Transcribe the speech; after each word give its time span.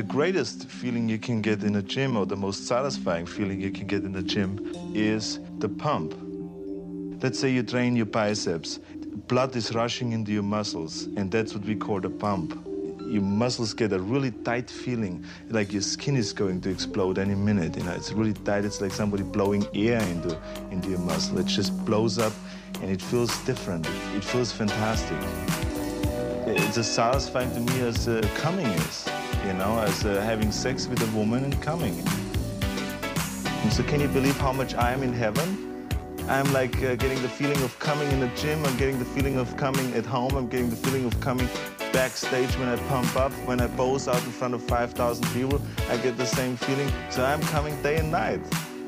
The 0.00 0.06
greatest 0.06 0.66
feeling 0.66 1.10
you 1.10 1.18
can 1.18 1.42
get 1.42 1.62
in 1.62 1.76
a 1.76 1.82
gym, 1.82 2.16
or 2.16 2.24
the 2.24 2.34
most 2.34 2.66
satisfying 2.66 3.26
feeling 3.26 3.60
you 3.60 3.70
can 3.70 3.86
get 3.86 4.02
in 4.02 4.12
the 4.12 4.22
gym, 4.22 4.72
is 4.94 5.40
the 5.58 5.68
pump. 5.68 6.14
Let's 7.22 7.38
say 7.38 7.50
you 7.50 7.62
train 7.62 7.96
your 7.96 8.06
biceps, 8.06 8.80
blood 9.28 9.54
is 9.56 9.74
rushing 9.74 10.12
into 10.12 10.32
your 10.32 10.42
muscles, 10.42 11.02
and 11.18 11.30
that's 11.30 11.52
what 11.52 11.66
we 11.66 11.74
call 11.74 12.00
the 12.00 12.08
pump. 12.08 12.58
Your 13.08 13.20
muscles 13.20 13.74
get 13.74 13.92
a 13.92 13.98
really 13.98 14.30
tight 14.30 14.70
feeling, 14.70 15.22
like 15.50 15.70
your 15.70 15.82
skin 15.82 16.16
is 16.16 16.32
going 16.32 16.62
to 16.62 16.70
explode 16.70 17.18
any 17.18 17.34
minute. 17.34 17.76
You 17.76 17.82
know, 17.82 17.92
it's 17.92 18.10
really 18.10 18.32
tight. 18.32 18.64
It's 18.64 18.80
like 18.80 18.92
somebody 18.92 19.22
blowing 19.22 19.66
air 19.74 20.00
into 20.00 20.34
into 20.70 20.88
your 20.88 21.00
muscle. 21.00 21.36
It 21.40 21.46
just 21.46 21.76
blows 21.84 22.18
up, 22.18 22.32
and 22.80 22.90
it 22.90 23.02
feels 23.02 23.36
different. 23.44 23.86
It, 24.16 24.24
feels 24.24 24.50
fantastic. 24.50 25.18
It's 26.46 26.78
as 26.78 26.90
satisfying 26.90 27.52
to 27.52 27.60
me 27.60 27.80
as 27.82 28.08
uh, 28.08 28.26
coming 28.36 28.64
is, 28.64 29.06
you 29.50 29.58
know, 29.58 29.80
as 29.80 30.04
uh, 30.04 30.20
having 30.20 30.52
sex 30.52 30.86
with 30.86 31.02
a 31.02 31.16
woman 31.16 31.42
and 31.42 31.60
coming. 31.60 31.98
And 33.62 33.72
so, 33.72 33.82
can 33.82 34.00
you 34.00 34.06
believe 34.06 34.36
how 34.36 34.52
much 34.52 34.74
I 34.74 34.92
am 34.92 35.02
in 35.02 35.12
heaven? 35.12 35.88
I'm 36.28 36.52
like 36.52 36.76
uh, 36.76 36.94
getting 36.94 37.20
the 37.20 37.28
feeling 37.28 37.60
of 37.64 37.76
coming 37.80 38.08
in 38.12 38.20
the 38.20 38.30
gym. 38.36 38.64
I'm 38.64 38.76
getting 38.76 39.00
the 39.00 39.04
feeling 39.04 39.38
of 39.38 39.56
coming 39.56 39.92
at 39.94 40.06
home. 40.06 40.36
I'm 40.36 40.46
getting 40.46 40.70
the 40.70 40.76
feeling 40.76 41.04
of 41.04 41.20
coming 41.20 41.48
backstage 41.92 42.52
when 42.58 42.68
I 42.68 42.76
pump 42.88 43.16
up, 43.16 43.32
when 43.48 43.60
I 43.60 43.66
pose 43.66 44.06
out 44.06 44.22
in 44.22 44.30
front 44.30 44.54
of 44.54 44.62
5,000 44.62 45.26
people. 45.32 45.60
I 45.88 45.96
get 45.96 46.16
the 46.16 46.26
same 46.26 46.56
feeling. 46.56 46.88
So 47.10 47.24
I'm 47.24 47.42
coming 47.54 47.74
day 47.82 47.96
and 47.96 48.12
night. 48.12 48.42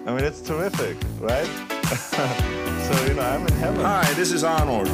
I 0.07 0.15
mean, 0.15 0.25
it's 0.25 0.43
terrific, 0.43 0.97
right? 1.19 1.47
so, 2.87 3.05
you 3.09 3.15
know, 3.15 3.23
I'm 3.23 3.45
in 3.49 3.55
heaven. 3.55 3.85
Hi, 3.85 4.13
this 4.15 4.31
is 4.31 4.45
Arnold, 4.45 4.87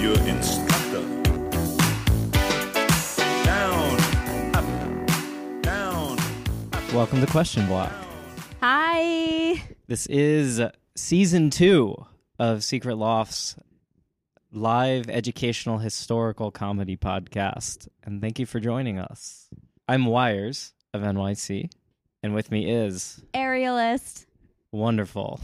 your 0.00 0.18
instructor. 0.26 0.69
Welcome 6.92 7.20
to 7.20 7.26
Question 7.26 7.66
Block. 7.66 7.92
Hi. 8.60 9.62
This 9.86 10.06
is 10.06 10.60
season 10.96 11.50
two 11.50 11.94
of 12.38 12.64
Secret 12.64 12.96
Loft's 12.96 13.54
live 14.52 15.08
educational 15.08 15.78
historical 15.78 16.50
comedy 16.50 16.96
podcast. 16.96 17.86
And 18.02 18.20
thank 18.20 18.38
you 18.40 18.46
for 18.46 18.58
joining 18.58 18.98
us. 18.98 19.48
I'm 19.88 20.06
Wires 20.06 20.72
of 20.92 21.02
NYC, 21.02 21.70
and 22.24 22.34
with 22.34 22.50
me 22.50 22.68
is 22.70 23.22
Aerialist. 23.34 24.26
wonderful. 24.72 25.38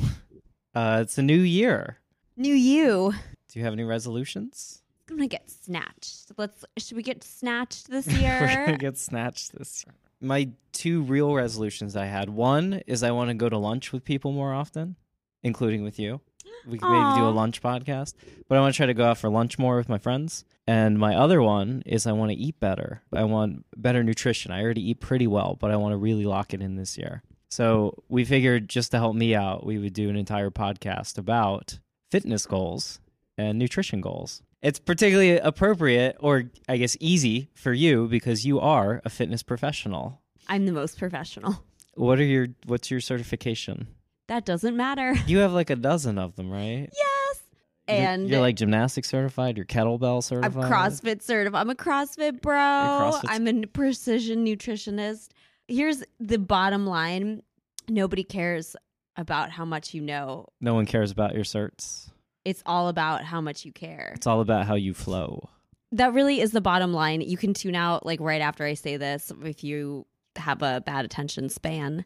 Uh, 0.75 0.99
it's 1.03 1.17
a 1.19 1.23
new 1.23 1.41
year. 1.41 1.99
New 2.37 2.55
you. 2.55 3.15
Do 3.49 3.59
you 3.59 3.65
have 3.65 3.73
any 3.73 3.85
resolutions? 3.85 4.83
I'm 5.09 5.17
gonna 5.17 5.29
get 5.29 5.49
snatched. 5.49 6.33
Let's. 6.37 6.65
Should 6.79 6.97
we 6.97 7.03
get 7.05 7.23
snatched 7.23 7.89
this 7.89 8.09
year? 8.09 8.39
We're 8.59 8.67
gonna 8.67 8.79
get 8.79 8.99
snatched 8.99 9.57
this 9.57 9.85
year. 9.87 9.95
My 10.21 10.49
two 10.73 11.03
real 11.03 11.35
resolutions 11.35 11.97
I 11.97 12.07
had. 12.07 12.31
One 12.31 12.81
is 12.87 13.03
I 13.03 13.11
want 13.11 13.29
to 13.29 13.35
go 13.35 13.49
to 13.49 13.59
lunch 13.59 13.93
with 13.93 14.05
people 14.05 14.33
more 14.33 14.53
often, 14.53 14.97
including 15.43 15.83
with 15.83 15.99
you. 15.99 16.21
We 16.67 16.79
could 16.79 16.91
maybe 16.91 17.19
do 17.19 17.29
a 17.29 17.31
lunch 17.31 17.63
podcast, 17.63 18.15
but 18.49 18.59
I 18.59 18.61
want 18.61 18.75
to 18.75 18.77
try 18.77 18.87
to 18.87 18.95
go 18.95 19.05
out 19.05 19.19
for 19.19 19.29
lunch 19.29 19.59
more 19.59 19.77
with 19.77 19.89
my 19.89 19.99
friends. 19.99 20.45
And 20.67 20.99
my 20.99 21.15
other 21.15 21.41
one 21.41 21.83
is 21.87 22.07
I 22.07 22.13
want 22.13 22.33
to 22.33 22.37
eat 22.37 22.59
better. 22.59 23.03
I 23.13 23.25
want 23.25 23.65
better 23.77 24.03
nutrition. 24.03 24.51
I 24.51 24.63
already 24.63 24.91
eat 24.91 25.01
pretty 25.01 25.27
well, 25.27 25.57
but 25.61 25.71
I 25.71 25.77
want 25.77 25.93
to 25.93 25.97
really 25.97 26.25
lock 26.25 26.53
it 26.55 26.61
in 26.61 26.77
this 26.77 26.99
year. 26.99 27.23
So 27.51 28.03
we 28.09 28.25
figured 28.25 28.69
just 28.69 28.91
to 28.91 28.99
help 28.99 29.15
me 29.15 29.35
out, 29.35 29.65
we 29.65 29.79
would 29.79 29.93
do 29.93 30.09
an 30.11 30.17
entire 30.17 30.51
podcast 30.51 31.19
about 31.19 31.79
fitness 32.11 32.47
goals 32.47 33.01
and 33.39 33.59
nutrition 33.59 34.01
goals. 34.01 34.43
It's 34.67 34.81
particularly 34.81 35.39
appropriate, 35.39 36.17
or 36.19 36.51
I 36.69 36.77
guess 36.77 36.97
easy 36.99 37.51
for 37.55 37.73
you 37.73 38.09
because 38.09 38.45
you 38.45 38.59
are 38.59 39.01
a 39.05 39.09
fitness 39.09 39.45
professional. 39.45 40.21
I'm 40.49 40.67
the 40.67 40.73
most 40.73 40.99
professional. 40.99 41.63
What 41.95 42.19
are 42.19 42.25
your 42.25 42.49
what's 42.67 42.91
your 42.91 42.99
certification? 43.01 43.87
That 44.27 44.45
doesn't 44.45 44.77
matter. 44.77 45.15
You 45.29 45.39
have 45.39 45.53
like 45.53 45.71
a 45.71 45.77
dozen 45.77 46.19
of 46.19 46.35
them, 46.35 46.51
right? 46.51 46.89
Yes. 46.93 47.43
You're- 47.89 48.01
And 48.01 48.29
you're, 48.29 48.41
like 48.41 48.57
gymnastics 48.57 49.09
certified, 49.09 49.57
you're 49.57 49.67
kettlebell 49.67 50.21
certified. 50.25 50.65
I'm. 50.65 50.71
CrossFit 50.73 51.23
certified. 51.23 51.61
I'm 51.61 51.71
a 51.71 51.77
CrossFit 51.77 52.43
bro. 52.43 52.57
CrossFit 52.57 53.25
I'm 53.29 53.47
a 53.47 53.67
precision 53.69 54.45
nutritionist. 54.45 55.29
Here's 55.69 56.03
the 56.19 56.39
bottom 56.39 56.87
line: 56.87 57.43
nobody 57.89 58.25
cares 58.25 58.75
about 59.17 59.51
how 59.53 59.65
much 59.65 59.95
you 59.95 60.01
know. 60.03 60.49
No 60.61 60.75
one 60.75 60.87
cares 60.87 61.13
about 61.13 61.35
your 61.35 61.45
certs. 61.45 62.11
It's 62.47 62.63
all 62.65 62.87
about 62.87 63.25
how 63.25 63.41
much 63.41 63.65
you 63.65 63.73
care. 63.73 64.13
It's 64.15 64.27
all 64.29 64.41
about 64.41 64.67
how 64.67 64.77
you 64.77 64.95
flow. 64.95 65.49
that 65.91 66.13
really 66.15 66.41
is 66.41 66.53
the 66.53 66.61
bottom 66.61 66.93
line. 66.93 67.21
You 67.21 67.37
can 67.37 67.55
tune 67.55 67.75
out 67.75 68.07
like 68.07 68.21
right 68.21 68.41
after 68.41 68.63
I 68.65 68.75
say 68.75 68.97
this 68.97 69.33
if 69.43 69.65
you 69.65 70.07
have 70.37 70.63
a 70.63 70.81
bad 70.81 71.05
attention 71.05 71.49
span. 71.49 72.05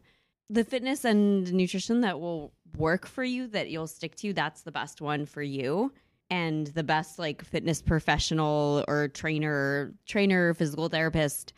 The 0.49 0.63
fitness 0.63 1.05
and 1.05 1.53
nutrition 1.53 2.01
that 2.01 2.19
will 2.19 2.53
work 2.75 3.05
for 3.05 3.23
you 3.23 3.47
that 3.49 3.69
you'll 3.69 3.85
stick 3.85 4.15
to, 4.17 4.33
that's 4.33 4.63
the 4.63 4.71
best 4.71 4.99
one 4.99 5.27
for 5.27 5.43
you. 5.43 5.93
And 6.31 6.67
the 6.67 6.83
best 6.83 7.19
like 7.19 7.43
fitness 7.43 7.81
professional 7.81 8.83
or 8.87 9.09
trainer, 9.09 9.93
trainer, 10.07 10.55
physical 10.55 10.89
therapist 10.89 11.53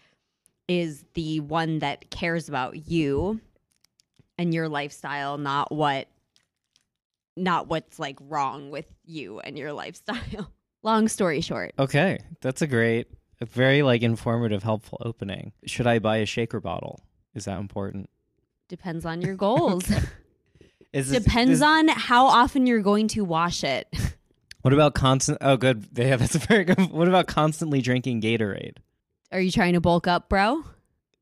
is 0.68 1.06
the 1.14 1.40
one 1.40 1.80
that 1.80 2.10
cares 2.10 2.50
about 2.50 2.90
you 2.90 3.40
and 4.38 4.54
your 4.54 4.68
lifestyle, 4.68 5.38
not 5.38 5.72
what 5.72 6.08
not 7.36 7.68
what's 7.68 8.00
like 8.00 8.18
wrong 8.22 8.70
with 8.72 8.86
you 9.06 9.40
and 9.40 9.58
your 9.58 9.74
lifestyle. 9.74 10.52
Long 10.84 11.08
story 11.08 11.42
short. 11.42 11.74
Okay, 11.80 12.20
that's 12.42 12.62
a 12.62 12.68
great, 12.68 13.08
a 13.42 13.46
very 13.46 13.82
like 13.84 14.02
informative, 14.02 14.64
helpful 14.64 14.98
opening. 15.06 15.54
Should 15.66 15.88
I 15.88 16.00
buy 16.00 16.18
a 16.18 16.26
shaker 16.26 16.60
bottle? 16.60 17.00
Is 17.34 17.46
that 17.46 17.60
important? 17.60 18.10
Depends 18.68 19.06
on 19.06 19.22
your 19.22 19.36
goals. 19.48 19.90
Is 20.92 21.10
this- 21.10 21.24
Depends 21.24 21.54
is- 21.54 21.62
on 21.62 21.88
how 21.88 22.26
often 22.26 22.68
you're 22.68 22.82
going 22.82 23.08
to 23.10 23.24
wash 23.24 23.64
it. 23.64 23.88
What 24.62 24.72
about 24.72 24.94
constant? 24.94 25.40
Oh, 25.42 25.58
good. 25.58 25.86
Yeah, 25.94 26.16
that's 26.16 26.36
a 26.36 26.40
very 26.40 26.64
good. 26.64 26.90
What 26.90 27.10
about 27.10 27.28
constantly 27.28 27.82
drinking 27.82 28.22
Gatorade? 28.22 28.78
Are 29.30 29.42
you 29.42 29.52
trying 29.52 29.74
to 29.74 29.82
bulk 29.82 30.08
up, 30.08 30.30
bro? 30.30 30.64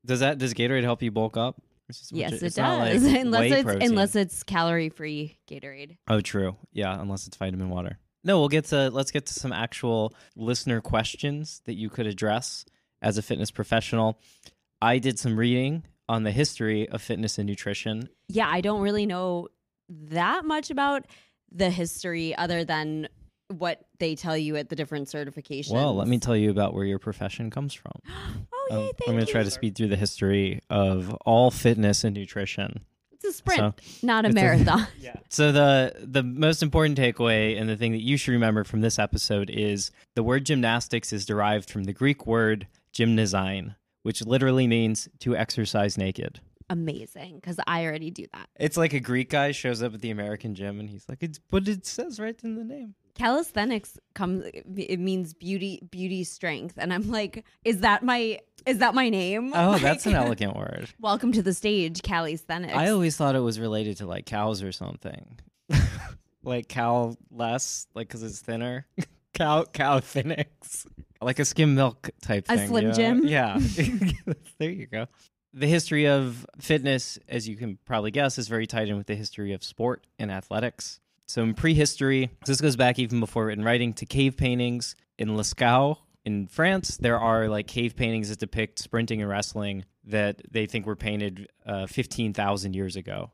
Does 0.06 0.20
that 0.20 0.38
does 0.38 0.54
Gatorade 0.54 0.84
help 0.84 1.02
you 1.02 1.10
bulk 1.10 1.36
up? 1.36 1.60
Yes, 2.10 2.42
it's 2.42 2.58
it 2.58 2.60
not 2.60 2.78
like 2.78 2.92
does. 2.94 3.04
unless 3.12 3.52
it's 3.52 3.62
protein. 3.62 3.90
unless 3.90 4.16
it's 4.16 4.42
calorie 4.42 4.88
free 4.88 5.38
Gatorade. 5.48 5.96
Oh, 6.08 6.20
true. 6.20 6.56
Yeah, 6.72 6.98
unless 7.00 7.26
it's 7.26 7.36
vitamin 7.36 7.70
water. 7.70 7.98
No, 8.24 8.38
we'll 8.38 8.48
get 8.48 8.66
to 8.66 8.90
let's 8.90 9.10
get 9.10 9.26
to 9.26 9.34
some 9.34 9.52
actual 9.52 10.14
listener 10.36 10.80
questions 10.80 11.60
that 11.66 11.74
you 11.74 11.90
could 11.90 12.06
address 12.06 12.64
as 13.00 13.18
a 13.18 13.22
fitness 13.22 13.50
professional. 13.50 14.18
I 14.80 14.98
did 14.98 15.18
some 15.18 15.36
reading 15.36 15.84
on 16.08 16.22
the 16.22 16.30
history 16.30 16.88
of 16.88 17.02
fitness 17.02 17.38
and 17.38 17.48
nutrition. 17.48 18.08
Yeah, 18.28 18.48
I 18.48 18.60
don't 18.60 18.80
really 18.80 19.06
know 19.06 19.48
that 19.88 20.44
much 20.44 20.70
about 20.70 21.06
the 21.50 21.70
history 21.70 22.34
other 22.36 22.64
than 22.64 23.08
what 23.48 23.84
they 23.98 24.14
tell 24.14 24.36
you 24.36 24.56
at 24.56 24.68
the 24.68 24.76
different 24.76 25.08
certifications. 25.08 25.72
Well, 25.72 25.94
let 25.94 26.08
me 26.08 26.18
tell 26.18 26.36
you 26.36 26.50
about 26.50 26.74
where 26.74 26.84
your 26.84 26.98
profession 26.98 27.50
comes 27.50 27.74
from. 27.74 27.92
Oh, 28.61 28.61
Um, 28.72 28.90
I'm 29.06 29.14
going 29.14 29.24
to 29.26 29.30
try 29.30 29.42
to 29.42 29.50
speed 29.50 29.76
through 29.76 29.88
the 29.88 29.96
history 29.96 30.60
of 30.70 31.12
all 31.26 31.50
fitness 31.50 32.04
and 32.04 32.14
nutrition. 32.16 32.84
It's 33.12 33.24
a 33.24 33.32
sprint, 33.32 33.80
So- 33.80 34.06
not 34.06 34.24
a 34.24 34.28
it's 34.28 34.36
a- 34.36 34.40
marathon. 34.40 34.86
So 35.28 35.50
the 35.52 35.94
the 35.98 36.22
most 36.22 36.62
important 36.62 36.98
takeaway 36.98 37.58
and 37.58 37.68
the 37.68 37.76
thing 37.76 37.92
that 37.92 38.02
you 38.02 38.16
should 38.18 38.32
remember 38.32 38.64
from 38.64 38.80
this 38.82 38.98
episode 38.98 39.48
is 39.48 39.90
the 40.14 40.22
word 40.22 40.44
gymnastics 40.44 41.12
is 41.12 41.24
derived 41.24 41.70
from 41.70 41.84
the 41.84 41.92
Greek 41.94 42.26
word 42.26 42.66
gymnazein, 42.92 43.74
which 44.02 44.24
literally 44.26 44.66
means 44.66 45.08
to 45.20 45.34
exercise 45.36 45.96
naked. 45.96 46.40
Amazing, 46.68 47.36
because 47.36 47.58
I 47.66 47.84
already 47.86 48.10
do 48.10 48.26
that. 48.34 48.48
It's 48.58 48.76
like 48.76 48.92
a 48.92 49.00
Greek 49.00 49.30
guy 49.30 49.52
shows 49.52 49.82
up 49.82 49.94
at 49.94 50.00
the 50.00 50.10
American 50.10 50.54
gym 50.54 50.80
and 50.80 50.88
he's 50.90 51.06
like, 51.08 51.22
"It's 51.22 51.38
but 51.38 51.66
it 51.68 51.86
says 51.86 52.18
right 52.20 52.38
in 52.44 52.54
the 52.56 52.64
name." 52.64 52.94
Calisthenics 53.14 53.98
comes 54.14 54.44
it 54.76 54.98
means 54.98 55.34
beauty 55.34 55.80
beauty 55.90 56.24
strength 56.24 56.74
and 56.78 56.92
i'm 56.92 57.10
like 57.10 57.44
is 57.64 57.80
that 57.80 58.02
my 58.02 58.38
is 58.64 58.78
that 58.78 58.94
my 58.94 59.08
name 59.08 59.52
Oh, 59.54 59.70
Like, 59.72 59.82
that's 59.82 60.06
an 60.06 60.14
elegant 60.14 60.56
word. 60.56 60.88
welcome 61.00 61.32
to 61.32 61.42
the 61.42 61.52
stage 61.52 62.02
calisthenics 62.02 62.74
I 62.74 62.88
always 62.90 63.16
thought 63.16 63.34
it 63.34 63.40
was 63.40 63.60
related 63.60 63.98
to 63.98 64.06
like 64.06 64.24
cows 64.26 64.62
or 64.62 64.72
something, 64.72 65.38
like 66.42 66.68
cow 66.68 67.16
less, 67.30 67.86
like 67.94 68.08
because 68.08 68.22
it's 68.22 68.40
thinner. 68.40 68.86
cow 69.34 69.64
cow 69.64 69.98
thinix, 70.00 70.86
like 71.20 71.38
a 71.38 71.44
skim 71.44 71.74
milk 71.74 72.10
type 72.22 72.46
A 72.48 72.56
thing. 72.56 72.68
Slim 72.68 72.82
you 72.82 72.88
know? 72.88 72.94
Jim? 72.94 73.26
Yeah, 73.26 73.58
there 74.58 74.70
you 74.70 74.86
go. 74.86 75.06
The 75.54 75.66
history 75.66 76.06
of 76.08 76.46
fitness, 76.60 77.18
as 77.28 77.46
you 77.48 77.56
can 77.56 77.78
probably 77.84 78.10
guess, 78.10 78.38
is 78.38 78.48
very 78.48 78.66
tied 78.66 78.88
in 78.88 78.96
with 78.96 79.06
the 79.06 79.14
history 79.16 79.52
of 79.52 79.62
sport 79.62 80.06
and 80.18 80.30
athletics. 80.32 80.98
So 81.32 81.42
in 81.42 81.54
prehistory, 81.54 82.28
this 82.44 82.60
goes 82.60 82.76
back 82.76 82.98
even 82.98 83.18
before 83.18 83.46
written 83.46 83.64
writing 83.64 83.94
to 83.94 84.04
cave 84.04 84.36
paintings 84.36 84.96
in 85.16 85.30
Lascaux 85.30 85.96
in 86.26 86.46
France. 86.46 86.98
There 86.98 87.18
are 87.18 87.48
like 87.48 87.66
cave 87.66 87.96
paintings 87.96 88.28
that 88.28 88.38
depict 88.38 88.78
sprinting 88.78 89.22
and 89.22 89.30
wrestling 89.30 89.86
that 90.04 90.42
they 90.50 90.66
think 90.66 90.84
were 90.84 90.94
painted 90.94 91.48
uh, 91.64 91.86
fifteen 91.86 92.34
thousand 92.34 92.76
years 92.76 92.96
ago. 92.96 93.30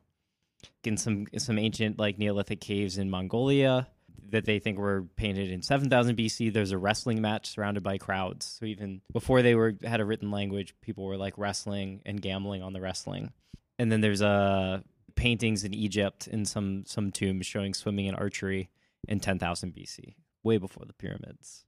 In 0.85 0.95
some 0.95 1.27
some 1.39 1.59
ancient 1.59 1.99
like 1.99 2.17
Neolithic 2.17 2.61
caves 2.61 2.97
in 2.97 3.09
Mongolia, 3.09 3.89
that 4.29 4.45
they 4.45 4.59
think 4.59 4.77
were 4.77 5.03
painted 5.17 5.51
in 5.51 5.61
7000 5.61 6.15
BC. 6.15 6.53
There's 6.53 6.71
a 6.71 6.77
wrestling 6.77 7.21
match 7.21 7.49
surrounded 7.49 7.83
by 7.83 7.97
crowds. 7.97 8.59
So 8.61 8.65
even 8.65 9.01
before 9.11 9.41
they 9.41 9.55
were 9.55 9.73
had 9.83 9.99
a 9.99 10.05
written 10.05 10.31
language, 10.31 10.73
people 10.79 11.03
were 11.03 11.17
like 11.17 11.33
wrestling 11.37 12.01
and 12.05 12.21
gambling 12.21 12.63
on 12.63 12.71
the 12.71 12.79
wrestling. 12.79 13.33
And 13.77 13.91
then 13.91 13.99
there's 13.99 14.21
uh 14.21 14.83
paintings 15.19 15.65
in 15.65 15.73
Egypt 15.73 16.27
in 16.27 16.45
some 16.45 16.85
some 16.85 17.11
tombs 17.11 17.45
showing 17.45 17.73
swimming 17.73 18.07
and 18.07 18.17
archery 18.17 18.69
in 19.05 19.19
10,000 19.19 19.73
BC, 19.73 20.15
way 20.43 20.57
before 20.57 20.85
the 20.85 20.93
pyramids. 20.93 21.65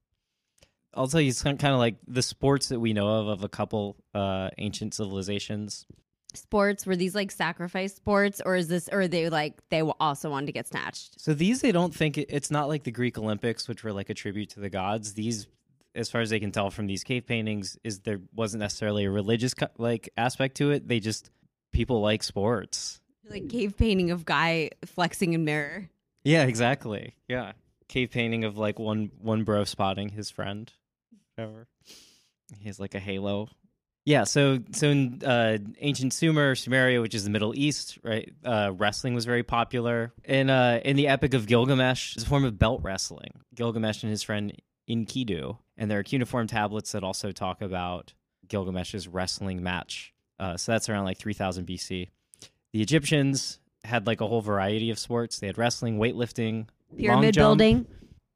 I'll 0.93 1.07
tell 1.07 1.19
you, 1.19 1.29
it's 1.29 1.43
kind 1.43 1.61
of 1.63 1.77
like 1.77 1.95
the 2.07 2.21
sports 2.21 2.69
that 2.69 2.79
we 2.79 2.93
know 2.93 3.07
of 3.07 3.27
of 3.27 3.43
a 3.43 3.49
couple 3.49 3.97
uh, 4.15 4.49
ancient 4.57 4.93
civilizations. 4.93 5.85
Sports 6.33 6.85
were 6.85 6.95
these 6.95 7.13
like 7.13 7.29
sacrifice 7.29 7.93
sports, 7.93 8.41
or 8.45 8.55
is 8.55 8.69
this, 8.69 8.87
or 8.89 9.09
they 9.09 9.29
like 9.29 9.61
they 9.69 9.81
also 9.81 10.29
wanted 10.29 10.45
to 10.45 10.53
get 10.53 10.67
snatched? 10.67 11.19
So 11.19 11.33
these, 11.33 11.59
they 11.59 11.73
don't 11.73 11.93
think 11.93 12.17
it, 12.17 12.27
it's 12.29 12.51
not 12.51 12.69
like 12.69 12.83
the 12.83 12.91
Greek 12.91 13.17
Olympics, 13.17 13.67
which 13.67 13.83
were 13.83 13.91
like 13.91 14.09
a 14.09 14.13
tribute 14.13 14.51
to 14.51 14.61
the 14.61 14.69
gods. 14.69 15.13
These, 15.13 15.47
as 15.93 16.09
far 16.09 16.21
as 16.21 16.29
they 16.29 16.39
can 16.39 16.53
tell 16.53 16.71
from 16.71 16.87
these 16.87 17.03
cave 17.03 17.25
paintings, 17.25 17.77
is 17.83 17.99
there 17.99 18.21
wasn't 18.33 18.61
necessarily 18.61 19.03
a 19.03 19.11
religious 19.11 19.53
like 19.77 20.09
aspect 20.15 20.55
to 20.57 20.71
it. 20.71 20.87
They 20.87 21.01
just 21.01 21.31
people 21.73 21.99
like 21.99 22.23
sports. 22.23 23.00
Like 23.31 23.49
cave 23.49 23.77
painting 23.77 24.11
of 24.11 24.25
guy 24.25 24.71
flexing 24.85 25.33
in 25.33 25.45
mirror. 25.45 25.89
Yeah, 26.23 26.43
exactly. 26.43 27.15
Yeah, 27.27 27.53
cave 27.87 28.11
painting 28.11 28.43
of 28.43 28.57
like 28.57 28.77
one 28.77 29.11
one 29.19 29.43
bro 29.43 29.63
spotting 29.63 30.09
his 30.09 30.29
friend. 30.29 30.71
Whatever. 31.35 31.67
He 32.59 32.67
has 32.67 32.79
like 32.79 32.95
a 32.95 32.99
halo. 32.99 33.49
Yeah, 34.03 34.23
so 34.23 34.59
so 34.71 34.89
in 34.89 35.21
uh, 35.23 35.59
ancient 35.79 36.13
Sumer, 36.13 36.55
Sumeria, 36.55 37.01
which 37.01 37.13
is 37.13 37.23
the 37.23 37.29
Middle 37.29 37.53
East, 37.55 37.99
right? 38.03 38.31
Uh, 38.43 38.71
wrestling 38.75 39.13
was 39.13 39.25
very 39.25 39.43
popular. 39.43 40.11
In 40.23 40.49
uh, 40.49 40.81
in 40.83 40.95
the 40.95 41.07
Epic 41.07 41.33
of 41.33 41.45
Gilgamesh, 41.45 42.15
it's 42.15 42.25
a 42.25 42.27
form 42.27 42.43
of 42.43 42.57
belt 42.57 42.81
wrestling. 42.83 43.41
Gilgamesh 43.53 44.01
and 44.03 44.09
his 44.09 44.23
friend 44.23 44.53
Enkidu, 44.89 45.57
and 45.77 45.89
there 45.89 45.99
are 45.99 46.03
cuneiform 46.03 46.47
tablets 46.47 46.93
that 46.93 47.03
also 47.03 47.31
talk 47.31 47.61
about 47.61 48.13
Gilgamesh's 48.47 49.07
wrestling 49.07 49.61
match. 49.61 50.13
Uh, 50.39 50.57
so 50.57 50.71
that's 50.71 50.89
around 50.89 51.05
like 51.05 51.19
3000 51.19 51.67
BC. 51.67 52.09
The 52.73 52.81
Egyptians 52.81 53.59
had 53.83 54.07
like 54.07 54.21
a 54.21 54.27
whole 54.27 54.41
variety 54.41 54.89
of 54.91 54.99
sports. 54.99 55.39
They 55.39 55.47
had 55.47 55.57
wrestling, 55.57 55.97
weightlifting, 55.97 56.67
Pyramid 56.97 57.33
jump. 57.33 57.43
building. 57.59 57.85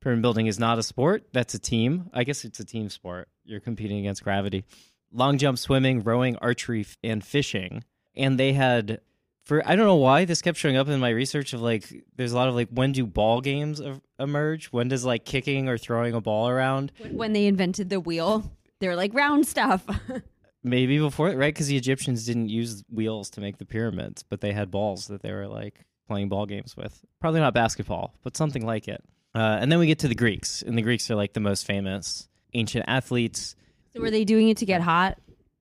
Pyramid 0.02 0.22
building 0.22 0.48
is 0.48 0.60
not 0.60 0.78
a 0.80 0.84
sport. 0.84 1.24
That's 1.34 1.54
a 1.54 1.60
team. 1.60 2.10
I 2.14 2.24
guess 2.24 2.46
it's 2.46 2.60
a 2.60 2.66
team 2.66 2.90
sport. 2.90 3.28
You're 3.44 3.60
competing 3.60 4.00
against 4.00 4.24
gravity. 4.24 4.66
Long 5.12 5.38
jump, 5.38 5.58
swimming, 5.58 6.04
rowing, 6.04 6.36
archery, 6.38 6.82
f- 6.82 6.98
and 7.04 7.24
fishing. 7.24 7.84
And 8.16 8.40
they 8.40 8.54
had, 8.54 9.02
for 9.46 9.66
I 9.68 9.76
don't 9.76 9.86
know 9.86 9.96
why 9.96 10.26
this 10.26 10.42
kept 10.42 10.58
showing 10.58 10.78
up 10.78 10.88
in 10.90 11.00
my 11.00 11.10
research 11.10 11.54
of 11.54 11.62
like, 11.62 12.04
there's 12.16 12.34
a 12.34 12.36
lot 12.36 12.48
of 12.50 12.56
like, 12.56 12.70
when 12.70 12.92
do 12.92 13.06
ball 13.06 13.40
games 13.42 13.82
emerge? 14.20 14.68
When 14.68 14.90
does 14.90 15.06
like 15.06 15.26
kicking 15.26 15.70
or 15.70 15.78
throwing 15.78 16.14
a 16.14 16.22
ball 16.22 16.50
around? 16.50 16.92
When 17.12 17.34
they 17.34 17.46
invented 17.46 17.90
the 17.90 18.00
wheel, 18.00 18.52
they 18.80 18.88
were 18.88 18.96
like 18.96 19.14
round 19.14 19.48
stuff. 19.48 19.84
Maybe 20.66 20.98
before, 20.98 21.28
right? 21.28 21.54
Because 21.54 21.68
the 21.68 21.78
Egyptians 21.78 22.26
didn't 22.26 22.50
use 22.50 22.84
wheels 22.92 23.30
to 23.32 23.42
make 23.42 23.60
the 23.60 23.66
pyramids, 23.66 24.24
but 24.24 24.42
they 24.42 24.52
had 24.52 24.72
balls 24.72 25.06
that 25.08 25.22
they 25.22 25.32
were 25.32 25.48
like 25.48 25.86
playing 26.08 26.28
ball 26.28 26.48
games 26.48 26.76
with. 26.76 27.06
Probably 27.22 27.40
not 27.40 27.54
basketball, 27.54 28.16
but 28.24 28.36
something 28.36 28.66
like 28.66 28.88
it. 28.88 29.04
Uh, 29.36 29.60
and 29.62 29.72
then 29.72 29.78
we 29.78 29.86
get 29.86 30.00
to 30.00 30.08
the 30.08 30.16
Greeks, 30.16 30.64
and 30.64 30.76
the 30.76 30.82
Greeks 30.82 31.12
are 31.12 31.16
like 31.16 31.34
the 31.34 31.40
most 31.40 31.68
famous 31.68 32.28
ancient 32.56 32.86
athletes. 32.88 33.56
so 33.94 34.02
were 34.02 34.10
they 34.10 34.26
doing 34.26 34.50
it 34.50 34.58
to 34.58 34.66
get 34.66 34.82
hot 34.82 35.20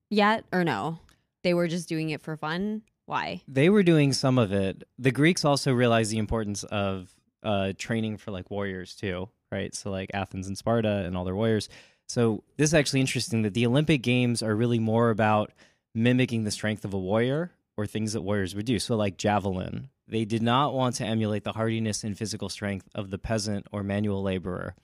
yet, 0.09 0.43
or 0.51 0.63
no? 0.63 0.97
They 1.43 1.53
were 1.53 1.67
just 1.67 1.87
doing 1.87 2.09
it 2.09 2.23
for 2.23 2.35
fun. 2.35 2.81
Why? 3.05 3.43
They 3.47 3.69
were 3.69 3.83
doing 3.83 4.11
some 4.11 4.39
of 4.39 4.51
it. 4.53 4.83
The 4.97 5.11
Greeks 5.11 5.45
also 5.45 5.71
realized 5.71 6.11
the 6.11 6.17
importance 6.17 6.63
of 6.63 7.13
uh, 7.43 7.73
training 7.77 8.17
for 8.17 8.31
like 8.31 8.49
warriors 8.49 8.95
too, 8.95 9.29
right? 9.51 9.75
So 9.75 9.91
like 9.91 10.09
Athens 10.15 10.47
and 10.47 10.57
Sparta 10.57 11.03
and 11.05 11.15
all 11.15 11.25
their 11.25 11.35
warriors. 11.35 11.69
So 12.07 12.43
this 12.57 12.69
is 12.69 12.73
actually 12.73 13.01
interesting 13.01 13.41
that 13.43 13.53
the 13.53 13.65
Olympic 13.65 14.01
Games 14.01 14.43
are 14.43 14.55
really 14.55 14.79
more 14.79 15.09
about 15.09 15.51
mimicking 15.93 16.43
the 16.43 16.51
strength 16.51 16.85
of 16.85 16.93
a 16.93 16.99
warrior 16.99 17.51
or 17.77 17.85
things 17.85 18.13
that 18.13 18.21
warriors 18.21 18.55
would 18.55 18.65
do. 18.65 18.79
So 18.79 18.95
like 18.95 19.17
javelin, 19.17 19.89
they 20.07 20.25
did 20.25 20.41
not 20.41 20.73
want 20.73 20.95
to 20.95 21.05
emulate 21.05 21.43
the 21.43 21.53
hardiness 21.53 22.03
and 22.03 22.17
physical 22.17 22.49
strength 22.49 22.87
of 22.93 23.09
the 23.09 23.17
peasant 23.17 23.67
or 23.71 23.83
manual 23.83 24.21
laborer 24.21 24.75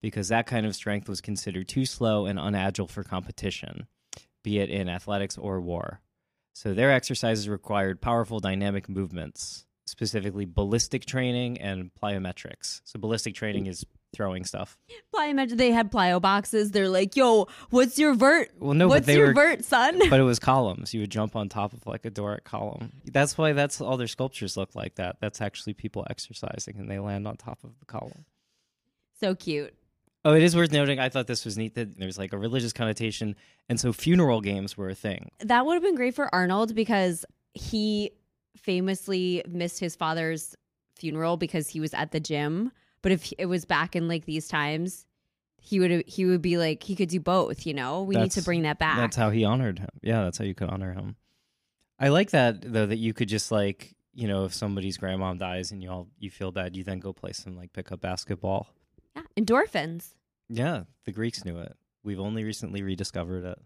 because 0.00 0.28
that 0.28 0.46
kind 0.46 0.66
of 0.66 0.74
strength 0.74 1.08
was 1.08 1.20
considered 1.20 1.68
too 1.68 1.86
slow 1.86 2.26
and 2.26 2.38
unagile 2.38 2.90
for 2.90 3.02
competition, 3.02 3.86
be 4.42 4.58
it 4.58 4.68
in 4.68 4.88
athletics 4.88 5.38
or 5.38 5.60
war. 5.60 6.00
So 6.54 6.74
their 6.74 6.92
exercises 6.92 7.48
required 7.48 8.00
powerful 8.00 8.40
dynamic 8.40 8.88
movements, 8.88 9.64
specifically 9.86 10.44
ballistic 10.44 11.06
training 11.06 11.60
and 11.60 11.90
plyometrics. 12.00 12.82
So 12.84 12.98
ballistic 12.98 13.34
training 13.34 13.66
is 13.66 13.86
throwing 14.12 14.44
stuff. 14.44 14.78
Plyometric. 15.14 15.56
They 15.56 15.70
had 15.72 15.90
plyo 15.90 16.20
boxes. 16.20 16.70
They're 16.70 16.88
like, 16.88 17.16
"Yo, 17.16 17.48
what's 17.70 17.98
your 17.98 18.14
vert? 18.14 18.50
Well, 18.58 18.74
no, 18.74 18.88
what's 18.88 19.00
but 19.00 19.06
they 19.06 19.16
your 19.16 19.28
were, 19.28 19.34
vert, 19.34 19.64
son?" 19.64 19.98
but 20.10 20.20
it 20.20 20.24
was 20.24 20.38
columns. 20.38 20.92
You 20.94 21.00
would 21.00 21.10
jump 21.10 21.34
on 21.36 21.48
top 21.48 21.72
of 21.72 21.86
like 21.86 22.04
a 22.04 22.10
Doric 22.10 22.44
column. 22.44 22.92
That's 23.06 23.36
why 23.38 23.52
that's 23.52 23.80
all 23.80 23.96
their 23.96 24.06
sculptures 24.08 24.56
look 24.56 24.74
like 24.74 24.96
that. 24.96 25.16
That's 25.20 25.40
actually 25.40 25.74
people 25.74 26.06
exercising 26.10 26.76
and 26.78 26.90
they 26.90 26.98
land 26.98 27.26
on 27.26 27.36
top 27.36 27.58
of 27.64 27.70
the 27.78 27.86
column. 27.86 28.24
so 29.20 29.34
cute. 29.34 29.74
Oh, 30.24 30.34
it 30.34 30.42
is 30.44 30.54
worth 30.54 30.70
noting. 30.70 31.00
I 31.00 31.08
thought 31.08 31.26
this 31.26 31.44
was 31.44 31.58
neat 31.58 31.74
that 31.74 31.98
there's 31.98 32.16
like 32.16 32.32
a 32.32 32.38
religious 32.38 32.72
connotation, 32.72 33.34
and 33.68 33.80
so 33.80 33.92
funeral 33.92 34.40
games 34.40 34.76
were 34.76 34.88
a 34.88 34.94
thing. 34.94 35.30
That 35.40 35.66
would 35.66 35.74
have 35.74 35.82
been 35.82 35.96
great 35.96 36.14
for 36.14 36.32
Arnold 36.32 36.76
because 36.76 37.24
he 37.54 38.12
famously 38.56 39.42
missed 39.48 39.80
his 39.80 39.96
father's 39.96 40.54
funeral 40.96 41.36
because 41.36 41.68
he 41.68 41.80
was 41.80 41.92
at 41.94 42.12
the 42.12 42.20
gym. 42.20 42.70
But 43.02 43.12
if 43.12 43.32
it 43.36 43.46
was 43.46 43.64
back 43.64 43.94
in 43.96 44.08
like 44.08 44.24
these 44.24 44.48
times, 44.48 45.06
he 45.60 45.78
would 45.78 46.04
he 46.06 46.24
would 46.24 46.42
be 46.42 46.58
like 46.58 46.82
he 46.82 46.96
could 46.96 47.08
do 47.08 47.20
both. 47.20 47.66
You 47.66 47.74
know, 47.74 48.02
we 48.02 48.16
need 48.16 48.32
to 48.32 48.42
bring 48.42 48.62
that 48.62 48.78
back. 48.78 48.96
That's 48.96 49.16
how 49.16 49.30
he 49.30 49.44
honored 49.44 49.78
him. 49.78 49.88
Yeah, 50.02 50.22
that's 50.24 50.38
how 50.38 50.44
you 50.44 50.54
could 50.54 50.68
honor 50.68 50.92
him. 50.92 51.16
I 51.98 52.08
like 52.08 52.30
that 52.30 52.62
though 52.62 52.86
that 52.86 52.98
you 52.98 53.14
could 53.14 53.28
just 53.28 53.52
like 53.52 53.94
you 54.14 54.26
know 54.26 54.44
if 54.44 54.54
somebody's 54.54 54.98
grandmom 54.98 55.38
dies 55.38 55.70
and 55.70 55.82
you 55.82 55.90
all 55.90 56.08
you 56.18 56.30
feel 56.30 56.50
bad, 56.50 56.76
you 56.76 56.84
then 56.84 56.98
go 56.98 57.12
play 57.12 57.32
some 57.32 57.56
like 57.56 57.72
pick 57.72 57.92
up 57.92 58.00
basketball. 58.00 58.68
yeah, 59.14 59.22
endorphins. 59.36 60.14
Yeah, 60.48 60.82
the 61.04 61.12
Greeks 61.12 61.44
knew 61.44 61.58
it. 61.58 61.76
We've 62.02 62.20
only 62.20 62.44
recently 62.44 62.82
rediscovered 62.82 63.44
it. 63.44 63.58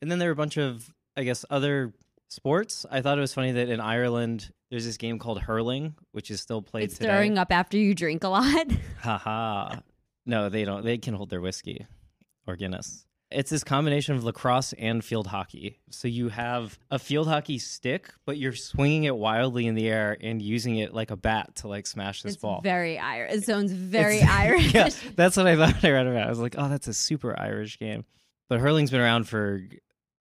And 0.00 0.10
then 0.10 0.18
there 0.18 0.28
are 0.28 0.32
a 0.32 0.36
bunch 0.36 0.56
of 0.56 0.94
I 1.16 1.24
guess 1.24 1.44
other 1.50 1.92
sports. 2.28 2.86
I 2.90 3.00
thought 3.02 3.18
it 3.18 3.20
was 3.20 3.34
funny 3.34 3.52
that 3.52 3.68
in 3.68 3.80
Ireland 3.80 4.50
there's 4.70 4.84
this 4.84 4.96
game 4.96 5.18
called 5.18 5.40
hurling, 5.40 5.94
which 6.12 6.30
is 6.30 6.40
still 6.40 6.62
played 6.62 6.84
It's 6.84 6.94
today. 6.98 7.08
stirring 7.08 7.38
up 7.38 7.52
after 7.52 7.76
you 7.78 7.94
drink 7.94 8.24
a 8.24 8.28
lot. 8.28 8.66
Haha. 9.00 9.76
no, 10.26 10.48
they 10.48 10.64
don't. 10.64 10.84
They 10.84 10.98
can 10.98 11.14
hold 11.14 11.30
their 11.30 11.40
whiskey 11.40 11.86
or 12.46 12.56
Guinness. 12.56 13.06
It's 13.30 13.50
this 13.50 13.64
combination 13.64 14.14
of 14.14 14.22
lacrosse 14.22 14.74
and 14.74 15.04
field 15.04 15.26
hockey. 15.26 15.80
So 15.90 16.06
you 16.06 16.28
have 16.28 16.78
a 16.90 17.00
field 17.00 17.26
hockey 17.26 17.58
stick, 17.58 18.12
but 18.26 18.36
you're 18.38 18.54
swinging 18.54 19.04
it 19.04 19.16
wildly 19.16 19.66
in 19.66 19.74
the 19.74 19.88
air 19.88 20.16
and 20.20 20.40
using 20.40 20.76
it 20.76 20.94
like 20.94 21.10
a 21.10 21.16
bat 21.16 21.56
to 21.56 21.68
like 21.68 21.86
smash 21.88 22.22
this 22.22 22.34
it's 22.34 22.42
ball. 22.42 22.60
very 22.62 22.96
Irish. 22.98 23.32
It 23.34 23.44
sounds 23.44 23.72
very 23.72 24.16
It's- 24.18 24.30
Irish. 24.30 24.74
yeah, 24.74 24.88
that's 25.16 25.36
what 25.36 25.46
I 25.48 25.56
thought 25.56 25.82
I 25.84 25.90
read 25.90 26.06
about. 26.06 26.26
I 26.26 26.28
was 26.30 26.38
like, 26.38 26.54
oh, 26.58 26.68
that's 26.68 26.86
a 26.86 26.94
super 26.94 27.36
Irish 27.38 27.78
game. 27.78 28.04
But 28.48 28.60
hurling's 28.60 28.90
been 28.92 29.00
around 29.00 29.24
for 29.28 29.62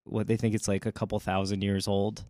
what 0.06 0.28
they 0.28 0.38
think 0.38 0.56
it's 0.56 0.68
like 0.68 0.86
a 0.86 0.92
couple 0.92 1.20
thousand 1.20 1.62
years 1.62 1.88
old. 1.88 2.24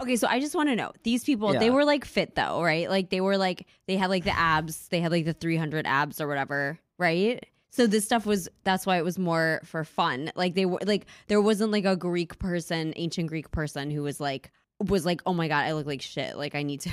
Okay, 0.00 0.16
so 0.16 0.26
I 0.26 0.40
just 0.40 0.54
want 0.54 0.70
to 0.70 0.76
know 0.76 0.92
these 1.02 1.24
people. 1.24 1.52
They 1.52 1.70
were 1.70 1.84
like 1.84 2.04
fit 2.04 2.34
though, 2.34 2.62
right? 2.62 2.88
Like 2.88 3.10
they 3.10 3.20
were 3.20 3.36
like 3.36 3.66
they 3.86 3.96
had 3.96 4.08
like 4.08 4.24
the 4.24 4.36
abs. 4.36 4.88
They 4.88 5.00
had 5.00 5.12
like 5.12 5.26
the 5.26 5.34
300 5.34 5.86
abs 5.86 6.20
or 6.20 6.28
whatever, 6.28 6.78
right? 6.98 7.44
So 7.70 7.86
this 7.86 8.04
stuff 8.04 8.26
was 8.26 8.48
that's 8.64 8.86
why 8.86 8.96
it 8.96 9.04
was 9.04 9.18
more 9.18 9.60
for 9.64 9.84
fun. 9.84 10.32
Like 10.34 10.54
they 10.54 10.64
were 10.64 10.80
like 10.84 11.06
there 11.28 11.40
wasn't 11.40 11.70
like 11.70 11.84
a 11.84 11.96
Greek 11.96 12.38
person, 12.38 12.94
ancient 12.96 13.28
Greek 13.28 13.50
person 13.50 13.90
who 13.90 14.02
was 14.02 14.20
like 14.20 14.50
was 14.80 15.04
like, 15.04 15.20
"Oh 15.26 15.34
my 15.34 15.48
god, 15.48 15.66
I 15.66 15.72
look 15.72 15.86
like 15.86 16.02
shit. 16.02 16.36
Like 16.36 16.54
I 16.54 16.62
need 16.62 16.80
to." 16.82 16.90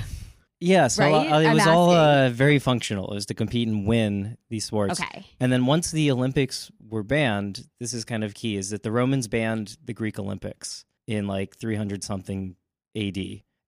Yeah, 0.60 0.88
so 0.88 1.04
Right? 1.04 1.32
uh, 1.32 1.38
it 1.40 1.46
I'm 1.46 1.54
was 1.54 1.66
all 1.66 1.90
uh, 1.90 2.30
very 2.30 2.58
functional. 2.58 3.10
It 3.10 3.14
was 3.14 3.26
to 3.26 3.34
compete 3.34 3.68
and 3.68 3.86
win 3.86 4.36
these 4.48 4.64
sports. 4.64 5.00
Okay. 5.00 5.24
And 5.38 5.52
then 5.52 5.66
once 5.66 5.90
the 5.90 6.10
Olympics 6.10 6.70
were 6.88 7.02
banned, 7.02 7.68
this 7.78 7.94
is 7.94 8.04
kind 8.04 8.24
of 8.24 8.34
key, 8.34 8.56
is 8.56 8.70
that 8.70 8.82
the 8.82 8.90
Romans 8.90 9.28
banned 9.28 9.76
the 9.84 9.92
Greek 9.94 10.18
Olympics 10.18 10.84
in 11.06 11.26
like 11.26 11.56
300 11.56 12.02
something 12.02 12.56
AD. 12.96 13.18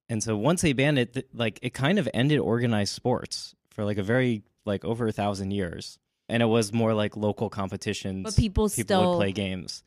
And 0.09 0.23
so 0.23 0.37
once 0.37 0.63
they 0.63 0.73
banned 0.73 0.99
it, 0.99 1.13
th- 1.15 1.27
like 1.33 1.61
it 1.63 1.73
kind 1.75 1.99
of 1.99 2.09
ended 2.13 2.41
organized 2.41 2.93
sports 2.93 3.55
for 3.71 3.85
like 3.85 3.99
a 3.99 4.03
very 4.03 4.43
like 4.67 4.85
over 4.85 5.07
a 5.07 5.13
thousand 5.13 5.53
years. 5.53 5.99
And 6.29 6.43
it 6.43 6.47
was 6.47 6.73
more 6.73 6.95
like 6.95 7.17
local 7.17 7.49
competitions. 7.51 8.25
But 8.25 8.37
people 8.37 8.69
people 8.69 8.85
still 8.85 9.11
would 9.13 9.17
play 9.17 9.33
games 9.33 9.85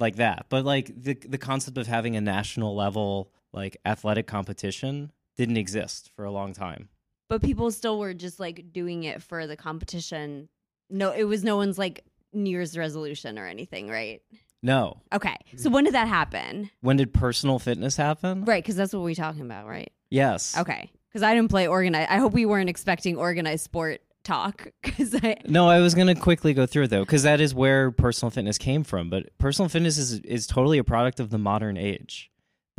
like 0.00 0.16
that. 0.16 0.46
But 0.48 0.64
like 0.64 0.90
the 1.00 1.14
the 1.14 1.38
concept 1.38 1.78
of 1.78 1.86
having 1.86 2.16
a 2.16 2.20
national 2.20 2.74
level 2.74 3.30
like 3.52 3.76
athletic 3.84 4.26
competition 4.26 5.12
didn't 5.40 5.56
exist 5.56 6.10
for 6.14 6.24
a 6.26 6.30
long 6.30 6.52
time. 6.52 6.88
but 7.30 7.40
people 7.40 7.70
still 7.70 7.98
were 7.98 8.12
just 8.12 8.38
like 8.38 8.72
doing 8.72 9.04
it 9.04 9.22
for 9.22 9.46
the 9.46 9.56
competition. 9.56 10.48
No, 10.90 11.12
it 11.12 11.24
was 11.24 11.42
no 11.44 11.56
one's 11.56 11.78
like 11.78 12.04
New 12.32 12.50
Year's 12.50 12.76
resolution 12.76 13.38
or 13.38 13.46
anything, 13.46 13.88
right? 13.88 14.20
No. 14.62 15.00
Okay. 15.14 15.36
So 15.56 15.70
when 15.70 15.84
did 15.84 15.94
that 15.94 16.08
happen? 16.08 16.68
When 16.82 16.96
did 16.98 17.14
personal 17.14 17.58
fitness 17.58 17.96
happen? 17.96 18.44
Right, 18.44 18.62
because 18.62 18.76
that's 18.76 18.92
what 18.92 19.02
we're 19.02 19.14
talking 19.14 19.40
about, 19.42 19.66
right? 19.66 19.90
Yes. 20.10 20.58
Okay. 20.58 20.90
Because 21.08 21.22
I 21.22 21.34
didn't 21.34 21.50
play 21.50 21.66
organized. 21.66 22.10
I 22.10 22.18
hope 22.18 22.32
we 22.34 22.44
weren't 22.46 22.68
expecting 22.68 23.16
organized 23.16 23.64
sport 23.64 24.00
talk 24.22 24.66
because 24.82 25.14
I 25.14 25.36
No, 25.46 25.68
I 25.68 25.80
was 25.80 25.94
gonna 25.94 26.14
quickly 26.14 26.52
go 26.52 26.66
through 26.66 26.84
it 26.84 26.90
though, 26.90 27.04
because 27.04 27.22
that 27.22 27.40
is 27.40 27.54
where 27.54 27.90
personal 27.90 28.30
fitness 28.30 28.58
came 28.58 28.84
from. 28.84 29.08
But 29.08 29.36
personal 29.38 29.68
fitness 29.70 29.96
is 29.96 30.18
is 30.20 30.46
totally 30.46 30.78
a 30.78 30.84
product 30.84 31.18
of 31.20 31.30
the 31.30 31.38
modern 31.38 31.76
age. 31.78 32.29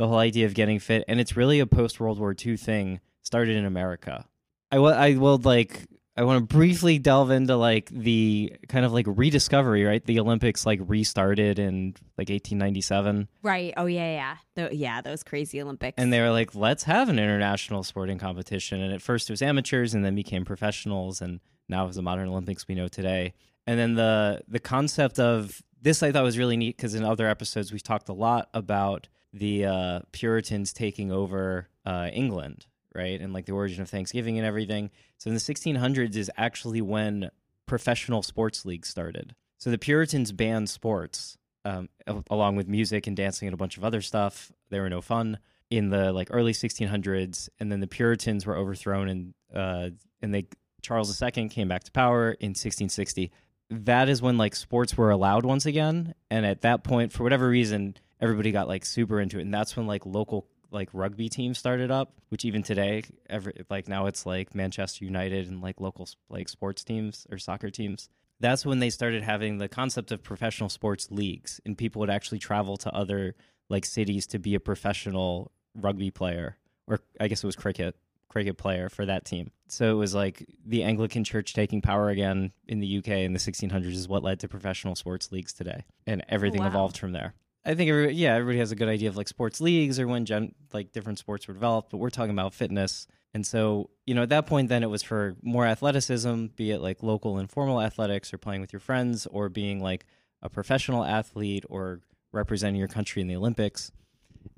The 0.02 0.08
whole 0.08 0.18
idea 0.18 0.46
of 0.46 0.54
getting 0.54 0.80
fit, 0.80 1.04
and 1.06 1.20
it's 1.20 1.36
really 1.36 1.60
a 1.60 1.66
post 1.66 2.00
World 2.00 2.18
War 2.18 2.34
II 2.34 2.56
thing, 2.56 2.98
started 3.22 3.56
in 3.56 3.64
America. 3.64 4.26
I 4.72 4.80
will, 4.80 4.92
I 4.92 5.14
will 5.14 5.38
like, 5.38 5.86
I 6.16 6.24
want 6.24 6.40
to 6.50 6.56
briefly 6.56 6.98
delve 6.98 7.30
into 7.30 7.54
like 7.56 7.88
the 7.88 8.52
kind 8.68 8.84
of 8.84 8.92
like 8.92 9.06
rediscovery, 9.08 9.84
right? 9.84 10.04
The 10.04 10.18
Olympics 10.18 10.66
like 10.66 10.80
restarted 10.82 11.60
in 11.60 11.94
like 12.18 12.30
1897, 12.30 13.28
right. 13.44 13.72
Oh 13.76 13.86
yeah, 13.86 14.12
yeah, 14.12 14.36
Tho- 14.56 14.74
yeah. 14.74 15.02
Those 15.02 15.22
crazy 15.22 15.62
Olympics. 15.62 15.94
and 15.98 16.12
they 16.12 16.20
were 16.20 16.30
like, 16.32 16.52
let's 16.52 16.82
have 16.82 17.08
an 17.08 17.20
international 17.20 17.84
sporting 17.84 18.18
competition. 18.18 18.82
And 18.82 18.92
at 18.92 19.02
first 19.02 19.30
it 19.30 19.32
was 19.32 19.40
amateurs, 19.40 19.94
and 19.94 20.04
then 20.04 20.16
became 20.16 20.44
professionals, 20.44 21.22
and 21.22 21.38
now 21.68 21.86
is 21.86 21.94
the 21.94 22.02
modern 22.02 22.28
Olympics 22.28 22.66
we 22.66 22.74
know 22.74 22.88
today. 22.88 23.34
And 23.68 23.78
then 23.78 23.94
the 23.94 24.42
the 24.48 24.58
concept 24.58 25.20
of 25.20 25.62
this 25.80 26.02
I 26.02 26.10
thought 26.10 26.24
was 26.24 26.38
really 26.38 26.56
neat 26.56 26.76
because 26.76 26.96
in 26.96 27.04
other 27.04 27.28
episodes 27.28 27.70
we've 27.70 27.84
talked 27.84 28.08
a 28.08 28.12
lot 28.12 28.48
about 28.52 29.06
the 29.32 29.64
uh, 29.64 30.00
Puritans 30.12 30.72
taking 30.72 31.10
over 31.10 31.68
uh, 31.86 32.10
England, 32.12 32.66
right, 32.94 33.20
and 33.20 33.32
like 33.32 33.46
the 33.46 33.52
origin 33.52 33.82
of 33.82 33.88
Thanksgiving 33.88 34.38
and 34.38 34.46
everything. 34.46 34.90
So 35.18 35.28
in 35.28 35.34
the 35.34 35.40
1600s 35.40 36.16
is 36.16 36.30
actually 36.36 36.82
when 36.82 37.30
professional 37.66 38.22
sports 38.22 38.64
leagues 38.66 38.88
started. 38.88 39.34
So 39.58 39.70
the 39.70 39.78
Puritans 39.78 40.32
banned 40.32 40.68
sports 40.68 41.38
um, 41.64 41.88
along 42.30 42.56
with 42.56 42.68
music 42.68 43.06
and 43.06 43.16
dancing 43.16 43.48
and 43.48 43.54
a 43.54 43.56
bunch 43.56 43.76
of 43.76 43.84
other 43.84 44.00
stuff. 44.00 44.50
They 44.70 44.80
were 44.80 44.90
no 44.90 45.00
fun 45.00 45.38
in 45.70 45.90
the 45.90 46.12
like 46.12 46.28
early 46.30 46.52
1600s, 46.52 47.48
and 47.58 47.70
then 47.70 47.80
the 47.80 47.86
Puritans 47.86 48.44
were 48.46 48.56
overthrown, 48.56 49.08
and 49.08 49.34
uh, 49.54 49.90
and 50.20 50.34
they 50.34 50.46
Charles 50.82 51.22
II 51.22 51.48
came 51.48 51.68
back 51.68 51.84
to 51.84 51.92
power 51.92 52.32
in 52.32 52.50
1660. 52.50 53.30
That 53.70 54.08
is 54.08 54.20
when 54.20 54.36
like 54.36 54.54
sports 54.54 54.96
were 54.96 55.10
allowed 55.10 55.46
once 55.46 55.64
again, 55.64 56.14
and 56.30 56.44
at 56.44 56.62
that 56.62 56.84
point, 56.84 57.12
for 57.12 57.22
whatever 57.22 57.48
reason, 57.48 57.96
everybody 58.22 58.52
got 58.52 58.68
like 58.68 58.86
super 58.86 59.20
into 59.20 59.38
it, 59.38 59.42
and 59.42 59.52
that's 59.52 59.76
when 59.76 59.86
like 59.86 60.06
local 60.06 60.46
like 60.70 60.88
rugby 60.94 61.28
teams 61.28 61.58
started 61.58 61.90
up, 61.90 62.14
which 62.30 62.44
even 62.44 62.62
today, 62.62 63.02
every 63.28 63.52
like 63.68 63.88
now 63.88 64.06
it's 64.06 64.24
like 64.24 64.54
Manchester 64.54 65.04
United 65.04 65.48
and 65.48 65.60
like 65.60 65.80
local 65.80 66.08
like 66.30 66.48
sports 66.48 66.82
teams 66.82 67.26
or 67.30 67.38
soccer 67.38 67.70
teams. 67.70 68.08
That's 68.40 68.66
when 68.66 68.80
they 68.80 68.90
started 68.90 69.22
having 69.22 69.58
the 69.58 69.68
concept 69.68 70.10
of 70.10 70.22
professional 70.22 70.68
sports 70.68 71.08
leagues 71.10 71.60
and 71.64 71.78
people 71.78 72.00
would 72.00 72.10
actually 72.10 72.38
travel 72.38 72.76
to 72.78 72.92
other 72.92 73.34
like 73.68 73.84
cities 73.84 74.26
to 74.28 74.38
be 74.38 74.54
a 74.54 74.60
professional 74.60 75.52
rugby 75.74 76.10
player 76.10 76.58
or 76.86 77.00
i 77.20 77.28
guess 77.28 77.42
it 77.42 77.46
was 77.46 77.56
cricket 77.56 77.96
cricket 78.28 78.56
player 78.56 78.88
for 78.88 79.04
that 79.06 79.24
team. 79.24 79.50
So 79.68 79.90
it 79.90 79.94
was 79.94 80.14
like 80.14 80.46
the 80.66 80.82
anglican 80.82 81.22
church 81.22 81.54
taking 81.54 81.80
power 81.80 82.08
again 82.08 82.52
in 82.66 82.80
the 82.80 82.98
uk 82.98 83.08
in 83.08 83.32
the 83.32 83.38
1600s 83.38 83.86
is 83.92 84.08
what 84.08 84.22
led 84.22 84.40
to 84.40 84.48
professional 84.48 84.94
sports 84.94 85.30
leagues 85.32 85.52
today. 85.52 85.84
And 86.06 86.24
everything 86.28 86.60
oh, 86.60 86.64
wow. 86.64 86.70
evolved 86.70 86.96
from 86.96 87.12
there 87.12 87.34
i 87.64 87.74
think 87.74 87.90
every, 87.90 88.12
yeah 88.12 88.34
everybody 88.34 88.58
has 88.58 88.72
a 88.72 88.76
good 88.76 88.88
idea 88.88 89.08
of 89.08 89.16
like 89.16 89.28
sports 89.28 89.60
leagues 89.60 89.98
or 89.98 90.06
when 90.06 90.24
gen, 90.24 90.54
like 90.72 90.92
different 90.92 91.18
sports 91.18 91.46
were 91.48 91.54
developed 91.54 91.90
but 91.90 91.98
we're 91.98 92.10
talking 92.10 92.32
about 92.32 92.54
fitness 92.54 93.06
and 93.34 93.46
so, 93.46 93.88
you 94.06 94.14
know, 94.14 94.22
at 94.22 94.28
that 94.28 94.46
point, 94.46 94.68
then 94.68 94.82
it 94.82 94.90
was 94.90 95.02
for 95.02 95.36
more 95.42 95.66
athleticism, 95.66 96.46
be 96.54 96.70
it 96.70 96.80
like 96.80 97.02
local 97.02 97.38
informal 97.38 97.80
athletics 97.80 98.32
or 98.32 98.38
playing 98.38 98.60
with 98.60 98.72
your 98.72 98.80
friends 98.80 99.26
or 99.26 99.48
being 99.48 99.80
like 99.80 100.04
a 100.42 100.50
professional 100.50 101.04
athlete 101.04 101.64
or 101.68 102.00
representing 102.32 102.78
your 102.78 102.88
country 102.88 103.22
in 103.22 103.28
the 103.28 103.36
Olympics. 103.36 103.90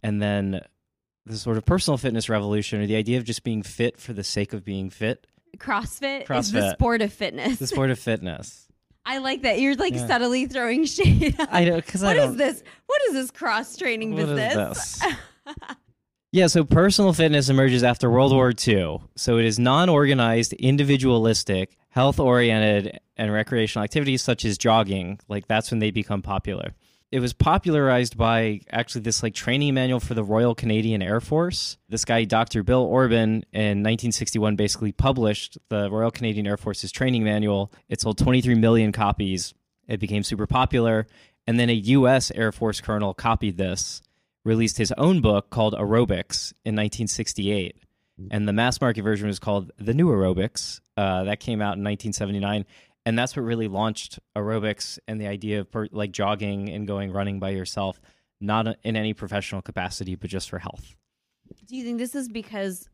And 0.03 0.21
then 0.21 0.61
the 1.25 1.37
sort 1.37 1.57
of 1.57 1.65
personal 1.65 1.99
fitness 1.99 2.29
revolution 2.29 2.81
or 2.81 2.87
the 2.87 2.97
idea 2.97 3.19
of 3.19 3.25
just 3.25 3.45
being 3.45 3.63
fit 3.63 3.99
for 3.99 4.13
the 4.13 4.25
sake 4.25 4.53
of 4.53 4.65
being 4.65 4.91
fit, 4.91 5.27
CrossFit, 6.27 6.39
is 6.39 6.53
the 6.53 6.73
sport 6.73 7.01
of 7.01 7.13
fitness. 7.13 7.59
the 7.59 7.67
sport 7.69 7.91
of 7.91 7.99
fitness. 7.99 8.64
I 9.07 9.19
like 9.19 9.43
that 9.43 9.61
you're 9.61 9.75
like 9.75 9.95
Yeah. 9.95 10.07
subtly 10.07 10.47
throwing 10.47 10.85
shade. 10.87 11.37
I 11.51 11.65
know, 11.65 11.77
because 11.77 12.03
I 12.03 12.15
don't. 12.15 12.31
is 12.31 12.37
this? 12.37 12.63
What 12.87 13.03
is 13.09 13.15
this 13.15 13.31
cross 13.31 13.77
training 13.77 14.13
What 14.15 14.23
is 14.23 14.31
business? 14.31 14.99
this? 14.99 15.15
yeah, 16.33 16.47
so 16.47 16.65
personal 16.65 17.13
fitness 17.13 17.49
emerges 17.49 17.85
after 17.85 18.11
World 18.11 18.33
War 18.33 18.53
II. 18.67 19.01
So 19.17 19.39
it 19.39 19.45
is 19.45 19.59
non 19.59 19.89
organized, 19.89 20.53
individualistic, 20.55 21.77
health 21.91 22.19
oriented, 22.19 22.99
and 23.17 23.33
recreational 23.33 23.85
activities 23.85 24.23
such 24.23 24.45
as 24.45 24.59
jogging. 24.59 25.21
Like 25.29 25.47
that's 25.49 25.71
when 25.71 25.81
they 25.81 25.91
become 25.91 26.23
popular. 26.23 26.73
It 27.15 27.21
was 27.21 27.33
popularized 27.33 28.17
by 28.17 28.63
actually 28.73 29.03
this 29.03 29.23
like 29.23 29.35
training 29.35 29.75
manual 29.75 30.01
for 30.01 30.15
the 30.15 30.25
Royal 30.25 30.53
Canadian 30.53 31.01
Air 31.01 31.21
Force. 31.21 31.79
This 31.89 32.05
guy, 32.05 32.25
Dr. 32.25 32.65
Bill 32.65 32.83
Orban, 32.83 33.45
in 33.53 33.85
1961 33.85 34.57
basically 34.57 34.91
published 34.91 35.57
the 35.69 35.89
Royal 35.93 36.11
Canadian 36.11 36.45
Air 36.49 36.57
Force's 36.57 36.91
training 36.91 37.23
manual. 37.23 37.71
It 37.89 38.01
sold 38.01 38.19
23 38.19 38.57
million 38.57 38.91
copies. 38.91 39.55
It 39.87 40.01
became 40.01 40.25
super 40.25 40.49
popular. 40.49 41.07
And 41.47 41.57
then 41.57 41.71
a 41.71 41.75
U.S. 41.75 42.33
Air 42.33 42.51
Force 42.51 42.81
colonel 42.81 43.15
copied 43.15 43.59
this 43.59 44.03
released 44.45 44.79
his 44.79 44.91
own 44.99 45.21
book 45.21 45.51
called 45.51 45.75
Aerobics 45.75 46.53
in 46.65 46.75
1968. 46.75 47.77
And 48.33 48.49
the 48.49 48.53
mass 48.53 48.81
market 48.81 49.03
version 49.03 49.29
was 49.29 49.39
called 49.39 49.71
The 49.79 49.95
New 49.95 50.09
Aerobics. 50.09 50.81
Uh, 50.97 51.23
that 51.25 51.39
came 51.39 51.61
out 51.61 51.79
in 51.79 51.85
1979. 51.85 52.65
And 53.07 53.19
that's 53.19 53.37
what 53.37 53.43
really 53.43 53.69
launched 53.69 54.19
aerobics 54.37 54.99
and 55.07 55.21
the 55.21 55.27
idea 55.27 55.61
of 55.61 55.71
per, 55.71 55.89
like 55.93 56.11
jogging 56.11 56.71
and 56.71 56.87
going 56.87 57.13
running 57.13 57.39
by 57.39 57.51
yourself, 57.51 58.01
not 58.41 58.77
in 58.83 58.97
any 58.97 59.13
professional 59.13 59.61
capacity, 59.61 60.15
but 60.15 60.31
just 60.31 60.49
for 60.49 60.59
health. 60.59 60.97
Do 61.67 61.77
you 61.77 61.85
think 61.85 61.99
this 61.99 62.15
is 62.15 62.29
because 62.29 62.89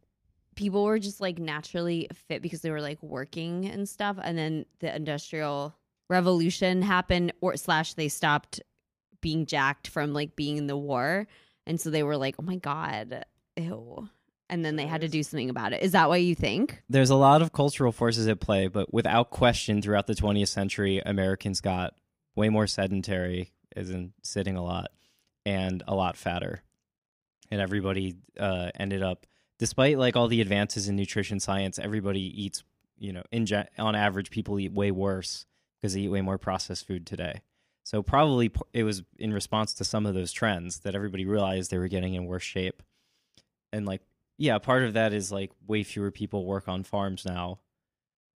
people 0.56 0.84
were 0.84 0.98
just 0.98 1.20
like 1.20 1.38
naturally 1.38 2.08
fit 2.12 2.42
because 2.42 2.60
they 2.60 2.70
were 2.70 2.80
like 2.80 3.00
working 3.02 3.66
and 3.66 3.88
stuff, 3.88 4.18
and 4.20 4.36
then 4.36 4.66
the 4.80 4.94
industrial 4.94 5.76
revolution 6.08 6.82
happened, 6.82 7.32
or 7.40 7.56
slash 7.56 7.94
they 7.94 8.08
stopped 8.08 8.60
being 9.20 9.46
jacked 9.46 9.86
from 9.86 10.12
like 10.12 10.34
being 10.34 10.56
in 10.56 10.66
the 10.66 10.76
war, 10.76 11.28
and 11.66 11.80
so 11.80 11.88
they 11.88 12.02
were 12.02 12.16
like, 12.16 12.34
oh 12.40 12.42
my 12.42 12.56
god, 12.56 13.24
ew, 13.56 14.08
and 14.50 14.64
then 14.64 14.74
they 14.76 14.86
had 14.86 15.00
to 15.00 15.08
do 15.08 15.22
something 15.22 15.48
about 15.48 15.72
it. 15.72 15.80
Is 15.80 15.92
that 15.92 16.08
what 16.08 16.20
you 16.20 16.34
think? 16.34 16.82
There's 16.90 17.08
a 17.08 17.16
lot 17.16 17.40
of 17.40 17.52
cultural 17.52 17.92
forces 17.92 18.26
at 18.26 18.40
play, 18.40 18.66
but 18.66 18.92
without 18.92 19.30
question, 19.30 19.80
throughout 19.80 20.08
the 20.08 20.14
20th 20.14 20.48
century, 20.48 21.00
Americans 21.06 21.60
got 21.60 21.94
way 22.34 22.48
more 22.48 22.66
sedentary, 22.66 23.52
as 23.76 23.90
in 23.90 24.12
sitting 24.22 24.56
a 24.56 24.64
lot, 24.64 24.90
and 25.46 25.84
a 25.86 25.94
lot 25.94 26.16
fatter. 26.16 26.62
And 27.50 27.60
everybody 27.60 28.16
uh, 28.38 28.70
ended 28.78 29.02
up, 29.02 29.24
despite 29.58 29.98
like 29.98 30.16
all 30.16 30.26
the 30.26 30.40
advances 30.40 30.88
in 30.88 30.96
nutrition 30.96 31.38
science, 31.38 31.78
everybody 31.78 32.20
eats, 32.20 32.64
you 32.98 33.12
know, 33.12 33.22
in 33.30 33.46
gen- 33.46 33.68
on 33.78 33.94
average, 33.94 34.30
people 34.30 34.58
eat 34.58 34.72
way 34.72 34.90
worse 34.90 35.46
because 35.80 35.94
they 35.94 36.00
eat 36.00 36.08
way 36.08 36.22
more 36.22 36.38
processed 36.38 36.88
food 36.88 37.06
today. 37.06 37.40
So 37.84 38.02
probably 38.02 38.48
p- 38.48 38.60
it 38.72 38.82
was 38.82 39.04
in 39.16 39.32
response 39.32 39.74
to 39.74 39.84
some 39.84 40.06
of 40.06 40.14
those 40.14 40.32
trends 40.32 40.80
that 40.80 40.96
everybody 40.96 41.24
realized 41.24 41.70
they 41.70 41.78
were 41.78 41.88
getting 41.88 42.14
in 42.14 42.26
worse 42.26 42.42
shape. 42.42 42.82
And 43.72 43.86
like 43.86 44.02
yeah, 44.40 44.56
part 44.58 44.84
of 44.84 44.94
that 44.94 45.12
is 45.12 45.30
like 45.30 45.52
way 45.66 45.82
fewer 45.82 46.10
people 46.10 46.46
work 46.46 46.66
on 46.66 46.82
farms 46.82 47.26
now. 47.26 47.58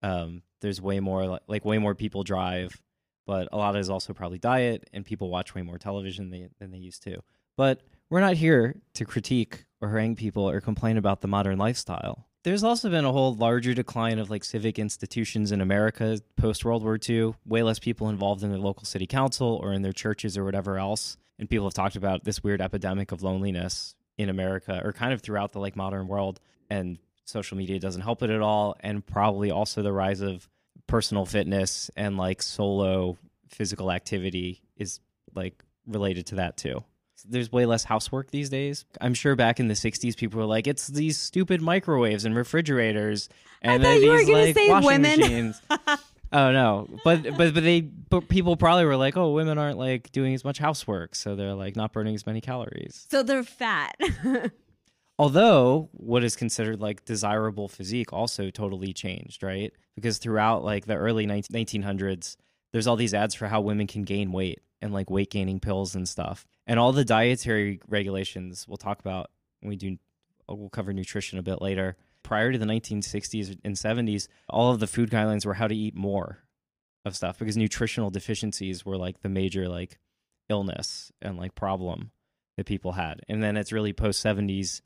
Um, 0.01 0.41
there's 0.59 0.81
way 0.81 0.99
more 0.99 1.25
like, 1.25 1.41
like 1.47 1.65
way 1.65 1.77
more 1.77 1.95
people 1.95 2.23
drive, 2.23 2.81
but 3.25 3.47
a 3.53 3.57
lot 3.57 3.77
is 3.77 3.89
also 3.89 4.11
probably 4.13 4.37
diet 4.37 4.89
and 4.91 5.05
people 5.05 5.29
watch 5.29 5.55
way 5.55 5.61
more 5.61 5.77
television 5.77 6.29
than 6.29 6.49
than 6.59 6.71
they 6.71 6.77
used 6.77 7.03
to. 7.03 7.21
But 7.55 7.83
we're 8.09 8.19
not 8.19 8.35
here 8.35 8.75
to 8.95 9.05
critique 9.05 9.63
or 9.79 9.87
harangue 9.87 10.17
people 10.17 10.49
or 10.49 10.59
complain 10.59 10.97
about 10.97 11.21
the 11.21 11.29
modern 11.29 11.57
lifestyle. 11.57 12.27
There's 12.43 12.65
also 12.65 12.89
been 12.89 13.05
a 13.05 13.11
whole 13.13 13.33
larger 13.33 13.73
decline 13.73 14.19
of 14.19 14.29
like 14.29 14.43
civic 14.43 14.77
institutions 14.77 15.53
in 15.53 15.61
America 15.61 16.19
post 16.35 16.65
World 16.65 16.83
War 16.83 16.99
II. 17.01 17.35
Way 17.45 17.63
less 17.63 17.79
people 17.79 18.09
involved 18.09 18.43
in 18.43 18.49
their 18.49 18.59
local 18.59 18.83
city 18.83 19.07
council 19.07 19.57
or 19.63 19.71
in 19.71 19.83
their 19.83 19.93
churches 19.93 20.37
or 20.37 20.43
whatever 20.43 20.77
else. 20.77 21.15
And 21.39 21.49
people 21.49 21.65
have 21.65 21.73
talked 21.73 21.95
about 21.95 22.25
this 22.25 22.43
weird 22.43 22.61
epidemic 22.61 23.13
of 23.13 23.23
loneliness 23.23 23.95
in 24.17 24.29
America 24.29 24.81
or 24.83 24.93
kind 24.93 25.13
of 25.13 25.21
throughout 25.21 25.51
the 25.51 25.59
like 25.59 25.75
modern 25.75 26.07
world. 26.07 26.39
And 26.69 26.97
social 27.25 27.57
media 27.57 27.79
doesn't 27.79 28.01
help 28.01 28.23
it 28.23 28.29
at 28.29 28.41
all. 28.41 28.75
And 28.79 29.05
probably 29.05 29.51
also 29.51 29.81
the 29.81 29.93
rise 29.93 30.21
of 30.21 30.47
personal 30.87 31.25
fitness 31.25 31.89
and 31.95 32.17
like 32.17 32.41
solo 32.41 33.17
physical 33.49 33.91
activity 33.91 34.61
is 34.77 34.99
like 35.33 35.63
related 35.87 36.27
to 36.27 36.35
that 36.35 36.57
too. 36.57 36.83
There's 37.25 37.51
way 37.51 37.65
less 37.65 37.85
housework 37.85 38.31
these 38.31 38.49
days. 38.49 38.83
I'm 38.99 39.13
sure 39.13 39.37
back 39.37 39.61
in 39.61 39.69
the 39.69 39.75
60s, 39.75 40.17
people 40.17 40.39
were 40.41 40.45
like, 40.45 40.67
it's 40.67 40.87
these 40.87 41.17
stupid 41.17 41.61
microwaves 41.61 42.25
and 42.25 42.35
refrigerators 42.35 43.29
and 43.61 43.81
thought 43.81 43.89
then 43.89 44.01
you 44.01 44.09
were 44.09 44.17
these 44.17 44.27
gonna 44.27 44.43
like 44.43 44.55
say 44.55 44.69
washing 44.69 44.85
women. 44.85 45.55
Oh 46.33 46.51
no, 46.51 46.87
but 47.03 47.21
but 47.37 47.53
but 47.53 47.63
they 47.63 47.81
but 47.81 48.27
people 48.27 48.57
probably 48.57 48.85
were 48.85 48.97
like, 48.97 49.15
oh, 49.15 49.31
women 49.33 49.59
aren't 49.59 49.77
like 49.77 50.11
doing 50.11 50.33
as 50.33 50.43
much 50.43 50.57
housework, 50.57 51.13
so 51.13 51.35
they're 51.35 51.53
like 51.53 51.75
not 51.75 51.93
burning 51.93 52.15
as 52.15 52.25
many 52.25 52.41
calories. 52.41 53.05
So 53.11 53.21
they're 53.21 53.43
fat. 53.43 53.95
Although 55.19 55.89
what 55.93 56.23
is 56.23 56.35
considered 56.35 56.81
like 56.81 57.05
desirable 57.05 57.67
physique 57.67 58.11
also 58.11 58.49
totally 58.49 58.93
changed, 58.93 59.43
right? 59.43 59.71
Because 59.93 60.17
throughout 60.17 60.63
like 60.63 60.87
the 60.87 60.95
early 60.95 61.27
19- 61.27 61.51
1900s, 61.51 62.35
there's 62.71 62.87
all 62.87 62.95
these 62.95 63.13
ads 63.13 63.35
for 63.35 63.47
how 63.47 63.61
women 63.61 63.85
can 63.85 64.01
gain 64.01 64.31
weight 64.31 64.59
and 64.81 64.91
like 64.91 65.11
weight 65.11 65.29
gaining 65.29 65.59
pills 65.59 65.93
and 65.93 66.09
stuff, 66.09 66.47
and 66.65 66.79
all 66.79 66.91
the 66.93 67.05
dietary 67.05 67.79
regulations 67.87 68.67
we'll 68.67 68.77
talk 68.77 68.99
about 68.99 69.29
when 69.61 69.69
we 69.69 69.75
do. 69.75 69.97
We'll 70.49 70.69
cover 70.69 70.93
nutrition 70.93 71.37
a 71.37 71.43
bit 71.43 71.61
later. 71.61 71.95
Prior 72.33 72.51
to 72.51 72.57
the 72.57 72.65
1960s 72.65 73.59
and 73.63 73.75
70s, 73.75 74.27
all 74.49 74.71
of 74.71 74.79
the 74.79 74.87
food 74.87 75.11
guidelines 75.11 75.45
were 75.45 75.53
how 75.53 75.67
to 75.67 75.75
eat 75.75 75.95
more 75.95 76.39
of 77.05 77.15
stuff 77.15 77.37
because 77.37 77.55
nutritional 77.55 78.09
deficiencies 78.09 78.83
were 78.83 78.97
like 78.97 79.21
the 79.21 79.29
major 79.29 79.69
like 79.69 79.99
illness 80.49 81.11
and 81.21 81.37
like 81.37 81.53
problem 81.53 82.09
that 82.57 82.65
people 82.65 82.93
had. 82.93 83.21
And 83.29 83.43
then 83.43 83.55
it's 83.55 83.71
really 83.71 83.93
post 83.93 84.23
70s 84.25 84.81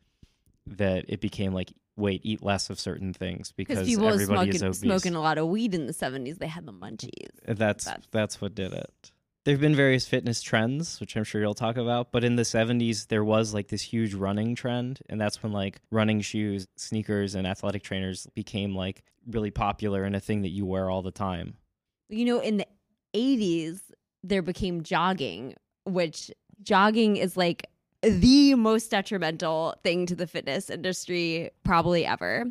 that 0.66 1.06
it 1.08 1.22
became 1.22 1.54
like 1.54 1.72
wait, 1.96 2.22
eat 2.24 2.44
less 2.44 2.70
of 2.70 2.80
certain 2.80 3.12
things 3.12 3.52
because 3.54 3.88
people 3.88 4.08
everybody 4.08 4.52
smoking, 4.52 4.56
is 4.56 4.64
obese. 4.64 4.80
smoking 4.82 5.16
a 5.16 5.22
lot 5.22 5.38
of 5.38 5.48
weed 5.48 5.74
in 5.74 5.88
the 5.88 5.94
70s. 5.94 6.38
They 6.38 6.48
had 6.48 6.66
the 6.66 6.74
munchies. 6.74 7.30
That's 7.48 7.86
That's- 7.86 8.08
that's 8.12 8.42
what 8.42 8.54
did 8.56 8.74
it. 8.74 9.12
There've 9.48 9.62
been 9.62 9.78
various 9.78 10.06
fitness 10.06 10.42
trends, 10.42 11.00
which 11.00 11.16
I'm 11.16 11.24
sure 11.24 11.40
you'll 11.40 11.54
talk 11.54 11.78
about, 11.78 12.12
but 12.12 12.26
in 12.26 12.36
the 12.36 12.44
70s 12.44 13.08
there 13.08 13.24
was 13.24 13.54
like 13.54 13.70
this 13.70 13.82
huge 13.82 14.14
running 14.14 14.56
trend, 14.56 15.00
and 15.08 15.22
that's 15.22 15.42
when 15.42 15.54
like 15.54 15.80
running 15.90 16.20
shoes, 16.20 16.68
sneakers 16.76 17.34
and 17.34 17.48
athletic 17.48 17.82
trainers 17.82 18.28
became 18.36 18.76
like 18.76 19.06
really 19.26 19.50
popular 19.50 20.04
and 20.04 20.18
a 20.18 20.20
thing 20.20 20.42
that 20.42 20.50
you 20.50 20.66
wear 20.66 20.90
all 20.90 21.02
the 21.02 21.12
time. 21.12 21.56
You 22.10 22.26
know, 22.26 22.42
in 22.42 22.58
the 22.58 22.68
80s, 23.14 23.80
there 24.22 24.42
became 24.42 24.84
jogging, 24.84 25.56
which 25.86 26.30
jogging 26.62 27.16
is 27.16 27.38
like 27.38 27.68
the 28.02 28.54
most 28.56 28.92
detrimental 28.92 29.76
thing 29.82 30.08
to 30.08 30.16
the 30.16 30.28
fitness 30.28 30.70
industry 30.70 31.52
probably 31.64 32.06
ever. 32.06 32.48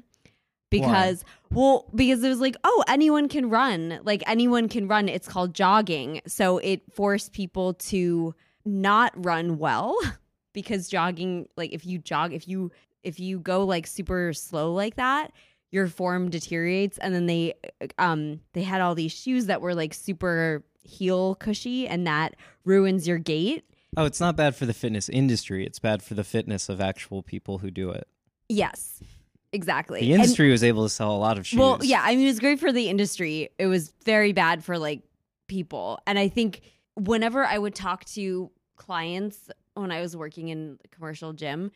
Because, 0.70 1.24
well, 1.52 1.88
because 1.94 2.22
it 2.24 2.28
was 2.28 2.40
like, 2.40 2.56
oh, 2.64 2.84
anyone 2.88 3.28
can 3.28 3.48
run. 3.48 4.00
Like, 4.02 4.22
anyone 4.26 4.68
can 4.68 4.88
run. 4.88 5.08
It's 5.08 5.28
called 5.28 5.54
jogging. 5.54 6.20
So 6.26 6.58
it 6.58 6.82
forced 6.92 7.32
people 7.32 7.74
to 7.74 8.34
not 8.64 9.12
run 9.16 9.58
well 9.58 9.96
because 10.52 10.88
jogging, 10.88 11.48
like, 11.56 11.72
if 11.72 11.86
you 11.86 11.98
jog, 11.98 12.32
if 12.32 12.48
you, 12.48 12.72
if 13.04 13.20
you 13.20 13.38
go 13.38 13.64
like 13.64 13.86
super 13.86 14.32
slow 14.32 14.72
like 14.72 14.96
that, 14.96 15.32
your 15.70 15.86
form 15.88 16.30
deteriorates 16.30 16.96
and 16.98 17.14
then 17.14 17.26
they 17.26 17.52
um 17.98 18.40
they 18.52 18.62
had 18.62 18.80
all 18.80 18.94
these 18.94 19.12
shoes 19.12 19.46
that 19.46 19.60
were 19.60 19.74
like 19.74 19.92
super 19.92 20.64
heel 20.82 21.34
cushy 21.34 21.86
and 21.88 22.06
that 22.06 22.34
ruins 22.64 23.06
your 23.06 23.18
gait 23.18 23.64
Oh, 23.98 24.04
it's 24.04 24.20
not 24.20 24.36
bad 24.36 24.54
for 24.54 24.66
the 24.66 24.74
fitness 24.74 25.08
industry. 25.08 25.64
It's 25.64 25.78
bad 25.78 26.02
for 26.02 26.12
the 26.12 26.24
fitness 26.24 26.68
of 26.68 26.82
actual 26.82 27.22
people 27.22 27.58
who 27.58 27.70
do 27.70 27.90
it. 27.90 28.06
yes 28.48 29.02
exactly. 29.52 30.00
The 30.00 30.12
And- 30.12 30.22
industry 30.22 30.50
was 30.50 30.62
able 30.64 30.82
to 30.84 30.88
sell 30.90 31.14
a 31.14 31.18
lot 31.18 31.38
of 31.38 31.46
shoes. 31.46 31.58
well 31.58 31.78
yeah 31.82 32.02
i 32.04 32.14
mean 32.16 32.26
it 32.26 32.30
was 32.30 32.40
great 32.40 32.60
for 32.60 32.72
the 32.72 32.88
industry. 32.88 33.50
It 33.58 33.66
was 33.66 33.92
very 34.04 34.32
bad 34.32 34.64
for 34.64 34.78
like 34.78 35.02
people. 35.48 35.98
And 36.06 36.18
i 36.18 36.28
think 36.28 36.62
whenever 36.94 37.44
i 37.44 37.58
would 37.58 37.74
talk 37.74 38.04
to 38.06 38.50
clients 38.76 39.50
when 39.74 39.90
i 39.90 40.00
was 40.00 40.16
working 40.16 40.48
in 40.48 40.78
the 40.82 40.88
commercial 40.88 41.32
gym 41.32 41.70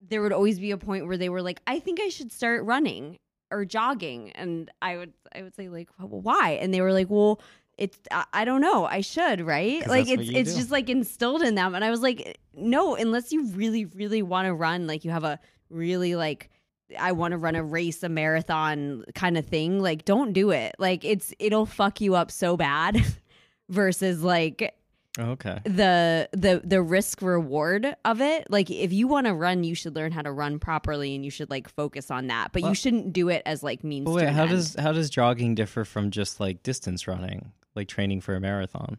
there 0.00 0.22
would 0.22 0.32
always 0.32 0.60
be 0.60 0.70
a 0.70 0.76
point 0.78 1.06
where 1.06 1.16
they 1.16 1.28
were 1.28 1.42
like 1.42 1.60
i 1.66 1.78
think 1.78 2.00
i 2.00 2.08
should 2.08 2.30
start 2.30 2.64
running 2.64 3.18
or 3.50 3.64
jogging. 3.64 4.30
And 4.32 4.70
i 4.82 4.96
would 4.96 5.12
i 5.34 5.42
would 5.42 5.54
say 5.56 5.68
like 5.68 5.88
well, 5.98 6.20
why? 6.20 6.50
And 6.60 6.72
they 6.72 6.80
were 6.80 6.92
like 6.92 7.08
well 7.10 7.40
it's 7.78 7.96
I, 8.10 8.24
I 8.32 8.44
don't 8.44 8.60
know. 8.60 8.86
I 8.86 9.00
should 9.02 9.40
right? 9.40 9.86
like 9.86 10.08
it's 10.08 10.28
it's 10.30 10.52
do. 10.52 10.58
just 10.58 10.70
like 10.70 10.88
instilled 10.90 11.42
in 11.42 11.54
them. 11.54 11.74
And 11.74 11.84
i 11.84 11.90
was 11.90 12.02
like 12.02 12.38
no 12.54 12.94
unless 12.94 13.32
you 13.32 13.46
really 13.52 13.84
really 13.86 14.22
want 14.22 14.46
to 14.46 14.54
run 14.54 14.86
like 14.86 15.04
you 15.04 15.10
have 15.10 15.24
a 15.24 15.38
really 15.70 16.14
like 16.14 16.50
I 16.98 17.12
want 17.12 17.32
to 17.32 17.38
run 17.38 17.54
a 17.56 17.62
race, 17.62 18.02
a 18.02 18.08
marathon 18.08 19.04
kind 19.14 19.36
of 19.36 19.46
thing. 19.46 19.80
Like, 19.80 20.04
don't 20.04 20.32
do 20.32 20.50
it. 20.50 20.74
Like, 20.78 21.04
it's 21.04 21.34
it'll 21.38 21.66
fuck 21.66 22.00
you 22.00 22.14
up 22.14 22.30
so 22.30 22.56
bad. 22.56 23.02
versus 23.70 24.22
like 24.22 24.74
okay. 25.18 25.60
the 25.64 26.26
the 26.32 26.62
the 26.64 26.80
risk 26.80 27.20
reward 27.20 27.94
of 28.04 28.20
it. 28.20 28.50
Like, 28.50 28.70
if 28.70 28.92
you 28.92 29.08
want 29.08 29.26
to 29.26 29.34
run, 29.34 29.62
you 29.64 29.74
should 29.74 29.94
learn 29.94 30.12
how 30.12 30.22
to 30.22 30.32
run 30.32 30.58
properly, 30.58 31.14
and 31.14 31.24
you 31.24 31.30
should 31.30 31.50
like 31.50 31.68
focus 31.68 32.10
on 32.10 32.28
that. 32.28 32.52
But 32.52 32.62
Well- 32.62 32.70
you 32.70 32.74
shouldn't 32.74 33.12
do 33.12 33.28
it 33.28 33.42
as 33.44 33.62
like 33.62 33.84
means. 33.84 34.08
Wait, 34.08 34.28
how 34.28 34.42
end. 34.42 34.50
does 34.50 34.74
how 34.78 34.92
does 34.92 35.10
jogging 35.10 35.54
differ 35.54 35.84
from 35.84 36.10
just 36.10 36.40
like 36.40 36.62
distance 36.62 37.06
running, 37.06 37.52
like 37.74 37.88
training 37.88 38.20
for 38.22 38.34
a 38.34 38.40
marathon? 38.40 38.98